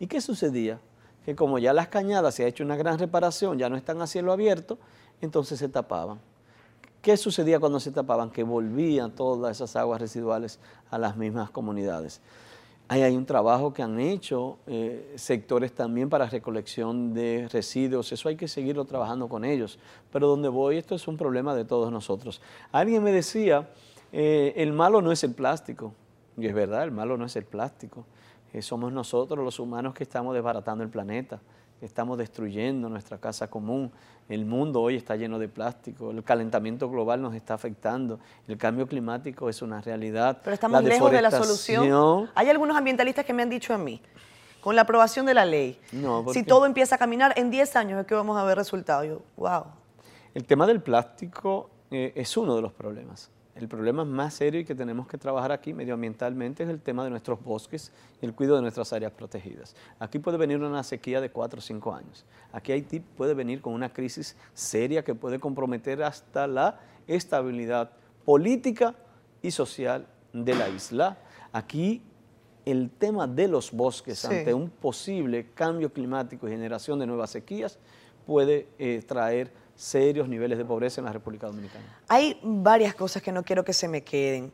¿Y 0.00 0.08
qué 0.08 0.20
sucedía? 0.20 0.80
Que 1.24 1.36
como 1.36 1.60
ya 1.60 1.72
las 1.72 1.86
cañadas 1.86 2.34
se 2.34 2.42
ha 2.42 2.48
hecho 2.48 2.64
una 2.64 2.74
gran 2.74 2.98
reparación, 2.98 3.58
ya 3.58 3.68
no 3.68 3.76
están 3.76 4.02
a 4.02 4.08
cielo 4.08 4.32
abierto, 4.32 4.76
entonces 5.20 5.60
se 5.60 5.68
tapaban. 5.68 6.18
¿Qué 7.00 7.16
sucedía 7.16 7.60
cuando 7.60 7.78
se 7.78 7.92
tapaban? 7.92 8.30
Que 8.30 8.42
volvían 8.42 9.14
todas 9.14 9.56
esas 9.56 9.76
aguas 9.76 10.00
residuales 10.00 10.58
a 10.90 10.98
las 10.98 11.16
mismas 11.16 11.50
comunidades. 11.50 12.20
Ahí 12.88 13.02
hay 13.02 13.14
un 13.14 13.24
trabajo 13.24 13.72
que 13.72 13.82
han 13.82 14.00
hecho 14.00 14.58
eh, 14.66 15.12
sectores 15.14 15.72
también 15.72 16.08
para 16.08 16.26
recolección 16.26 17.14
de 17.14 17.46
residuos, 17.52 18.10
eso 18.10 18.28
hay 18.28 18.34
que 18.36 18.48
seguirlo 18.48 18.84
trabajando 18.84 19.28
con 19.28 19.44
ellos. 19.44 19.78
Pero 20.10 20.26
donde 20.26 20.48
voy, 20.48 20.78
esto 20.78 20.96
es 20.96 21.06
un 21.06 21.16
problema 21.16 21.54
de 21.54 21.64
todos 21.64 21.92
nosotros. 21.92 22.40
Alguien 22.72 23.02
me 23.04 23.12
decía, 23.12 23.68
eh, 24.12 24.54
el 24.56 24.72
malo 24.72 25.02
no 25.02 25.12
es 25.12 25.22
el 25.22 25.34
plástico, 25.34 25.94
y 26.42 26.46
es 26.46 26.54
verdad, 26.54 26.84
el 26.84 26.90
malo 26.90 27.16
no 27.16 27.26
es 27.26 27.36
el 27.36 27.44
plástico, 27.44 28.06
eh, 28.52 28.62
somos 28.62 28.92
nosotros 28.92 29.44
los 29.44 29.58
humanos 29.58 29.94
que 29.94 30.04
estamos 30.04 30.34
desbaratando 30.34 30.82
el 30.82 30.90
planeta 30.90 31.40
estamos 31.80 32.18
destruyendo 32.18 32.88
nuestra 32.88 33.18
casa 33.18 33.48
común. 33.48 33.90
El 34.28 34.44
mundo 34.44 34.80
hoy 34.80 34.96
está 34.96 35.16
lleno 35.16 35.38
de 35.38 35.48
plástico, 35.48 36.10
el 36.10 36.22
calentamiento 36.22 36.88
global 36.88 37.20
nos 37.20 37.34
está 37.34 37.54
afectando, 37.54 38.20
el 38.46 38.56
cambio 38.56 38.86
climático 38.86 39.48
es 39.48 39.60
una 39.62 39.80
realidad. 39.80 40.38
Pero 40.44 40.54
estamos 40.54 40.84
lejos 40.84 41.10
de 41.10 41.22
la 41.22 41.30
solución. 41.30 42.30
Hay 42.34 42.48
algunos 42.48 42.76
ambientalistas 42.76 43.24
que 43.24 43.32
me 43.32 43.42
han 43.42 43.50
dicho 43.50 43.74
a 43.74 43.78
mí, 43.78 44.00
con 44.60 44.76
la 44.76 44.82
aprobación 44.82 45.26
de 45.26 45.34
la 45.34 45.44
ley, 45.44 45.80
si 46.32 46.42
todo 46.44 46.66
empieza 46.66 46.96
a 46.96 46.98
caminar, 46.98 47.32
en 47.36 47.50
10 47.50 47.76
años 47.76 48.00
es 48.00 48.06
que 48.06 48.14
vamos 48.14 48.36
a 48.36 48.44
ver 48.44 48.56
resultados. 48.56 49.06
Yo, 49.06 49.22
wow. 49.36 49.64
El 50.34 50.44
tema 50.44 50.66
del 50.66 50.80
plástico 50.80 51.70
eh, 51.90 52.12
es 52.14 52.36
uno 52.36 52.54
de 52.54 52.62
los 52.62 52.72
problemas. 52.72 53.30
El 53.54 53.68
problema 53.68 54.04
más 54.04 54.34
serio 54.34 54.60
y 54.60 54.64
que 54.64 54.74
tenemos 54.74 55.08
que 55.08 55.18
trabajar 55.18 55.50
aquí 55.52 55.74
medioambientalmente 55.74 56.62
es 56.62 56.68
el 56.68 56.80
tema 56.80 57.04
de 57.04 57.10
nuestros 57.10 57.42
bosques 57.42 57.92
y 58.22 58.26
el 58.26 58.32
cuidado 58.32 58.56
de 58.56 58.62
nuestras 58.62 58.92
áreas 58.92 59.12
protegidas. 59.12 59.74
Aquí 59.98 60.18
puede 60.18 60.38
venir 60.38 60.58
una 60.62 60.82
sequía 60.84 61.20
de 61.20 61.30
4 61.30 61.58
o 61.58 61.62
5 61.62 61.94
años. 61.94 62.24
Aquí 62.52 62.72
Haití 62.72 63.00
puede 63.00 63.34
venir 63.34 63.60
con 63.60 63.74
una 63.74 63.92
crisis 63.92 64.36
seria 64.54 65.02
que 65.02 65.14
puede 65.14 65.40
comprometer 65.40 66.02
hasta 66.02 66.46
la 66.46 66.80
estabilidad 67.06 67.90
política 68.24 68.94
y 69.42 69.50
social 69.50 70.06
de 70.32 70.54
la 70.54 70.68
isla. 70.68 71.18
Aquí 71.52 72.02
el 72.64 72.90
tema 72.90 73.26
de 73.26 73.48
los 73.48 73.72
bosques 73.72 74.24
ante 74.24 74.54
un 74.54 74.70
posible 74.70 75.48
cambio 75.54 75.92
climático 75.92 76.46
y 76.46 76.52
generación 76.52 76.98
de 76.98 77.06
nuevas 77.06 77.30
sequías 77.30 77.78
puede 78.26 78.68
eh, 78.78 79.02
traer 79.06 79.50
serios 79.80 80.28
niveles 80.28 80.58
de 80.58 80.64
pobreza 80.64 81.00
en 81.00 81.06
la 81.06 81.12
República 81.12 81.46
Dominicana. 81.46 81.84
Hay 82.08 82.38
varias 82.42 82.94
cosas 82.94 83.22
que 83.22 83.32
no 83.32 83.42
quiero 83.42 83.64
que 83.64 83.72
se 83.72 83.88
me 83.88 84.02
queden. 84.02 84.52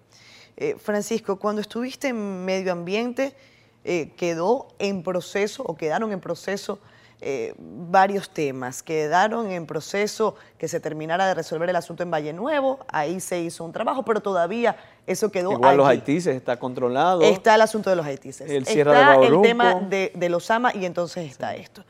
Eh, 0.56 0.76
Francisco, 0.78 1.36
cuando 1.36 1.60
estuviste 1.60 2.08
en 2.08 2.44
medio 2.44 2.72
ambiente, 2.72 3.34
eh, 3.84 4.12
quedó 4.16 4.68
en 4.78 5.02
proceso 5.02 5.64
o 5.64 5.76
quedaron 5.76 6.12
en 6.12 6.20
proceso 6.20 6.78
eh, 7.20 7.54
varios 7.58 8.30
temas. 8.30 8.84
Quedaron 8.84 9.50
en 9.50 9.66
proceso 9.66 10.36
que 10.58 10.68
se 10.68 10.78
terminara 10.78 11.26
de 11.26 11.34
resolver 11.34 11.68
el 11.68 11.76
asunto 11.76 12.04
en 12.04 12.10
Valle 12.10 12.32
Nuevo, 12.32 12.78
ahí 12.86 13.18
se 13.18 13.40
hizo 13.40 13.64
un 13.64 13.72
trabajo, 13.72 14.04
pero 14.04 14.20
todavía 14.20 14.76
eso 15.08 15.32
quedó 15.32 15.52
Igual 15.52 15.76
los 15.76 15.88
haitises 15.88 16.36
está 16.36 16.56
controlado. 16.56 17.22
Está 17.22 17.56
el 17.56 17.62
asunto 17.62 17.90
de 17.90 17.96
los 17.96 18.06
haitises. 18.06 18.48
El 18.48 18.62
está 18.62 19.16
el 19.16 19.42
tema 19.42 19.74
de, 19.74 20.12
de 20.14 20.28
los 20.28 20.48
AMA 20.52 20.72
y 20.72 20.84
entonces 20.84 21.28
está 21.28 21.56
esto. 21.56 21.82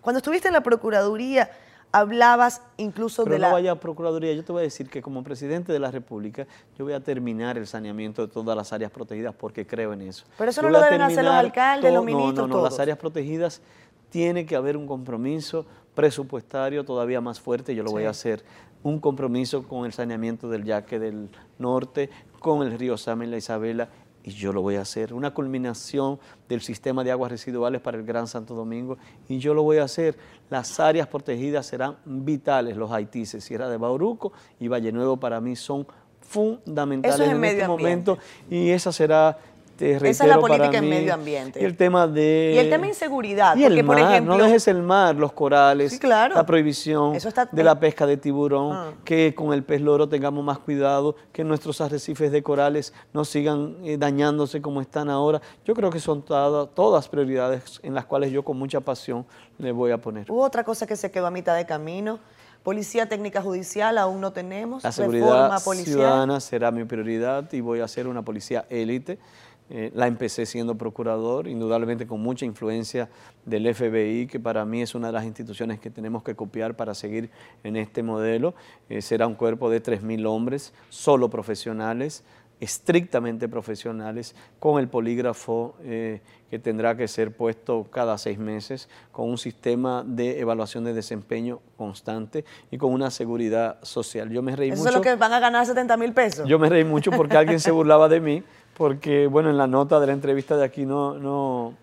Cuando 0.00 0.18
estuviste 0.18 0.46
en 0.46 0.54
la 0.54 0.60
Procuraduría, 0.60 1.50
hablabas 1.96 2.62
incluso 2.76 3.24
de 3.24 3.38
la... 3.38 3.48
no 3.48 3.54
vaya 3.54 3.72
a 3.72 3.80
Procuraduría, 3.80 4.32
yo 4.34 4.44
te 4.44 4.52
voy 4.52 4.60
a 4.60 4.62
decir 4.64 4.88
que 4.88 5.00
como 5.00 5.24
presidente 5.24 5.72
de 5.72 5.78
la 5.78 5.90
República, 5.90 6.46
yo 6.78 6.84
voy 6.84 6.92
a 6.92 7.00
terminar 7.00 7.56
el 7.56 7.66
saneamiento 7.66 8.26
de 8.26 8.32
todas 8.32 8.56
las 8.56 8.72
áreas 8.72 8.90
protegidas 8.90 9.34
porque 9.34 9.66
creo 9.66 9.92
en 9.92 10.02
eso. 10.02 10.26
Pero 10.36 10.50
eso 10.50 10.62
no 10.62 10.70
lo 10.70 10.80
deben 10.80 11.00
hacer 11.00 11.24
los 11.24 11.34
alcaldes, 11.34 11.92
los 11.92 12.04
ministros, 12.04 12.36
No, 12.36 12.46
no, 12.48 12.56
no, 12.56 12.64
las 12.64 12.78
áreas 12.78 12.98
protegidas 12.98 13.62
tiene 14.10 14.44
que 14.44 14.56
haber 14.56 14.76
un 14.76 14.86
compromiso 14.86 15.66
presupuestario 15.94 16.84
todavía 16.84 17.20
más 17.22 17.40
fuerte, 17.40 17.74
yo 17.74 17.82
lo 17.82 17.90
voy 17.90 18.04
a 18.04 18.10
hacer, 18.10 18.44
un 18.82 19.00
compromiso 19.00 19.66
con 19.66 19.86
el 19.86 19.92
saneamiento 19.92 20.50
del 20.50 20.64
yaque 20.64 20.98
del 20.98 21.30
norte, 21.58 22.10
con 22.38 22.62
el 22.62 22.78
río 22.78 22.98
Sama 22.98 23.24
y 23.24 23.28
la 23.28 23.38
Isabela 23.38 23.88
y 24.26 24.32
yo 24.32 24.52
lo 24.52 24.60
voy 24.60 24.74
a 24.74 24.80
hacer. 24.82 25.14
Una 25.14 25.32
culminación 25.32 26.18
del 26.48 26.60
sistema 26.60 27.04
de 27.04 27.12
aguas 27.12 27.30
residuales 27.30 27.80
para 27.80 27.96
el 27.96 28.04
Gran 28.04 28.26
Santo 28.26 28.54
Domingo 28.54 28.98
y 29.28 29.38
yo 29.38 29.54
lo 29.54 29.62
voy 29.62 29.78
a 29.78 29.84
hacer. 29.84 30.18
Las 30.50 30.80
áreas 30.80 31.06
protegidas 31.06 31.66
serán 31.66 31.96
vitales, 32.04 32.76
los 32.76 32.90
haitises, 32.90 33.44
Sierra 33.44 33.68
de 33.70 33.76
Bauruco 33.76 34.32
y 34.58 34.66
Valle 34.66 34.90
Nuevo 34.90 35.16
para 35.16 35.40
mí 35.40 35.54
son 35.54 35.86
fundamentales 36.20 37.20
en, 37.20 37.44
este 37.44 37.68
momento 37.68 38.18
y 38.50 38.70
esa 38.70 38.90
será 38.90 39.38
esa 39.78 40.24
es 40.24 40.30
la 40.30 40.38
política 40.38 40.78
en 40.78 40.88
medio 40.88 41.14
ambiente. 41.14 41.60
Y 41.60 41.64
el 41.64 41.76
tema 41.76 42.06
de... 42.06 42.52
Y 42.54 42.58
el 42.58 42.70
tema 42.70 42.82
de 42.82 42.88
inseguridad. 42.88 43.56
Y 43.56 43.64
el 43.64 43.82
mar, 43.84 43.96
por 43.96 43.98
ejemplo, 43.98 44.36
no 44.36 44.44
dejes 44.44 44.68
el 44.68 44.82
mar, 44.82 45.16
los 45.16 45.32
corales, 45.32 46.02
la 46.02 46.46
prohibición 46.46 47.16
de 47.52 47.64
la 47.64 47.78
pesca 47.78 48.06
de 48.06 48.16
tiburón, 48.16 48.72
ah. 48.72 48.92
que 49.04 49.34
con 49.34 49.52
el 49.52 49.62
pez 49.62 49.80
loro 49.80 50.08
tengamos 50.08 50.44
más 50.44 50.58
cuidado, 50.58 51.16
que 51.32 51.44
nuestros 51.44 51.80
arrecifes 51.80 52.32
de 52.32 52.42
corales 52.42 52.92
no 53.12 53.24
sigan 53.24 53.76
eh, 53.84 53.96
dañándose 53.98 54.60
como 54.62 54.80
están 54.80 55.10
ahora. 55.10 55.40
Yo 55.64 55.74
creo 55.74 55.90
que 55.90 56.00
son 56.00 56.22
todas 56.22 57.08
prioridades 57.08 57.80
en 57.82 57.94
las 57.94 58.04
cuales 58.04 58.30
yo 58.32 58.42
con 58.42 58.58
mucha 58.58 58.80
pasión 58.80 59.26
le 59.58 59.72
voy 59.72 59.90
a 59.90 59.98
poner. 59.98 60.30
Hubo 60.30 60.42
otra 60.42 60.64
cosa 60.64 60.86
que 60.86 60.96
se 60.96 61.10
quedó 61.10 61.26
a 61.26 61.30
mitad 61.30 61.56
de 61.56 61.66
camino. 61.66 62.18
Policía 62.62 63.08
técnica 63.08 63.42
judicial 63.42 63.96
aún 63.96 64.20
no 64.20 64.32
tenemos. 64.32 64.82
La 64.82 64.90
seguridad 64.90 65.56
ciudadana 65.60 66.40
será 66.40 66.72
mi 66.72 66.84
prioridad 66.84 67.52
y 67.52 67.60
voy 67.60 67.78
a 67.78 67.86
ser 67.86 68.08
una 68.08 68.22
policía 68.22 68.66
élite. 68.68 69.20
Eh, 69.68 69.90
la 69.94 70.06
empecé 70.06 70.46
siendo 70.46 70.76
procurador, 70.76 71.48
indudablemente 71.48 72.06
con 72.06 72.20
mucha 72.20 72.44
influencia 72.44 73.08
del 73.44 73.74
FBI, 73.74 74.28
que 74.28 74.38
para 74.38 74.64
mí 74.64 74.80
es 74.80 74.94
una 74.94 75.08
de 75.08 75.12
las 75.12 75.24
instituciones 75.24 75.80
que 75.80 75.90
tenemos 75.90 76.22
que 76.22 76.36
copiar 76.36 76.76
para 76.76 76.94
seguir 76.94 77.30
en 77.64 77.76
este 77.76 78.04
modelo. 78.04 78.54
Eh, 78.88 79.02
será 79.02 79.26
un 79.26 79.34
cuerpo 79.34 79.68
de 79.68 79.82
3.000 79.82 80.24
hombres, 80.26 80.72
solo 80.88 81.28
profesionales, 81.30 82.22
estrictamente 82.60 83.48
profesionales, 83.48 84.36
con 84.60 84.78
el 84.78 84.88
polígrafo 84.88 85.74
eh, 85.82 86.20
que 86.48 86.58
tendrá 86.58 86.96
que 86.96 87.08
ser 87.08 87.36
puesto 87.36 87.84
cada 87.90 88.16
seis 88.18 88.38
meses, 88.38 88.88
con 89.10 89.28
un 89.28 89.36
sistema 89.36 90.04
de 90.06 90.40
evaluación 90.40 90.84
de 90.84 90.94
desempeño 90.94 91.60
constante 91.76 92.44
y 92.70 92.78
con 92.78 92.92
una 92.92 93.10
seguridad 93.10 93.82
social. 93.82 94.30
Yo 94.30 94.42
me 94.42 94.54
reí 94.54 94.70
¿Eso 94.70 94.78
mucho. 94.78 94.90
es 94.90 94.94
lo 94.94 95.02
que 95.02 95.16
van 95.16 95.32
a 95.32 95.40
ganar 95.40 95.66
70 95.66 95.96
mil 95.96 96.12
pesos? 96.12 96.48
Yo 96.48 96.58
me 96.58 96.68
reí 96.68 96.84
mucho 96.84 97.10
porque 97.10 97.36
alguien 97.36 97.60
se 97.60 97.72
burlaba 97.72 98.08
de 98.08 98.20
mí 98.20 98.42
porque, 98.76 99.26
bueno, 99.26 99.50
en 99.50 99.56
la 99.56 99.66
nota 99.66 99.98
de 100.00 100.06
la 100.06 100.12
entrevista 100.12 100.56
de 100.56 100.64
aquí 100.64 100.84
no, 100.84 101.18
no 101.18 101.74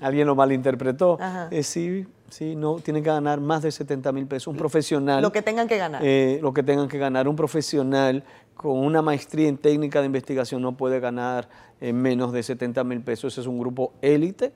alguien 0.00 0.26
lo 0.26 0.34
malinterpretó. 0.34 1.18
Eh, 1.50 1.62
sí, 1.62 2.06
sí, 2.28 2.54
no, 2.54 2.76
tienen 2.76 3.02
que 3.02 3.10
ganar 3.10 3.40
más 3.40 3.62
de 3.62 3.72
70 3.72 4.12
mil 4.12 4.26
pesos. 4.26 4.48
Un 4.48 4.56
profesional. 4.56 5.22
Lo 5.22 5.32
que 5.32 5.42
tengan 5.42 5.66
que 5.66 5.78
ganar. 5.78 6.02
Eh, 6.04 6.38
lo 6.42 6.52
que 6.52 6.62
tengan 6.62 6.88
que 6.88 6.98
ganar. 6.98 7.28
Un 7.28 7.36
profesional 7.36 8.22
con 8.54 8.78
una 8.78 9.00
maestría 9.00 9.48
en 9.48 9.56
técnica 9.56 10.00
de 10.00 10.06
investigación 10.06 10.60
no 10.60 10.76
puede 10.76 11.00
ganar 11.00 11.48
eh, 11.80 11.92
menos 11.92 12.32
de 12.32 12.42
70 12.42 12.84
mil 12.84 13.00
pesos. 13.00 13.32
Ese 13.32 13.40
es 13.40 13.46
un 13.46 13.58
grupo 13.58 13.94
élite, 14.02 14.52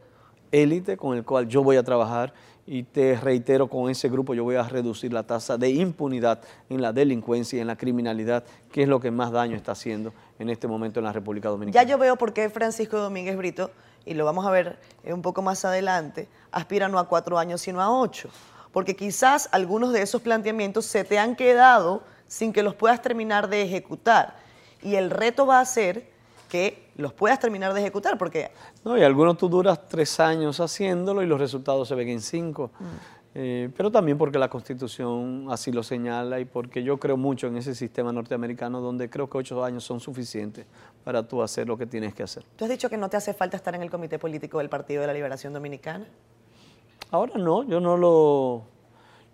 élite 0.52 0.96
con 0.96 1.16
el 1.16 1.24
cual 1.24 1.48
yo 1.48 1.62
voy 1.62 1.76
a 1.76 1.82
trabajar 1.82 2.32
y 2.66 2.82
te 2.82 3.16
reitero, 3.16 3.68
con 3.68 3.90
ese 3.90 4.10
grupo 4.10 4.34
yo 4.34 4.44
voy 4.44 4.56
a 4.56 4.62
reducir 4.62 5.10
la 5.12 5.22
tasa 5.22 5.56
de 5.56 5.70
impunidad 5.70 6.42
en 6.68 6.82
la 6.82 6.92
delincuencia 6.92 7.56
y 7.56 7.60
en 7.60 7.66
la 7.66 7.76
criminalidad, 7.76 8.44
que 8.70 8.82
es 8.82 8.88
lo 8.88 9.00
que 9.00 9.10
más 9.10 9.32
daño 9.32 9.56
está 9.56 9.72
haciendo 9.72 10.12
en 10.38 10.50
este 10.50 10.68
momento 10.68 11.00
en 11.00 11.04
la 11.04 11.12
República 11.12 11.48
Dominicana. 11.48 11.82
Ya 11.82 11.88
yo 11.88 11.96
veo 11.96 12.16
por 12.16 12.34
qué 12.34 12.50
Francisco 12.50 12.98
Domínguez 12.98 13.38
Brito, 13.38 13.70
y 14.04 14.14
lo 14.14 14.24
vamos 14.24 14.46
a 14.46 14.50
ver 14.50 14.78
un 15.04 15.22
poco 15.22 15.40
más 15.40 15.64
adelante, 15.64 16.28
aspira 16.52 16.88
no 16.88 16.98
a 16.98 17.08
cuatro 17.08 17.38
años, 17.38 17.62
sino 17.62 17.80
a 17.80 17.90
ocho. 17.90 18.28
Porque 18.72 18.94
quizás 18.94 19.48
algunos 19.52 19.92
de 19.92 20.02
esos 20.02 20.20
planteamientos 20.20 20.84
se 20.84 21.04
te 21.04 21.18
han 21.18 21.36
quedado 21.36 22.02
sin 22.26 22.52
que 22.52 22.62
los 22.62 22.74
puedas 22.74 23.00
terminar 23.00 23.48
de 23.48 23.62
ejecutar. 23.62 24.36
Y 24.82 24.96
el 24.96 25.10
reto 25.10 25.46
va 25.46 25.60
a 25.60 25.64
ser 25.64 26.06
que 26.50 26.87
los 26.98 27.12
puedas 27.12 27.38
terminar 27.38 27.72
de 27.72 27.80
ejecutar, 27.80 28.18
porque... 28.18 28.50
No, 28.84 28.98
y 28.98 29.02
algunos 29.02 29.38
tú 29.38 29.48
duras 29.48 29.88
tres 29.88 30.20
años 30.20 30.60
haciéndolo 30.60 31.22
y 31.22 31.26
los 31.26 31.40
resultados 31.40 31.88
se 31.88 31.94
ven 31.94 32.08
en 32.08 32.20
cinco. 32.20 32.70
Mm. 32.78 32.84
Eh, 33.34 33.70
pero 33.76 33.90
también 33.90 34.18
porque 34.18 34.38
la 34.38 34.48
Constitución 34.48 35.46
así 35.50 35.70
lo 35.70 35.82
señala 35.82 36.40
y 36.40 36.44
porque 36.44 36.82
yo 36.82 36.98
creo 36.98 37.16
mucho 37.16 37.46
en 37.46 37.56
ese 37.56 37.74
sistema 37.74 38.12
norteamericano 38.12 38.80
donde 38.80 39.08
creo 39.08 39.30
que 39.30 39.38
ocho 39.38 39.62
años 39.62 39.84
son 39.84 40.00
suficientes 40.00 40.66
para 41.04 41.22
tú 41.22 41.42
hacer 41.42 41.68
lo 41.68 41.76
que 41.78 41.86
tienes 41.86 42.14
que 42.14 42.24
hacer. 42.24 42.44
¿Tú 42.56 42.64
has 42.64 42.70
dicho 42.70 42.90
que 42.90 42.96
no 42.96 43.08
te 43.08 43.16
hace 43.16 43.34
falta 43.34 43.56
estar 43.56 43.74
en 43.74 43.82
el 43.82 43.90
Comité 43.90 44.18
Político 44.18 44.58
del 44.58 44.68
Partido 44.68 45.02
de 45.02 45.06
la 45.06 45.12
Liberación 45.12 45.52
Dominicana? 45.52 46.06
Ahora 47.10 47.34
no, 47.36 47.62
yo 47.62 47.80
no 47.80 47.96
lo 47.96 48.64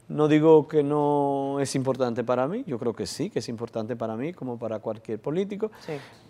no 0.09 0.29
digo 0.29 0.69
que 0.69 0.83
no 0.83 1.59
es 1.61 1.75
importante 1.75 2.25
para 2.25 2.47
mí, 2.47 2.65
yo 2.67 2.79
creo 2.79 2.95
que 2.95 3.07
sí, 3.07 3.31
que 3.31 3.39
es 3.39 3.49
importante 3.49 3.97
para 3.97 4.17
mí 4.17 4.33
como 4.33 4.59
para 4.59 4.79
cualquier 4.79 5.19
político, 5.19 5.71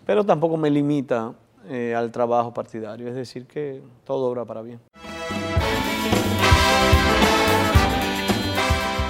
pero 0.05 0.25
tampoco 0.25 0.57
me 0.57 0.69
limita 0.69 1.33
eh, 1.67 1.93
al 1.95 2.11
trabajo 2.11 2.53
partidario, 2.53 3.07
es 3.07 3.15
decir, 3.15 3.45
que 3.45 3.81
todo 4.05 4.29
obra 4.29 4.45
para 4.45 4.61
bien. 4.61 4.79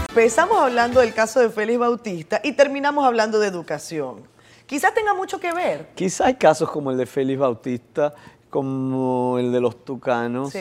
Empezamos 0.09 0.57
hablando 0.57 1.01
del 1.01 1.13
caso 1.13 1.41
de 1.41 1.49
Félix 1.49 1.77
Bautista 1.77 2.39
y 2.41 2.53
terminamos 2.53 3.05
hablando 3.05 3.37
de 3.37 3.47
educación. 3.47 4.23
Quizás 4.65 4.93
tenga 4.93 5.13
mucho 5.13 5.39
que 5.39 5.51
ver. 5.51 5.89
Quizás 5.93 6.27
hay 6.27 6.35
casos 6.35 6.71
como 6.71 6.89
el 6.89 6.97
de 6.97 7.05
Félix 7.05 7.37
Bautista, 7.37 8.15
como 8.49 9.37
el 9.37 9.51
de 9.51 9.59
los 9.59 9.83
tucanos, 9.83 10.55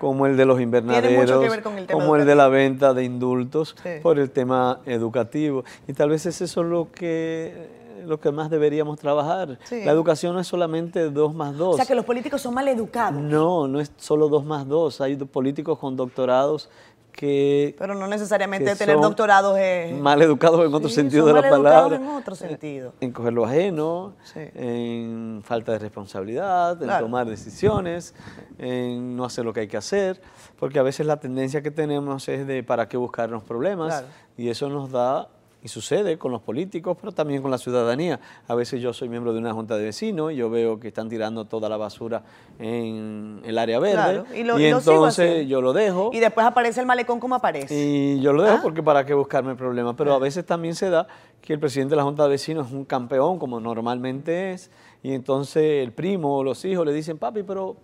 como 0.00 0.26
el 0.26 0.36
de 0.36 0.46
los 0.46 0.60
invernaderos, 0.60 1.30
el 1.56 1.86
como 1.92 2.16
el 2.16 2.24
de 2.24 2.34
la 2.34 2.48
venta 2.48 2.94
de 2.94 3.04
indultos, 3.04 3.76
Sí. 3.82 3.90
por 4.02 4.18
el 4.18 4.30
tema 4.30 4.80
educativo. 4.86 5.62
Y 5.86 5.92
tal 5.92 6.08
vez 6.08 6.24
es 6.24 6.40
eso 6.40 6.62
lo 6.62 6.90
que, 6.90 7.68
lo 8.06 8.18
que 8.18 8.32
más 8.32 8.48
deberíamos 8.48 8.98
trabajar. 8.98 9.58
Sí. 9.64 9.84
La 9.84 9.92
educación 9.92 10.32
no 10.34 10.40
es 10.40 10.46
solamente 10.46 11.10
dos 11.10 11.34
más 11.34 11.54
dos. 11.56 11.74
O 11.74 11.76
sea, 11.76 11.84
que 11.84 11.94
los 11.94 12.06
políticos 12.06 12.40
son 12.40 12.54
mal 12.54 12.66
educados, 12.68 13.20
No, 13.20 13.68
no 13.68 13.78
es 13.78 13.92
solo 13.98 14.28
dos 14.28 14.44
más 14.44 14.66
dos. 14.66 15.02
Hay 15.02 15.16
políticos 15.16 15.78
con 15.78 15.96
doctorados 15.96 16.70
que 17.10 17.74
pero 17.78 17.94
no 17.94 18.06
necesariamente 18.06 18.74
tener 18.76 18.96
doctorados 19.00 19.58
es... 19.58 19.92
mal 19.98 20.20
educados 20.22 20.64
en 20.66 20.72
otro 20.74 20.88
Sí, 20.88 20.96
sentido 20.96 21.26
de 21.26 21.32
la 21.34 21.40
mal 21.42 21.52
educados 21.52 21.90
palabra. 21.90 21.96
en 21.96 22.06
otro 22.16 22.34
sentido. 22.34 22.92
En 23.00 23.12
coger 23.12 23.32
lo 23.32 23.44
ajeno, 23.44 24.14
Sí. 24.22 24.40
en 24.54 25.42
falta 25.44 25.72
de 25.72 25.78
responsabilidad, 25.78 26.72
en 26.80 26.88
Claro. 26.88 27.04
tomar 27.06 27.26
decisiones, 27.26 28.14
en 28.58 29.16
no 29.16 29.24
hacer 29.24 29.44
lo 29.44 29.52
que 29.52 29.60
hay 29.60 29.68
que 29.68 29.76
hacer, 29.76 30.20
porque 30.58 30.78
a 30.78 30.82
veces 30.82 31.06
la 31.06 31.18
tendencia 31.18 31.62
que 31.62 31.70
tenemos 31.70 32.28
es 32.28 32.46
de 32.46 32.62
para 32.62 32.88
qué 32.88 32.96
buscarnos 32.96 33.42
problemas 33.42 33.88
Claro. 34.00 34.06
y 34.36 34.48
eso 34.48 34.68
nos 34.68 34.90
da 34.90 35.28
y 35.62 35.68
sucede 35.68 36.16
con 36.18 36.32
los 36.32 36.40
políticos, 36.40 36.96
pero 37.00 37.12
también 37.12 37.42
con 37.42 37.50
la 37.50 37.58
ciudadanía. 37.58 38.18
A 38.48 38.54
veces 38.54 38.80
yo 38.80 38.92
soy 38.92 39.08
miembro 39.08 39.32
de 39.32 39.38
una 39.40 39.52
junta 39.52 39.76
de 39.76 39.84
vecinos 39.84 40.32
y 40.32 40.36
yo 40.36 40.48
veo 40.48 40.80
que 40.80 40.88
están 40.88 41.08
tirando 41.08 41.44
toda 41.44 41.68
la 41.68 41.76
basura 41.76 42.22
en 42.58 43.40
el 43.44 43.58
área 43.58 43.78
verde 43.78 43.94
Claro, 43.94 44.24
y 44.34 44.44
lo- 44.44 44.58
y 44.58 44.66
entonces 44.66 45.46
yo 45.48 45.60
lo 45.60 45.72
dejo. 45.72 46.10
Y 46.12 46.20
después 46.20 46.46
aparece 46.46 46.80
el 46.80 46.86
malecón 46.86 47.20
como 47.20 47.34
aparece. 47.34 47.74
Y 47.74 48.20
yo 48.20 48.32
lo 48.32 48.42
dejo 48.42 48.56
Ah. 48.58 48.60
porque 48.62 48.82
para 48.82 49.04
qué 49.04 49.14
buscarme 49.14 49.54
problemas. 49.54 49.94
Pero 49.96 50.14
a 50.14 50.18
veces 50.18 50.46
también 50.46 50.74
se 50.74 50.88
da 50.90 51.06
que 51.42 51.52
el 51.52 51.58
presidente 51.58 51.90
de 51.92 51.96
la 51.96 52.04
Junta 52.04 52.22
de 52.24 52.30
Vecinos 52.30 52.68
es 52.68 52.72
un 52.72 52.84
campeón, 52.84 53.38
como 53.38 53.60
normalmente 53.60 54.52
es, 54.52 54.70
y 55.02 55.12
entonces 55.12 55.82
el 55.82 55.92
primo 55.92 56.38
o 56.38 56.44
los 56.44 56.64
hijos 56.64 56.84
le 56.86 56.92
dicen, 56.92 57.18
papi, 57.18 57.42
pero, 57.42 57.76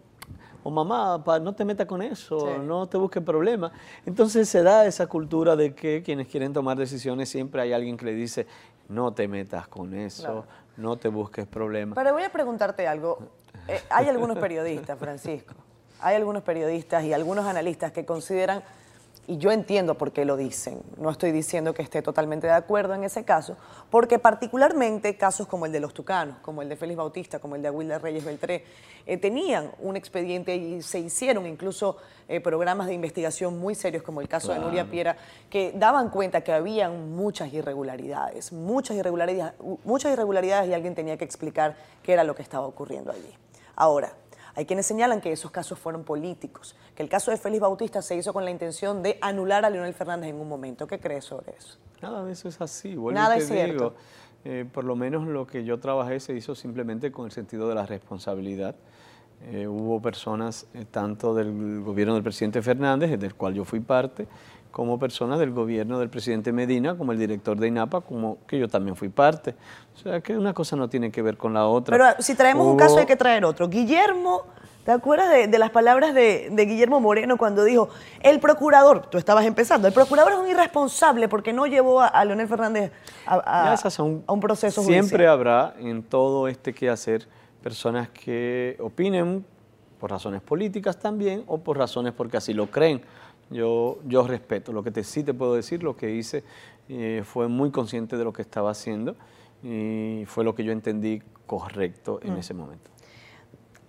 o 0.67 0.71
mamá, 0.71 1.23
pa, 1.23 1.39
no 1.39 1.55
te 1.55 1.65
metas 1.65 1.87
con 1.87 2.03
eso, 2.03 2.41
Sí. 2.41 2.47
no 2.65 2.89
te 2.89 2.97
busques 2.99 3.23
problemas. 3.23 3.71
Entonces 4.05 4.49
se 4.49 4.65
da 4.65 4.85
esa 4.85 5.07
cultura 5.07 5.55
de 5.55 5.75
que 5.77 6.03
quienes 6.03 6.27
quieren 6.27 6.53
tomar 6.53 6.77
decisiones 6.77 7.29
siempre 7.29 7.63
hay 7.63 7.73
alguien 7.73 7.97
que 7.97 8.05
le 8.07 8.15
dice, 8.15 8.49
no 8.89 9.13
te 9.13 9.29
metas 9.29 9.69
con 9.69 9.95
eso, 9.95 10.23
Claro. 10.25 10.45
no 10.77 10.97
te 10.97 11.09
busques 11.09 11.47
problemas. 11.47 11.95
Pero 11.95 12.13
voy 12.13 12.25
a 12.25 12.31
preguntarte 12.33 12.89
algo. 12.89 13.19
Eh, 13.69 13.81
hay 13.91 14.09
algunos 14.09 14.39
periodistas, 14.39 14.99
Francisco, 14.99 15.55
hay 16.01 16.17
algunos 16.17 16.43
periodistas 16.43 17.05
y 17.05 17.13
algunos 17.13 17.47
analistas 17.47 17.93
que 17.93 18.05
consideran, 18.05 18.63
y 19.29 19.39
yo 19.39 19.51
entiendo 19.51 19.97
por 19.97 20.13
qué 20.13 20.25
lo 20.25 20.37
dicen, 20.37 20.83
no 20.99 21.11
estoy 21.11 21.33
diciendo 21.33 21.75
que 21.75 21.83
esté 21.83 22.01
totalmente 22.01 22.47
de 22.47 22.53
acuerdo 22.53 22.95
en 22.95 23.03
ese 23.03 23.25
caso, 23.25 23.57
porque 23.91 24.19
particularmente 24.19 25.17
casos 25.17 25.49
como 25.49 25.67
el 25.67 25.73
de 25.73 25.81
los 25.81 25.95
Tucanos, 25.95 26.37
como 26.43 26.63
el 26.63 26.69
de 26.69 26.77
Félix 26.77 26.97
Bautista, 26.97 27.39
como 27.41 27.57
el 27.57 27.63
de 27.63 27.69
Aguilda 27.69 27.99
Reyes 27.99 28.25
Beltré, 28.25 28.65
eh, 29.05 29.17
tenían 29.17 29.71
un 29.81 29.97
expediente 29.97 30.55
y 30.55 30.81
se 30.83 31.01
hicieron 31.01 31.47
incluso 31.47 31.97
eh, 32.29 32.41
programas 32.41 32.87
de 32.87 32.95
investigación 32.95 33.59
muy 33.59 33.75
serios, 33.75 34.03
como 34.03 34.21
el 34.21 34.29
caso 34.29 34.53
de 34.53 34.61
Nuria 34.61 34.89
Piera, 34.89 35.17
que 35.51 35.73
daban 35.75 36.11
cuenta 36.11 36.43
que 36.43 36.53
habían 36.53 37.15
muchas 37.15 37.53
irregularidades, 37.53 38.53
muchas 38.53 38.97
irregularidades, 38.97 39.55
muchas 39.85 40.13
irregularidades 40.13 40.71
y 40.71 40.75
alguien 40.75 40.95
tenía 40.95 41.17
que 41.17 41.25
explicar 41.25 41.77
qué 42.03 42.13
era 42.13 42.23
lo 42.23 42.35
que 42.35 42.43
estaba 42.43 42.67
ocurriendo 42.67 43.11
allí. 43.11 43.35
Ahora, 43.75 44.13
hay 44.57 44.65
quienes 44.65 44.87
señalan 44.87 45.21
que 45.21 45.31
esos 45.31 45.51
casos 45.51 45.79
fueron 45.79 46.03
políticos, 46.03 46.75
que 46.95 47.03
el 47.03 47.11
caso 47.11 47.31
de 47.31 47.37
Félix 47.37 47.61
Bautista 47.61 48.01
se 48.01 48.17
hizo 48.17 48.33
con 48.33 48.45
la 48.45 48.51
intención 48.51 49.03
de 49.03 49.19
anular 49.21 49.65
a 49.67 49.71
Leonel 49.71 49.93
Fernández 49.93 50.31
en 50.31 50.41
un 50.41 50.49
momento. 50.49 50.87
¿Qué 50.87 50.99
crees 50.99 51.27
sobre 51.27 51.53
eso? 51.57 51.77
Nada 52.01 52.25
de 52.25 52.33
eso 52.33 52.49
es 52.49 52.61
así. 52.61 52.95
Vuelvo 52.97 53.21
Nada 53.21 53.35
te 53.35 53.43
es 53.43 53.49
cierto. 53.49 53.91
digo, 53.91 53.95
eh, 54.45 54.65
por 54.73 54.85
lo 54.85 54.97
menos 54.97 55.27
lo 55.27 55.47
que 55.47 55.65
yo 55.65 55.79
trabajé 55.79 56.21
se 56.21 56.33
hizo 56.35 56.55
simplemente 56.55 57.13
con 57.13 57.27
el 57.27 57.33
sentido 57.33 57.69
de 57.69 57.75
la 57.75 57.85
responsabilidad. 57.85 58.75
Eh, 59.43 59.67
hubo 59.69 60.01
personas 60.01 60.67
eh, 60.73 60.87
tanto 60.91 61.35
del 61.35 61.83
gobierno 61.83 62.15
del 62.15 62.23
presidente 62.23 62.63
Fernández, 62.63 63.19
del 63.21 63.35
cual 63.35 63.53
yo 63.53 63.65
fui 63.67 63.81
parte, 63.81 64.27
como 64.71 64.99
personas 64.99 65.39
del 65.39 65.53
gobierno 65.53 65.99
del 65.99 66.09
presidente 66.11 66.53
Medina, 66.53 66.97
como 66.97 67.13
el 67.13 67.19
director 67.19 67.57
de 67.59 67.69
INAPA, 67.69 68.01
como 68.03 68.39
que 68.47 68.59
yo 68.59 68.69
también 68.69 68.95
fui 68.97 69.09
parte. 69.09 69.55
O 69.95 69.99
sea 69.99 70.21
que 70.21 70.37
una 70.37 70.53
cosa 70.53 70.77
no 70.77 70.89
tiene 70.89 71.11
que 71.11 71.23
ver 71.23 71.37
con 71.37 71.55
la 71.55 71.67
otra. 71.67 71.97
Pero 71.97 72.23
si 72.23 72.35
traemos 72.35 72.67
un 72.67 72.77
caso 72.77 72.99
hay 72.99 73.07
que 73.07 73.17
traer 73.17 73.45
otro. 73.45 73.69
Guillermo, 73.69 74.43
¿te 74.85 74.93
acuerdas 74.93 75.31
de, 75.31 75.47
de 75.49 75.59
las 75.59 75.71
palabras 75.71 76.13
de, 76.15 76.49
de 76.53 76.67
Guillermo 76.67 77.01
Moreno 77.01 77.39
cuando 77.39 77.65
dijo, 77.65 77.89
el 78.21 78.39
procurador, 78.39 79.07
tú 79.11 79.17
estabas 79.19 79.47
empezando, 79.47 79.89
el 79.89 79.95
procurador 79.95 80.33
es 80.33 80.39
un 80.39 80.49
irresponsable 80.49 81.29
porque 81.29 81.53
no 81.55 81.67
llevó 81.67 82.03
a, 82.03 82.09
a 82.09 82.25
Leonel 82.27 82.47
Fernández 82.49 82.93
a, 83.27 83.73
a- 83.73 83.77
son- 83.91 84.23
un 84.29 84.41
proceso 84.41 84.83
Siempre 84.83 85.01
judicial? 85.27 85.29
habrá 85.31 85.75
en 85.79 86.03
todo 86.03 86.49
este 86.49 86.75
quehacer 86.75 87.27
personas 87.63 88.09
que 88.11 88.77
opinen 88.81 89.45
por 89.99 90.11
razones 90.11 90.43
políticas 90.43 90.99
también 90.99 91.43
o 91.47 91.57
por 91.59 91.79
razones 91.79 92.13
porque 92.13 92.37
así 92.37 92.53
lo 92.53 92.67
creen. 92.67 93.01
Yo, 93.51 93.99
yo 94.07 94.27
respeto. 94.27 94.73
Lo 94.73 94.83
que 94.83 94.91
te, 94.91 95.05
sí 95.05 95.23
te 95.23 95.33
puedo 95.35 95.55
decir, 95.55 95.83
lo 95.83 95.97
que 95.97 96.11
hice 96.15 96.43
eh, 96.89 97.23
fue 97.25 97.49
muy 97.49 97.71
consciente 97.71 98.17
de 98.17 98.25
lo 98.25 98.33
que 98.33 98.43
estaba 98.43 98.71
haciendo 98.71 99.15
y 99.63 100.25
fue 100.27 100.45
lo 100.45 100.55
que 100.55 100.65
yo 100.65 100.73
entendí 100.73 101.23
correcto 101.47 102.21
Mm. 102.23 102.27
en 102.29 102.37
ese 102.39 102.55
momento. 102.55 102.91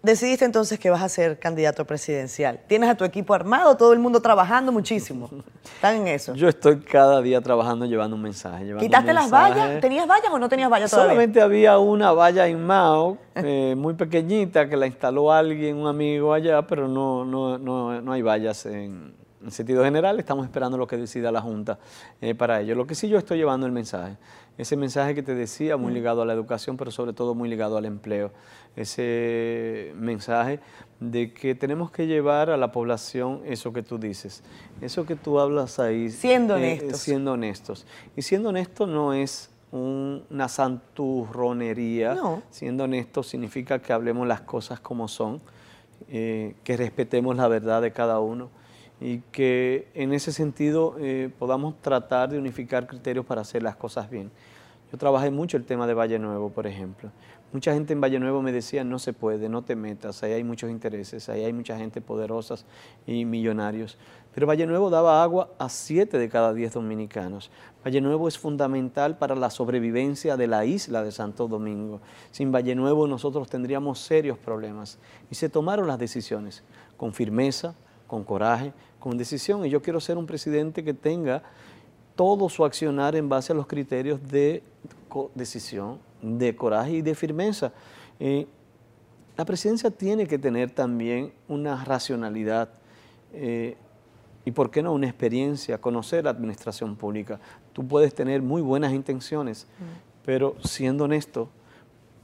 Decidiste 0.03 0.45
entonces 0.45 0.79
que 0.79 0.89
vas 0.91 1.01
a 1.01 1.09
ser 1.09 1.39
candidato 1.39 1.83
presidencial. 1.83 2.59
Tienes 2.67 2.87
a 2.87 2.95
tu 2.95 3.03
equipo 3.03 3.33
armado, 3.33 3.75
todo 3.75 3.93
el 3.93 3.99
mundo 3.99 4.21
trabajando 4.21 4.71
muchísimo. 4.71 5.29
Están 5.75 5.95
en 5.97 6.07
eso. 6.07 6.33
Yo 6.35 6.47
estoy 6.47 6.79
cada 6.79 7.19
día 7.21 7.41
trabajando 7.41 7.85
llevando 7.85 8.15
un 8.15 8.21
mensaje. 8.21 8.63
llevando 8.63 8.83
un 8.85 8.87
¿Quitaste 8.87 9.13
las 9.13 9.29
vallas? 9.29 9.81
¿Tenías 9.81 10.07
vallas 10.07 10.29
o 10.31 10.37
no 10.39 10.47
tenías 10.47 10.69
vallas 10.69 10.91
todavía? 10.91 11.09
Solamente 11.11 11.41
había 11.41 11.79
una 11.79 12.11
valla 12.13 12.47
en 12.47 12.63
Mao, 12.63 13.17
eh, 13.35 13.73
muy 13.75 13.95
pequeñita, 13.95 14.69
que 14.69 14.77
la 14.77 14.85
instaló 14.85 15.31
alguien, 15.31 15.75
un 15.77 15.87
amigo 15.87 16.31
allá, 16.31 16.61
pero 16.65 16.87
no, 16.87 17.25
no, 17.25 17.57
no, 17.57 17.99
no 17.99 18.11
hay 18.13 18.21
vallas 18.21 18.65
en, 18.67 19.13
en 19.43 19.51
sentido 19.51 19.83
general. 19.83 20.19
Estamos 20.19 20.45
esperando 20.45 20.77
lo 20.77 20.87
que 20.87 20.97
decida 20.97 21.31
la 21.31 21.41
Junta 21.41 21.79
eh, 22.21 22.33
para 22.35 22.61
ello. 22.61 22.75
Lo 22.75 22.85
que 22.87 22.95
sí 22.95 23.07
yo 23.09 23.17
estoy 23.17 23.37
llevando 23.37 23.65
el 23.65 23.71
mensaje. 23.71 24.17
Ese 24.57 24.75
mensaje 24.75 25.13
que 25.13 25.21
te 25.21 25.35
decía, 25.35 25.77
muy 25.77 25.93
ligado 25.93 26.23
a 26.23 26.25
la 26.25 26.33
educación, 26.33 26.77
pero 26.77 26.89
sobre 26.89 27.13
todo 27.13 27.35
muy 27.35 27.47
ligado 27.47 27.77
al 27.77 27.85
empleo. 27.85 28.31
Ese 28.75 29.91
mensaje 29.95 30.59
de 30.99 31.31
que 31.33 31.53
tenemos 31.55 31.91
que 31.91 32.07
llevar 32.07 32.49
a 32.49 32.57
la 32.57 32.71
población 32.71 33.41
eso 33.45 33.71
que 33.73 33.83
tú 33.83 33.99
dices, 33.99 34.41
eso 34.81 35.05
que 35.05 35.15
tú 35.15 35.39
hablas 35.39 35.77
ahí. 35.79 36.09
Siendo 36.09 36.55
eh, 36.55 36.57
honestos. 36.79 36.99
siendo 37.01 37.33
honestos. 37.33 37.85
Y 38.15 38.21
siendo 38.23 38.49
honesto 38.49 38.87
no 38.87 39.13
es 39.13 39.51
un- 39.71 40.23
una 40.31 40.47
santurronería. 40.47 42.15
No. 42.15 42.41
Siendo 42.49 42.85
honesto 42.85 43.21
significa 43.23 43.79
que 43.79 43.93
hablemos 43.93 44.27
las 44.27 44.41
cosas 44.41 44.79
como 44.79 45.07
son, 45.07 45.41
eh, 46.09 46.55
que 46.63 46.77
respetemos 46.77 47.35
la 47.35 47.47
verdad 47.47 47.81
de 47.81 47.91
cada 47.91 48.19
uno 48.19 48.49
y 48.99 49.19
que 49.31 49.87
en 49.93 50.13
ese 50.13 50.31
sentido 50.31 50.95
eh, 50.99 51.29
podamos 51.37 51.79
tratar 51.81 52.29
de 52.29 52.37
unificar 52.37 52.87
criterios 52.87 53.25
para 53.25 53.41
hacer 53.41 53.63
las 53.63 53.75
cosas 53.75 54.09
bien. 54.09 54.31
Yo 54.91 54.97
trabajé 54.97 55.31
mucho 55.31 55.57
el 55.57 55.65
tema 55.65 55.85
de 55.85 55.93
Valle 55.93 56.17
Nuevo, 56.17 56.49
por 56.49 56.65
ejemplo. 56.65 57.11
Mucha 57.51 57.73
gente 57.73 57.93
en 57.93 58.01
Valle 58.01 58.19
Nuevo 58.19 58.41
me 58.41 58.51
decía, 58.51 58.83
no 58.83 58.99
se 58.99 59.13
puede, 59.13 59.49
no 59.49 59.61
te 59.61 59.75
metas, 59.75 60.23
ahí 60.23 60.33
hay 60.33 60.43
muchos 60.43 60.69
intereses, 60.69 61.29
ahí 61.29 61.43
hay 61.43 61.53
mucha 61.53 61.77
gente 61.77 62.01
poderosa 62.01 62.55
y 63.05 63.25
millonarios. 63.25 63.97
Pero 64.33 64.47
Valle 64.47 64.65
Nuevo 64.65 64.89
daba 64.89 65.23
agua 65.23 65.49
a 65.57 65.67
siete 65.69 66.17
de 66.17 66.29
cada 66.29 66.53
diez 66.53 66.73
dominicanos. 66.73 67.49
Valle 67.85 68.01
Nuevo 68.01 68.27
es 68.27 68.37
fundamental 68.37 69.17
para 69.17 69.33
la 69.35 69.49
sobrevivencia 69.49 70.37
de 70.37 70.47
la 70.47 70.65
isla 70.65 71.03
de 71.03 71.11
Santo 71.11 71.47
Domingo. 71.47 72.01
Sin 72.31 72.51
Valle 72.51 72.75
Nuevo 72.75 73.07
nosotros 73.07 73.49
tendríamos 73.49 73.99
serios 73.99 74.37
problemas. 74.37 74.99
Y 75.31 75.35
se 75.35 75.49
tomaron 75.49 75.87
las 75.87 75.99
decisiones 75.99 76.63
con 76.97 77.13
firmeza, 77.13 77.75
con 78.07 78.23
coraje, 78.23 78.73
con 78.99 79.17
decisión. 79.17 79.65
Y 79.65 79.69
yo 79.69 79.81
quiero 79.81 79.99
ser 79.99 80.17
un 80.17 80.25
presidente 80.25 80.83
que 80.83 80.93
tenga 80.93 81.43
todo 82.15 82.49
su 82.49 82.65
accionar 82.65 83.15
en 83.15 83.29
base 83.29 83.53
a 83.53 83.55
los 83.55 83.67
criterios 83.67 84.19
de 84.27 84.63
decisión, 85.35 85.99
de 86.21 86.55
coraje 86.55 86.93
y 86.93 87.01
de 87.01 87.13
firmeza. 87.13 87.71
Eh, 88.19 88.47
la 89.37 89.45
presidencia 89.45 89.91
tiene 89.91 90.25
que 90.25 90.39
tener 90.39 90.71
también 90.71 91.31
una 91.47 91.83
racionalidad 91.85 92.69
eh, 93.33 93.77
y, 94.45 94.51
¿por 94.51 94.71
qué 94.71 94.81
no?, 94.81 94.93
una 94.93 95.07
experiencia, 95.07 95.79
conocer 95.79 96.23
la 96.23 96.31
administración 96.31 96.95
pública. 96.95 97.39
Tú 97.73 97.87
puedes 97.87 98.15
tener 98.15 98.41
muy 98.41 98.61
buenas 98.61 98.93
intenciones, 98.93 99.67
pero 100.25 100.55
siendo 100.63 101.03
honesto, 101.03 101.49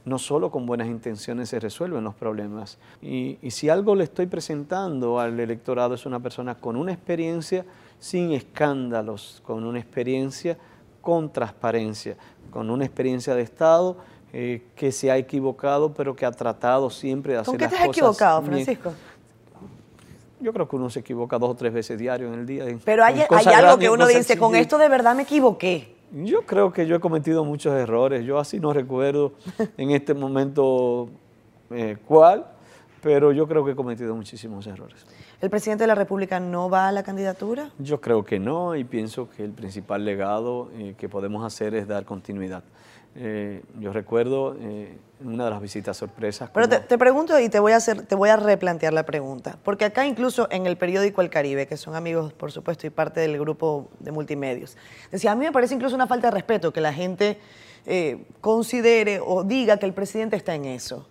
no 0.04 0.18
solo 0.18 0.50
con 0.50 0.66
buenas 0.66 0.88
intenciones 0.88 1.48
se 1.48 1.60
resuelven 1.60 2.04
los 2.04 2.14
problemas. 2.14 2.78
Y, 3.00 3.38
y 3.42 3.50
si 3.50 3.68
algo 3.68 3.94
le 3.94 4.04
estoy 4.04 4.26
presentando 4.26 5.18
al 5.18 5.38
electorado 5.40 5.94
es 5.94 6.06
una 6.06 6.20
persona 6.20 6.54
con 6.56 6.76
una 6.76 6.92
experiencia 6.92 7.64
sin 7.98 8.32
escándalos, 8.32 9.42
con 9.46 9.64
una 9.64 9.78
experiencia 9.78 10.58
con 11.04 11.30
transparencia, 11.30 12.16
con 12.50 12.70
una 12.70 12.84
experiencia 12.84 13.34
de 13.34 13.42
Estado 13.42 13.96
eh, 14.32 14.62
que 14.74 14.90
se 14.90 15.10
ha 15.10 15.18
equivocado, 15.18 15.92
pero 15.92 16.16
que 16.16 16.24
ha 16.24 16.32
tratado 16.32 16.90
siempre 16.90 17.34
de 17.34 17.40
hacer 17.40 17.52
¿Con 17.52 17.58
qué 17.58 17.64
las 17.64 17.70
te 17.70 17.76
has 17.76 17.86
cosas 17.86 17.96
equivocado. 17.98 18.42
Francisco? 18.42 18.92
Yo 20.40 20.52
creo 20.52 20.68
que 20.68 20.76
uno 20.76 20.90
se 20.90 21.00
equivoca 21.00 21.38
dos 21.38 21.50
o 21.50 21.54
tres 21.54 21.72
veces 21.72 21.98
diario 21.98 22.28
en 22.28 22.40
el 22.40 22.46
día. 22.46 22.64
Pero 22.84 23.04
hay, 23.04 23.26
cosas 23.28 23.54
algo 23.54 23.78
que 23.78 23.88
uno 23.88 24.06
cosas 24.06 24.18
dice, 24.18 24.38
con 24.38 24.54
esto 24.56 24.78
de 24.78 24.88
verdad 24.88 25.14
me 25.14 25.22
equivoqué. 25.22 25.93
Yo 26.14 26.42
creo 26.42 26.72
que 26.72 26.86
yo 26.86 26.94
he 26.94 27.00
cometido 27.00 27.44
muchos 27.44 27.74
errores. 27.74 28.24
Yo 28.24 28.38
así 28.38 28.60
no 28.60 28.72
recuerdo 28.72 29.32
en 29.76 29.90
este 29.90 30.14
momento 30.14 31.08
eh, 31.70 31.96
cuál, 32.06 32.46
pero 33.02 33.32
yo 33.32 33.48
creo 33.48 33.64
que 33.64 33.72
he 33.72 33.74
cometido 33.74 34.14
muchísimos 34.14 34.64
errores. 34.68 35.04
¿El 35.40 35.50
presidente 35.50 35.82
de 35.82 35.88
la 35.88 35.96
República 35.96 36.38
no 36.38 36.70
va 36.70 36.86
a 36.86 36.92
la 36.92 37.02
candidatura? 37.02 37.70
Yo 37.80 38.00
creo 38.00 38.24
que 38.24 38.38
no 38.38 38.76
y 38.76 38.84
pienso 38.84 39.28
que 39.28 39.42
el 39.42 39.50
principal 39.50 40.04
legado 40.04 40.70
eh, 40.78 40.94
que 40.96 41.08
podemos 41.08 41.44
hacer 41.44 41.74
es 41.74 41.88
dar 41.88 42.04
continuidad. 42.04 42.62
Eh, 43.16 43.62
yo 43.78 43.92
recuerdo 43.92 44.56
eh, 44.58 44.98
una 45.24 45.44
de 45.44 45.50
las 45.50 45.60
visitas 45.62 45.96
sorpresas. 45.96 46.50
Pero 46.52 46.68
te, 46.68 46.76
como- 46.76 46.88
te 46.88 46.98
pregunto 46.98 47.38
y 47.38 47.48
te 47.48 47.60
voy, 47.60 47.72
a 47.72 47.76
hacer, 47.76 48.02
te 48.02 48.14
voy 48.16 48.28
a 48.28 48.36
replantear 48.36 48.92
la 48.92 49.04
pregunta. 49.06 49.56
Porque 49.62 49.84
acá 49.84 50.04
incluso 50.06 50.48
en 50.50 50.66
el 50.66 50.76
periódico 50.76 51.22
El 51.22 51.30
Caribe, 51.30 51.66
que 51.68 51.76
son 51.76 51.94
amigos, 51.94 52.32
por 52.32 52.50
supuesto, 52.50 52.86
y 52.86 52.90
parte 52.90 53.20
del 53.20 53.38
grupo 53.38 53.88
de 54.00 54.10
multimedios, 54.10 54.76
decía, 55.12 55.30
a 55.32 55.36
mí 55.36 55.44
me 55.44 55.52
parece 55.52 55.74
incluso 55.74 55.94
una 55.94 56.08
falta 56.08 56.26
de 56.28 56.32
respeto 56.32 56.72
que 56.72 56.80
la 56.80 56.92
gente 56.92 57.38
eh, 57.86 58.26
considere 58.40 59.20
o 59.24 59.44
diga 59.44 59.76
que 59.76 59.86
el 59.86 59.92
presidente 59.94 60.34
está 60.36 60.54
en 60.56 60.64
eso. 60.64 61.06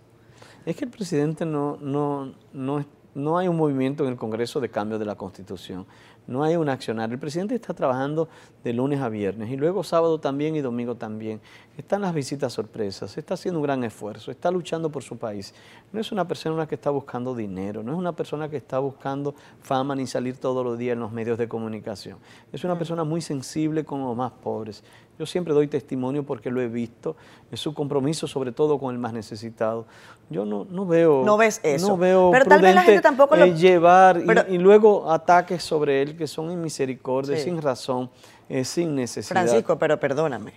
Es 0.66 0.76
que 0.76 0.84
el 0.84 0.90
presidente 0.90 1.46
no, 1.46 1.78
no, 1.80 2.34
no, 2.52 2.84
no 3.14 3.38
hay 3.38 3.48
un 3.48 3.56
movimiento 3.56 4.04
en 4.04 4.10
el 4.10 4.16
Congreso 4.16 4.60
de 4.60 4.68
cambio 4.70 4.98
de 4.98 5.04
la 5.06 5.14
Constitución. 5.14 5.86
No 6.26 6.42
hay 6.42 6.56
un 6.56 6.68
accionar. 6.68 7.12
El 7.12 7.18
presidente 7.18 7.54
está 7.54 7.74
trabajando 7.74 8.28
de 8.62 8.72
lunes 8.72 9.00
a 9.00 9.10
viernes 9.10 9.50
y 9.50 9.56
luego 9.56 9.84
sábado 9.84 10.18
también 10.18 10.56
y 10.56 10.60
domingo 10.60 10.94
también. 10.94 11.40
Están 11.76 12.00
las 12.00 12.14
visitas 12.14 12.52
sorpresas, 12.52 13.18
está 13.18 13.34
haciendo 13.34 13.60
un 13.60 13.64
gran 13.64 13.84
esfuerzo, 13.84 14.30
está 14.30 14.50
luchando 14.50 14.90
por 14.90 15.02
su 15.02 15.18
país. 15.18 15.54
No 15.92 16.00
es 16.00 16.12
una 16.12 16.26
persona 16.26 16.66
que 16.66 16.76
está 16.76 16.88
buscando 16.90 17.34
dinero, 17.34 17.82
no 17.82 17.92
es 17.92 17.98
una 17.98 18.12
persona 18.12 18.48
que 18.48 18.56
está 18.56 18.78
buscando 18.78 19.34
fama 19.60 19.94
ni 19.94 20.06
salir 20.06 20.38
todos 20.38 20.64
los 20.64 20.78
días 20.78 20.94
en 20.94 21.00
los 21.00 21.12
medios 21.12 21.36
de 21.36 21.46
comunicación. 21.46 22.18
Es 22.52 22.64
una 22.64 22.78
persona 22.78 23.04
muy 23.04 23.20
sensible 23.20 23.84
con 23.84 24.00
los 24.00 24.16
más 24.16 24.32
pobres. 24.32 24.82
Yo 25.18 25.26
siempre 25.26 25.54
doy 25.54 25.68
testimonio 25.68 26.24
porque 26.24 26.50
lo 26.50 26.60
he 26.60 26.66
visto, 26.66 27.14
es 27.52 27.60
su 27.60 27.72
compromiso 27.72 28.26
sobre 28.26 28.50
todo 28.50 28.78
con 28.80 28.92
el 28.92 28.98
más 28.98 29.12
necesitado. 29.12 29.86
Yo 30.28 30.44
no, 30.44 30.66
no 30.68 30.86
veo... 30.86 31.22
No 31.24 31.36
ves 31.36 31.60
eso. 31.62 31.88
No 31.88 31.96
veo 31.96 32.30
Pero 32.32 32.44
tal 32.46 32.60
vez 32.60 32.74
la 32.74 32.82
gente 32.82 33.00
tampoco 33.00 33.36
lo- 33.36 33.44
eh, 33.44 33.54
llevar 33.54 34.18
y- 34.22 34.26
Pero- 34.26 34.44
y, 34.52 34.58
luego 34.58 35.10
ataques 35.12 35.62
sobre 35.62 36.02
él 36.02 36.16
que 36.16 36.26
son 36.26 36.50
inmisericordia, 36.50 37.36
Sí. 37.36 37.44
sin 37.44 37.62
razón, 37.62 38.10
eh, 38.48 38.64
sin 38.64 38.94
necesidad. 38.96 39.42
Francisco, 39.42 39.78
pero 39.78 40.00
perdóname. 40.00 40.52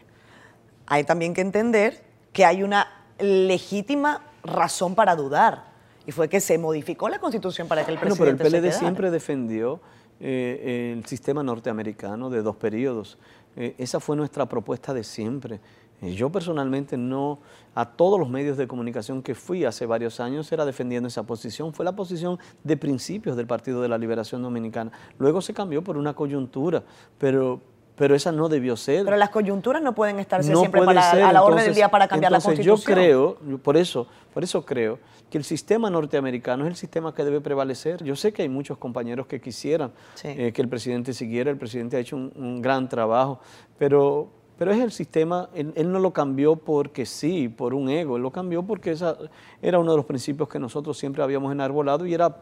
Hay 0.87 1.03
también 1.03 1.33
que 1.35 1.41
entender 1.41 2.01
que 2.33 2.43
hay 2.45 2.63
una 2.63 2.87
legítima 3.19 4.21
razón 4.43 4.95
para 4.95 5.15
dudar. 5.15 5.65
Y 6.07 6.11
fue 6.11 6.29
que 6.29 6.39
se 6.39 6.57
modificó 6.57 7.09
la 7.09 7.19
constitución 7.19 7.67
para 7.67 7.85
que 7.85 7.91
el 7.91 7.97
Bueno, 7.99 8.15
pero 8.17 8.31
el 8.31 8.37
presidente 8.37 8.71
se 8.71 8.77
PLD 8.77 8.79
siempre 8.79 9.11
defendió 9.11 9.79
eh, 10.19 10.93
el 10.97 11.05
sistema 11.05 11.43
norteamericano 11.43 12.29
de 12.31 12.41
dos 12.41 12.55
periodos. 12.55 13.19
Eh, 13.57 13.75
esa 13.79 13.99
fue 13.99 14.15
nuestra 14.15 14.45
propuesta 14.47 14.93
de 14.93 15.03
siempre. 15.03 15.59
Eh, 16.01 16.13
yo 16.13 16.31
personalmente 16.31 16.95
no, 16.95 17.39
a 17.73 17.85
todos 17.85 18.19
los 18.19 18.29
medios 18.29 18.55
de 18.55 18.67
comunicación 18.67 19.23
que 19.23 19.33
fui 19.33 19.65
hace 19.65 19.87
varios 19.87 20.19
años 20.19 20.51
era 20.51 20.63
defendiendo 20.63 21.07
esa 21.07 21.23
posición. 21.23 21.73
Fue 21.73 21.83
la 21.83 21.95
posición 21.95 22.37
de 22.63 22.77
principios 22.77 23.35
del 23.35 23.47
Partido 23.47 23.81
de 23.81 23.89
la 23.89 23.97
Liberación 23.97 24.43
Dominicana. 24.43 24.91
Luego 25.17 25.41
se 25.41 25.55
cambió 25.55 25.83
por 25.83 25.97
una 25.97 26.13
coyuntura, 26.13 26.83
pero, 27.17 27.61
pero 27.97 28.15
esa 28.15 28.31
no 28.31 28.47
debió 28.47 28.77
ser. 28.77 29.03
Pero 29.03 29.17
las 29.17 29.29
coyunturas 29.31 29.81
no 29.81 29.93
pueden 29.95 30.19
estarse 30.19 30.51
No 30.51 30.59
siempre 30.59 30.83
para- 30.85 31.11
ser, 31.11 31.23
a 31.23 31.33
la 31.33 31.43
orden 31.43 31.65
del 31.65 31.73
día 31.75 31.89
para 31.89 32.07
cambiar 32.07 32.31
la 32.31 32.39
constitución. 32.39 32.77
Yo 32.77 32.83
creo, 32.83 33.37
por 33.63 33.75
eso, 33.75 34.07
por 34.33 34.43
eso 34.43 34.63
creo 34.63 34.99
que 35.31 35.37
el 35.37 35.43
sistema 35.43 35.89
norteamericano 35.89 36.63
es 36.63 36.69
el 36.69 36.75
sistema 36.77 37.13
que 37.13 37.23
debe 37.25 37.41
prevalecer. 37.41 38.03
Yo 38.03 38.15
sé 38.15 38.31
que 38.31 38.43
hay 38.43 38.49
muchos 38.49 38.77
compañeros 38.77 39.25
que 39.27 39.41
quisieran 39.41 39.91
Sí. 40.13 40.27
eh, 40.29 40.53
que 40.53 40.61
el 40.61 40.69
presidente 40.69 41.11
siguiera, 41.13 41.49
el 41.51 41.57
presidente 41.57 41.97
ha 41.97 41.99
hecho 41.99 42.15
un, 42.15 42.31
un 42.35 42.61
gran 42.61 42.87
trabajo, 42.87 43.39
pero, 43.77 44.29
pero 44.57 44.71
es 44.71 44.79
el 44.79 44.91
sistema, 44.91 45.49
él, 45.55 45.73
él 45.75 45.91
no 45.91 45.99
lo 45.99 46.13
cambió 46.13 46.55
porque 46.55 47.05
sí, 47.05 47.49
por 47.49 47.73
un 47.73 47.89
ego, 47.89 48.15
él 48.15 48.21
lo 48.21 48.31
cambió 48.31 48.63
porque 48.63 48.91
esa 48.91 49.17
era 49.61 49.79
uno 49.79 49.91
de 49.91 49.97
los 49.97 50.05
principios 50.05 50.47
que 50.47 50.59
nosotros 50.59 50.97
siempre 50.97 51.23
habíamos 51.23 51.51
enarbolado 51.51 52.05
y 52.05 52.13
era 52.13 52.33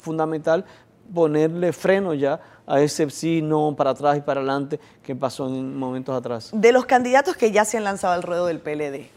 fundamental 0.00 0.64
ponerle 1.14 1.72
freno 1.72 2.14
ya 2.14 2.40
a 2.66 2.80
ese 2.80 3.08
sí, 3.10 3.42
no, 3.42 3.74
para 3.76 3.90
atrás 3.90 4.18
y 4.18 4.20
para 4.20 4.40
adelante 4.40 4.78
que 5.02 5.14
pasó 5.14 5.46
en 5.48 5.76
momentos 5.76 6.16
atrás. 6.16 6.50
De 6.52 6.72
los 6.72 6.86
candidatos 6.86 7.36
que 7.36 7.50
ya 7.50 7.64
se 7.64 7.76
han 7.76 7.84
lanzado 7.84 8.14
al 8.14 8.22
ruedo 8.22 8.46
del 8.46 8.60
PLD, 8.60 9.08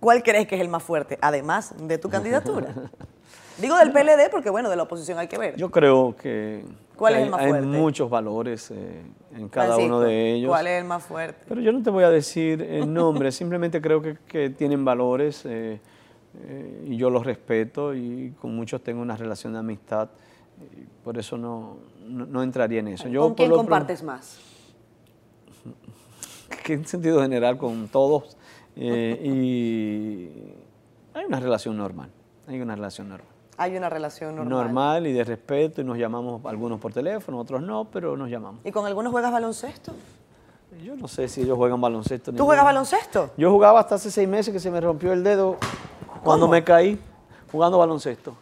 ¿cuál 0.00 0.22
crees 0.22 0.46
que 0.46 0.56
es 0.56 0.60
el 0.60 0.68
más 0.68 0.82
fuerte, 0.82 1.18
además 1.20 1.74
de 1.78 1.98
tu 1.98 2.08
candidatura? 2.08 2.74
Digo 3.58 3.76
del 3.76 3.92
PLD 3.92 4.30
porque, 4.30 4.50
bueno, 4.50 4.70
de 4.70 4.76
la 4.76 4.84
oposición 4.84 5.18
hay 5.18 5.28
que 5.28 5.38
ver. 5.38 5.56
Yo 5.56 5.70
creo 5.70 6.16
que, 6.16 6.64
¿Cuál 6.96 7.14
que 7.14 7.18
es 7.18 7.22
hay, 7.22 7.24
el 7.24 7.30
más 7.30 7.40
hay 7.40 7.48
fuerte? 7.50 7.66
muchos 7.66 8.10
valores 8.10 8.70
eh, 8.70 9.02
en 9.36 9.48
cada 9.48 9.66
Francisco, 9.66 9.96
uno 9.96 10.00
de 10.00 10.32
ellos. 10.32 10.48
¿Cuál 10.48 10.66
es 10.66 10.80
el 10.80 10.84
más 10.84 11.02
fuerte? 11.02 11.44
Pero 11.48 11.60
yo 11.60 11.70
no 11.70 11.82
te 11.82 11.90
voy 11.90 12.04
a 12.04 12.10
decir 12.10 12.62
el 12.62 12.92
nombre, 12.92 13.30
simplemente 13.32 13.80
creo 13.80 14.00
que, 14.00 14.16
que 14.26 14.50
tienen 14.50 14.84
valores 14.84 15.44
eh, 15.44 15.80
eh, 16.44 16.84
y 16.88 16.96
yo 16.96 17.10
los 17.10 17.26
respeto 17.26 17.94
y 17.94 18.34
con 18.40 18.54
muchos 18.56 18.82
tengo 18.82 19.02
una 19.02 19.16
relación 19.16 19.52
de 19.52 19.58
amistad. 19.58 20.08
Por 21.04 21.18
eso 21.18 21.36
no, 21.36 21.76
no, 22.06 22.26
no 22.26 22.42
entraría 22.42 22.80
en 22.80 22.88
eso. 22.88 23.04
¿Con 23.04 23.34
quién 23.34 23.50
compartes 23.50 24.02
más? 24.02 24.38
que 26.64 26.74
en 26.74 26.86
sentido 26.86 27.20
general 27.20 27.58
con 27.58 27.88
todos 27.88 28.36
eh, 28.76 29.20
y 29.24 30.54
hay 31.14 31.24
una 31.26 31.40
relación 31.40 31.76
normal. 31.76 32.10
Hay 32.46 32.60
una 32.60 32.74
relación 32.74 33.08
normal. 33.08 33.28
Hay 33.58 33.76
una 33.76 33.90
relación 33.90 34.34
normal. 34.34 34.48
normal 34.48 35.06
y 35.06 35.12
de 35.12 35.24
respeto 35.24 35.82
y 35.82 35.84
nos 35.84 35.98
llamamos 35.98 36.44
algunos 36.46 36.80
por 36.80 36.92
teléfono, 36.92 37.38
otros 37.38 37.62
no, 37.62 37.84
pero 37.84 38.16
nos 38.16 38.30
llamamos. 38.30 38.60
¿Y 38.64 38.72
con 38.72 38.86
algunos 38.86 39.12
juegas 39.12 39.30
baloncesto? 39.30 39.92
Yo 40.82 40.96
no 40.96 41.06
sé 41.06 41.28
si 41.28 41.42
ellos 41.42 41.58
juegan 41.58 41.80
baloncesto. 41.80 42.32
¿Tú 42.32 42.44
juegas 42.44 42.64
baloncesto? 42.64 43.30
Yo 43.36 43.50
jugaba 43.50 43.80
hasta 43.80 43.96
hace 43.96 44.10
seis 44.10 44.26
meses 44.26 44.52
que 44.54 44.58
se 44.58 44.70
me 44.70 44.80
rompió 44.80 45.12
el 45.12 45.22
dedo 45.22 45.58
cuando 46.24 46.48
me 46.48 46.64
caí 46.64 46.98
jugando 47.52 47.78
baloncesto. 47.78 48.34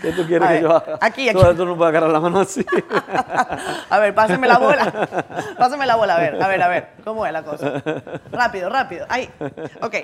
¿Qué 0.00 0.12
tú 0.12 0.26
quieres 0.26 0.48
que 0.48 0.60
yo 0.62 0.70
haga? 0.76 0.98
aquí, 1.00 1.28
aquí. 1.28 1.38
Tú, 1.38 1.54
tú 1.54 1.64
no 1.66 1.76
puedes 1.76 1.90
agarrar 1.90 2.10
la 2.10 2.20
mano 2.20 2.40
así. 2.40 2.64
A 3.90 3.98
ver, 3.98 4.14
pásame 4.14 4.46
la 4.48 4.58
bola. 4.58 5.08
Pásame 5.58 5.86
la 5.86 5.96
bola, 5.96 6.16
a 6.16 6.18
ver, 6.20 6.42
a 6.42 6.48
ver, 6.48 6.62
a 6.62 6.68
ver. 6.68 6.88
¿Cómo 7.04 7.26
es 7.26 7.32
la 7.32 7.42
cosa? 7.42 7.82
Rápido, 8.30 8.68
rápido. 8.68 9.06
Ahí. 9.08 9.28
Ok. 9.80 9.94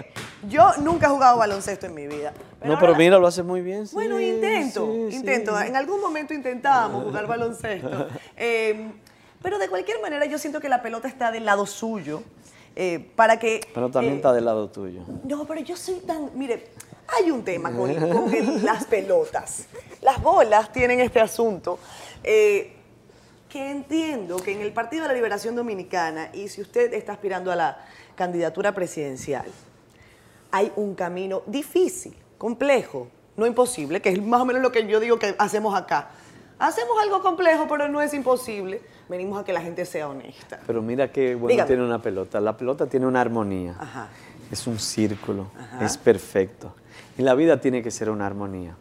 Yo 0.48 0.72
nunca 0.78 1.06
he 1.06 1.10
jugado 1.10 1.38
baloncesto 1.38 1.86
en 1.86 1.94
mi 1.94 2.06
vida. 2.06 2.32
no, 2.62 2.78
pero 2.78 2.94
mira, 2.94 3.18
lo 3.18 3.26
haces 3.26 3.44
muy 3.44 3.60
bien. 3.62 3.86
sí, 3.86 3.94
Bueno, 3.94 4.20
intento, 4.20 4.86
sí, 5.10 5.16
intento. 5.16 5.58
sí. 5.58 5.66
En 5.66 5.76
algún 5.76 6.00
momento 6.00 6.34
intentábamos 6.34 7.04
jugar 7.04 7.26
baloncesto. 7.26 8.06
Eh, 8.36 8.92
pero 9.42 9.58
de 9.58 9.68
cualquier 9.68 10.00
manera 10.00 10.24
yo 10.26 10.38
siento 10.38 10.60
que 10.60 10.68
la 10.68 10.80
pelota 10.82 11.08
está 11.08 11.30
del 11.32 11.44
lado 11.44 11.66
suyo. 11.66 12.22
eh, 12.76 13.10
para 13.16 13.38
que... 13.38 13.60
Pero 13.74 13.90
también 13.90 14.14
eh, 14.14 14.16
está 14.16 14.32
del 14.32 14.44
lado 14.44 14.68
tuyo. 14.68 15.00
No, 15.24 15.44
pero 15.44 15.60
yo 15.60 15.76
soy 15.76 15.96
tan... 16.00 16.30
Mire, 16.34 16.68
hay 17.16 17.30
un 17.30 17.42
tema 17.44 17.70
con, 17.72 17.94
con 17.94 18.34
el- 18.34 18.64
las 18.64 18.84
pelotas. 18.84 19.66
Las 20.02 20.22
bolas 20.22 20.72
tienen 20.72 21.00
este 21.00 21.20
asunto. 21.20 21.78
eh, 22.24 22.74
que 23.48 23.70
entiendo 23.70 24.36
que 24.36 24.52
en 24.52 24.60
el 24.60 24.72
Partido 24.74 25.04
de 25.04 25.08
la 25.08 25.14
Liberación 25.14 25.56
Dominicana, 25.56 26.28
y 26.34 26.48
si 26.48 26.60
usted 26.60 26.92
está 26.92 27.12
aspirando 27.12 27.50
a 27.50 27.56
la 27.56 27.78
candidatura 28.14 28.72
presidencial, 28.74 29.46
hay 30.50 30.70
un 30.76 30.94
camino 30.94 31.42
difícil, 31.46 32.14
complejo, 32.36 33.08
no 33.38 33.46
imposible, 33.46 34.02
que 34.02 34.10
es 34.10 34.22
más 34.22 34.42
o 34.42 34.44
menos 34.44 34.60
lo 34.60 34.70
que 34.70 34.86
yo 34.86 35.00
digo 35.00 35.18
que 35.18 35.34
hacemos 35.38 35.74
acá. 35.74 36.10
Hacemos 36.58 37.00
algo 37.00 37.22
complejo, 37.22 37.66
pero 37.70 37.88
no 37.88 38.02
es 38.02 38.12
imposible. 38.12 38.82
Venimos 39.08 39.40
a 39.40 39.44
que 39.44 39.52
la 39.54 39.62
gente 39.62 39.86
sea 39.86 40.08
honesta. 40.10 40.60
Pero 40.66 40.82
mira 40.82 41.10
qué 41.10 41.34
bueno 41.34 41.48
Dígame. 41.52 41.68
tiene 41.68 41.84
una 41.84 42.02
pelota. 42.02 42.40
La 42.42 42.54
pelota 42.54 42.84
tiene 42.86 43.06
una 43.06 43.22
armonía. 43.22 43.76
Ajá. 43.80 44.08
Es 44.50 44.66
un 44.66 44.78
círculo. 44.78 45.48
Ajá. 45.58 45.84
Es 45.84 45.96
perfecto. 45.96 46.74
Y 47.16 47.22
la 47.22 47.34
vida 47.34 47.60
tiene 47.60 47.82
que 47.82 47.90
ser 47.90 48.10
una 48.10 48.26
armonía. 48.26 48.76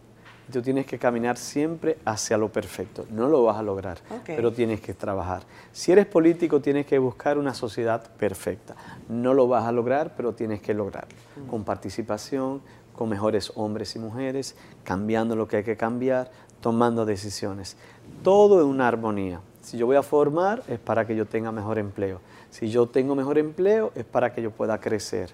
Tú 0.51 0.61
tienes 0.61 0.85
que 0.85 0.97
caminar 0.97 1.37
siempre 1.37 1.97
hacia 2.05 2.37
lo 2.37 2.49
perfecto. 2.49 3.05
No 3.09 3.27
lo 3.27 3.43
vas 3.43 3.57
a 3.57 3.63
lograr, 3.63 3.97
pero 4.25 4.53
tienes 4.53 4.79
que 4.79 4.93
trabajar. 4.93 5.43
Si 5.73 5.91
eres 5.91 6.05
político, 6.05 6.61
tienes 6.61 6.85
que 6.85 6.97
buscar 6.99 7.37
una 7.37 7.53
sociedad 7.53 8.09
perfecta. 8.11 8.75
No 9.09 9.33
lo 9.33 9.49
vas 9.49 9.65
a 9.65 9.73
lograr, 9.73 10.13
pero 10.15 10.33
tienes 10.33 10.61
que 10.61 10.73
lograrlo. 10.73 11.17
Con 11.49 11.65
participación, 11.65 12.61
con 12.93 13.09
mejores 13.09 13.51
hombres 13.55 13.93
y 13.97 13.99
mujeres, 13.99 14.55
cambiando 14.85 15.35
lo 15.35 15.49
que 15.49 15.57
hay 15.57 15.63
que 15.65 15.75
cambiar, 15.75 16.31
tomando 16.61 17.05
decisiones. 17.05 17.75
Todo 18.23 18.61
en 18.61 18.67
una 18.67 18.87
armonía. 18.87 19.41
Si 19.61 19.77
yo 19.77 19.85
voy 19.85 19.97
a 19.97 20.03
formar, 20.03 20.63
es 20.69 20.79
para 20.79 21.05
que 21.05 21.13
yo 21.13 21.25
tenga 21.25 21.51
mejor 21.51 21.77
empleo. 21.77 22.21
Si 22.51 22.69
yo 22.69 22.87
tengo 22.87 23.15
mejor 23.15 23.37
empleo, 23.37 23.91
es 23.95 24.05
para 24.05 24.33
que 24.33 24.41
yo 24.41 24.51
pueda 24.51 24.79
crecer 24.79 25.29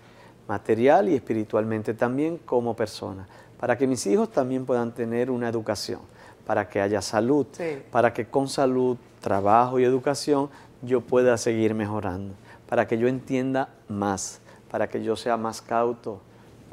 material 0.47 1.09
y 1.09 1.15
espiritualmente 1.15 1.93
también 1.93 2.37
como 2.37 2.75
persona, 2.75 3.27
para 3.59 3.77
que 3.77 3.87
mis 3.87 4.05
hijos 4.07 4.31
también 4.31 4.65
puedan 4.65 4.91
tener 4.91 5.31
una 5.31 5.47
educación, 5.49 5.99
para 6.45 6.67
que 6.67 6.81
haya 6.81 7.01
salud, 7.01 7.47
Sí. 7.53 7.81
para 7.91 8.13
que 8.13 8.25
con 8.25 8.47
salud, 8.47 8.97
trabajo 9.21 9.79
y 9.79 9.83
educación 9.85 10.49
yo 10.81 10.99
pueda 11.01 11.37
seguir 11.37 11.73
mejorando, 11.73 12.33
para 12.67 12.87
que 12.87 12.97
yo 12.97 13.07
entienda 13.07 13.69
más, 13.87 14.41
para 14.69 14.89
que 14.89 15.01
yo 15.03 15.15
sea 15.15 15.37
más 15.37 15.61
cauto, 15.61 16.19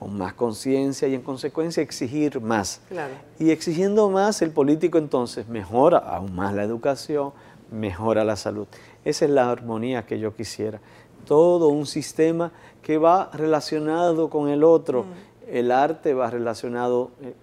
con 0.00 0.16
más 0.16 0.32
conciencia 0.32 1.06
y 1.06 1.14
en 1.14 1.20
consecuencia 1.20 1.82
exigir 1.82 2.40
más. 2.40 2.80
Claro. 2.88 3.12
Y 3.38 3.50
exigiendo 3.50 4.08
más, 4.08 4.40
el 4.42 4.50
político 4.50 4.96
entonces 4.98 5.46
mejora 5.46 5.98
aún 5.98 6.34
más 6.34 6.54
la 6.54 6.64
educación, 6.64 7.32
mejora 7.70 8.24
la 8.24 8.34
salud. 8.36 8.66
Esa 9.04 9.26
es 9.26 9.30
la 9.30 9.50
armonía 9.50 10.06
que 10.06 10.18
yo 10.18 10.34
quisiera. 10.34 10.80
Todo 11.26 11.68
un 11.68 11.86
sistema 11.86 12.50
que 12.82 12.98
va 12.98 13.30
relacionado 13.32 14.30
con 14.30 14.48
el 14.48 14.64
otro. 14.64 15.04
El 15.48 15.72
arte 15.72 16.14
va 16.14 16.30
relacionado, 16.30 17.10
eh, 17.22 17.34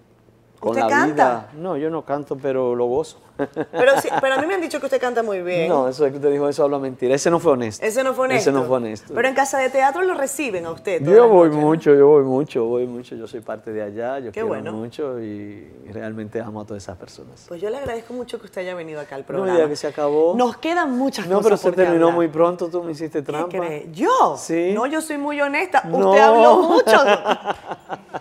con 0.58 0.70
¿Usted 0.70 0.82
la 0.82 0.88
canta? 0.88 1.12
vida. 1.14 1.48
No, 1.54 1.76
yo 1.76 1.88
no 1.90 2.04
canto, 2.04 2.36
pero 2.36 2.74
lo 2.74 2.86
gozo. 2.86 3.18
Pero, 3.36 4.00
sí, 4.02 4.08
pero 4.20 4.34
a 4.34 4.38
mí 4.38 4.46
me 4.48 4.54
han 4.54 4.60
dicho 4.60 4.80
que 4.80 4.86
usted 4.86 5.00
canta 5.00 5.22
muy 5.22 5.40
bien. 5.42 5.68
No, 5.68 5.86
eso 5.88 6.04
es 6.04 6.10
que 6.10 6.16
usted 6.16 6.32
dijo, 6.32 6.48
eso 6.48 6.64
habla 6.64 6.78
mentira. 6.80 7.14
Ese 7.14 7.30
no 7.30 7.38
fue 7.38 7.52
honesto. 7.52 7.86
Ese 7.86 8.02
no 8.02 8.12
fue 8.14 8.24
honesto. 8.24 8.50
Ese 8.50 8.52
no 8.58 8.64
fue 8.66 8.78
honesto. 8.78 9.14
Pero 9.14 9.28
en 9.28 9.34
casa 9.34 9.58
de 9.58 9.70
teatro 9.70 10.02
lo 10.02 10.14
reciben 10.14 10.66
a 10.66 10.72
usted. 10.72 11.02
Yo 11.04 11.28
voy 11.28 11.48
¿no? 11.50 11.56
mucho, 11.56 11.94
yo 11.94 12.08
voy 12.08 12.24
mucho, 12.24 12.64
voy 12.64 12.86
mucho. 12.86 13.14
Yo 13.14 13.28
soy 13.28 13.40
parte 13.40 13.72
de 13.72 13.82
allá, 13.82 14.18
yo 14.18 14.26
Qué 14.26 14.32
quiero 14.32 14.48
bueno. 14.48 14.72
mucho 14.72 15.20
y 15.20 15.68
realmente 15.92 16.40
amo 16.40 16.62
a 16.62 16.64
todas 16.64 16.82
esas 16.82 16.96
personas. 16.96 17.44
Pues 17.46 17.60
yo 17.60 17.70
le 17.70 17.76
agradezco 17.78 18.12
mucho 18.12 18.40
que 18.40 18.46
usted 18.46 18.62
haya 18.62 18.74
venido 18.74 19.00
acá 19.00 19.14
al 19.14 19.20
No, 19.22 19.26
programa. 19.28 19.58
ya 19.58 19.68
que 19.68 19.76
se 19.76 19.86
acabó. 19.86 20.34
Nos 20.36 20.56
quedan 20.56 20.98
muchas 20.98 21.26
No, 21.28 21.36
cosas 21.36 21.44
pero 21.44 21.56
se 21.58 21.70
qué 21.70 21.76
terminó 21.76 22.06
hablar. 22.06 22.14
muy 22.16 22.28
pronto, 22.28 22.68
tú 22.68 22.82
me 22.82 22.90
hiciste 22.92 23.20
¿Qué 23.20 23.30
trampa. 23.30 23.48
cree? 23.56 23.88
¿Yo? 23.92 24.36
Sí. 24.36 24.72
No, 24.74 24.86
yo 24.86 25.00
soy 25.00 25.18
muy 25.18 25.40
honesta. 25.40 25.82
No. 25.84 26.10
Usted 26.10 26.20
habló 26.22 26.56
mucho. 26.62 26.96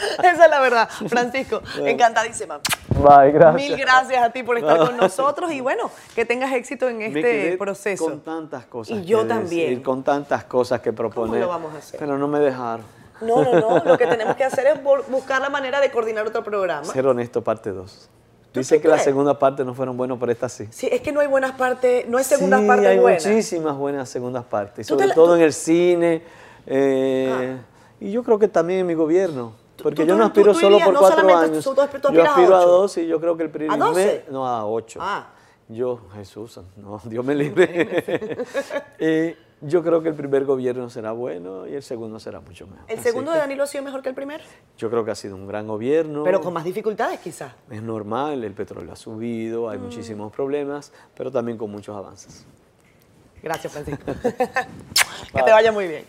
Esa 0.18 0.44
es 0.44 0.50
la 0.50 0.60
verdad. 0.60 0.88
Francisco, 1.08 1.60
encantadísima. 1.84 2.60
Bye, 2.96 3.32
gracias. 3.32 3.54
Mil 3.70 3.76
gracias 3.78 4.22
a 4.22 4.30
ti 4.30 4.42
por 4.42 4.58
estar 4.58 4.78
con 4.78 4.96
nosotros 4.96 5.52
y 5.52 5.60
bueno, 5.60 5.90
que 6.14 6.24
tengas 6.24 6.52
éxito 6.52 6.88
en 6.88 7.02
este 7.02 7.56
proceso. 7.56 8.04
Con 8.04 8.20
tantas 8.20 8.66
cosas. 8.66 8.98
Y 8.98 9.04
yo 9.04 9.26
también. 9.26 9.68
decir, 9.70 9.82
con 9.82 10.02
tantas 10.02 10.44
cosas 10.44 10.80
que 10.80 10.92
proponer. 10.92 11.40
lo 11.42 11.48
vamos 11.48 11.74
a 11.74 11.78
hacer? 11.78 11.98
Pero 11.98 12.18
no 12.18 12.28
me 12.28 12.38
dejaron. 12.40 12.84
No, 13.20 13.42
no, 13.42 13.52
no. 13.60 13.84
Lo 13.84 13.98
que 13.98 14.06
tenemos 14.06 14.34
que 14.36 14.44
hacer 14.44 14.66
es 14.66 14.74
bu- 14.84 15.04
buscar 15.08 15.40
la 15.42 15.50
manera 15.50 15.80
de 15.80 15.90
coordinar 15.90 16.26
otro 16.26 16.42
programa. 16.42 16.84
Ser 16.84 17.06
honesto, 17.06 17.42
parte 17.44 17.70
2. 17.70 18.08
¿Tú 18.52 18.58
Dice 18.60 18.80
que 18.80 18.88
la 18.88 18.98
segunda 18.98 19.38
parte 19.38 19.64
no 19.64 19.74
fueron 19.74 19.96
buenas, 19.96 20.18
pero 20.18 20.32
esta 20.32 20.48
sí. 20.48 20.66
Sí, 20.70 20.88
es 20.90 21.00
que 21.02 21.12
no 21.12 21.20
hay 21.20 21.28
buenas 21.28 21.52
partes, 21.52 22.08
no 22.08 22.18
hay 22.18 22.24
segundas 22.24 22.60
sí, 22.62 22.66
partes 22.66 22.86
hay 22.88 22.98
buenas. 22.98 23.24
muchísimas 23.26 23.76
buenas 23.76 24.08
segundas 24.08 24.42
partes, 24.44 24.88
sobre 24.88 25.06
la- 25.06 25.14
todo 25.14 25.26
tú- 25.26 25.32
Ah. 25.34 25.36
en 25.36 25.42
el 25.42 25.52
cine 25.52 26.22
eh, 26.66 27.56
y 28.00 28.10
yo 28.10 28.22
creo 28.24 28.38
que 28.40 28.48
también 28.48 28.80
en 28.80 28.86
mi 28.86 28.94
gobierno. 28.94 29.52
Porque 29.82 30.06
yo 30.06 30.16
no 30.16 30.24
aspiro 30.24 30.52
tú, 30.52 30.58
tú 30.58 30.60
solo 30.60 30.78
por 30.78 30.94
no 30.94 31.00
cuatro 31.00 31.36
años. 31.36 31.64
yo 31.64 32.22
aspiro 32.22 32.56
a, 32.56 32.62
a, 32.62 32.64
dos 32.64 32.96
y 32.98 33.06
yo 33.06 33.20
creo 33.20 33.36
que 33.36 33.44
el 33.44 33.50
primer... 33.50 33.72
¿A 33.72 33.92
No, 34.30 34.46
a 34.46 34.66
ocho. 34.66 34.98
Ah. 35.02 35.28
Yo, 35.70 36.00
Jesús, 36.14 36.60
no, 36.76 37.00
Dios 37.04 37.24
me 37.24 37.34
libre. 37.34 38.38
Eh, 39.02 39.36
yo 39.62 39.82
creo 39.82 40.02
que 40.02 40.08
el 40.08 40.14
primer 40.14 40.44
gobierno 40.44 40.88
será 40.90 41.12
bueno 41.12 41.66
y 41.66 41.74
el 41.74 41.82
segundo 41.82 42.18
será 42.18 42.40
mucho 42.40 42.66
mejor. 42.66 42.84
¿El 42.88 42.98
segundo 43.00 43.32
de 43.32 43.38
Danilo 43.38 43.62
ha 43.62 43.66
sido 43.66 43.84
mejor 43.84 44.02
que 44.02 44.08
el 44.10 44.14
primero? 44.14 44.42
Yo 44.76 44.90
creo 44.90 45.04
que 45.04 45.10
ha 45.10 45.14
sido 45.14 45.36
un 45.36 45.46
gran 45.46 45.66
gobierno. 45.66 46.24
Pero 46.24 46.40
con 46.40 46.52
más 46.52 46.64
dificultades 46.64 47.20
quizás. 47.20 47.52
Es 47.70 47.82
normal, 47.82 48.42
el 48.44 48.52
petróleo 48.52 48.92
ha 48.92 48.96
subido, 48.96 49.68
hay 49.68 49.78
mm. 49.78 49.82
muchísimos 49.82 50.32
problemas, 50.32 50.92
pero 51.14 51.30
también 51.30 51.56
con 51.56 51.70
muchos 51.70 51.96
avances. 51.96 52.46
Gracias, 53.42 53.72
Francisco. 53.72 54.04
que 55.34 55.42
te 55.42 55.50
vaya 55.50 55.72
muy 55.72 55.88
bien. 55.88 56.04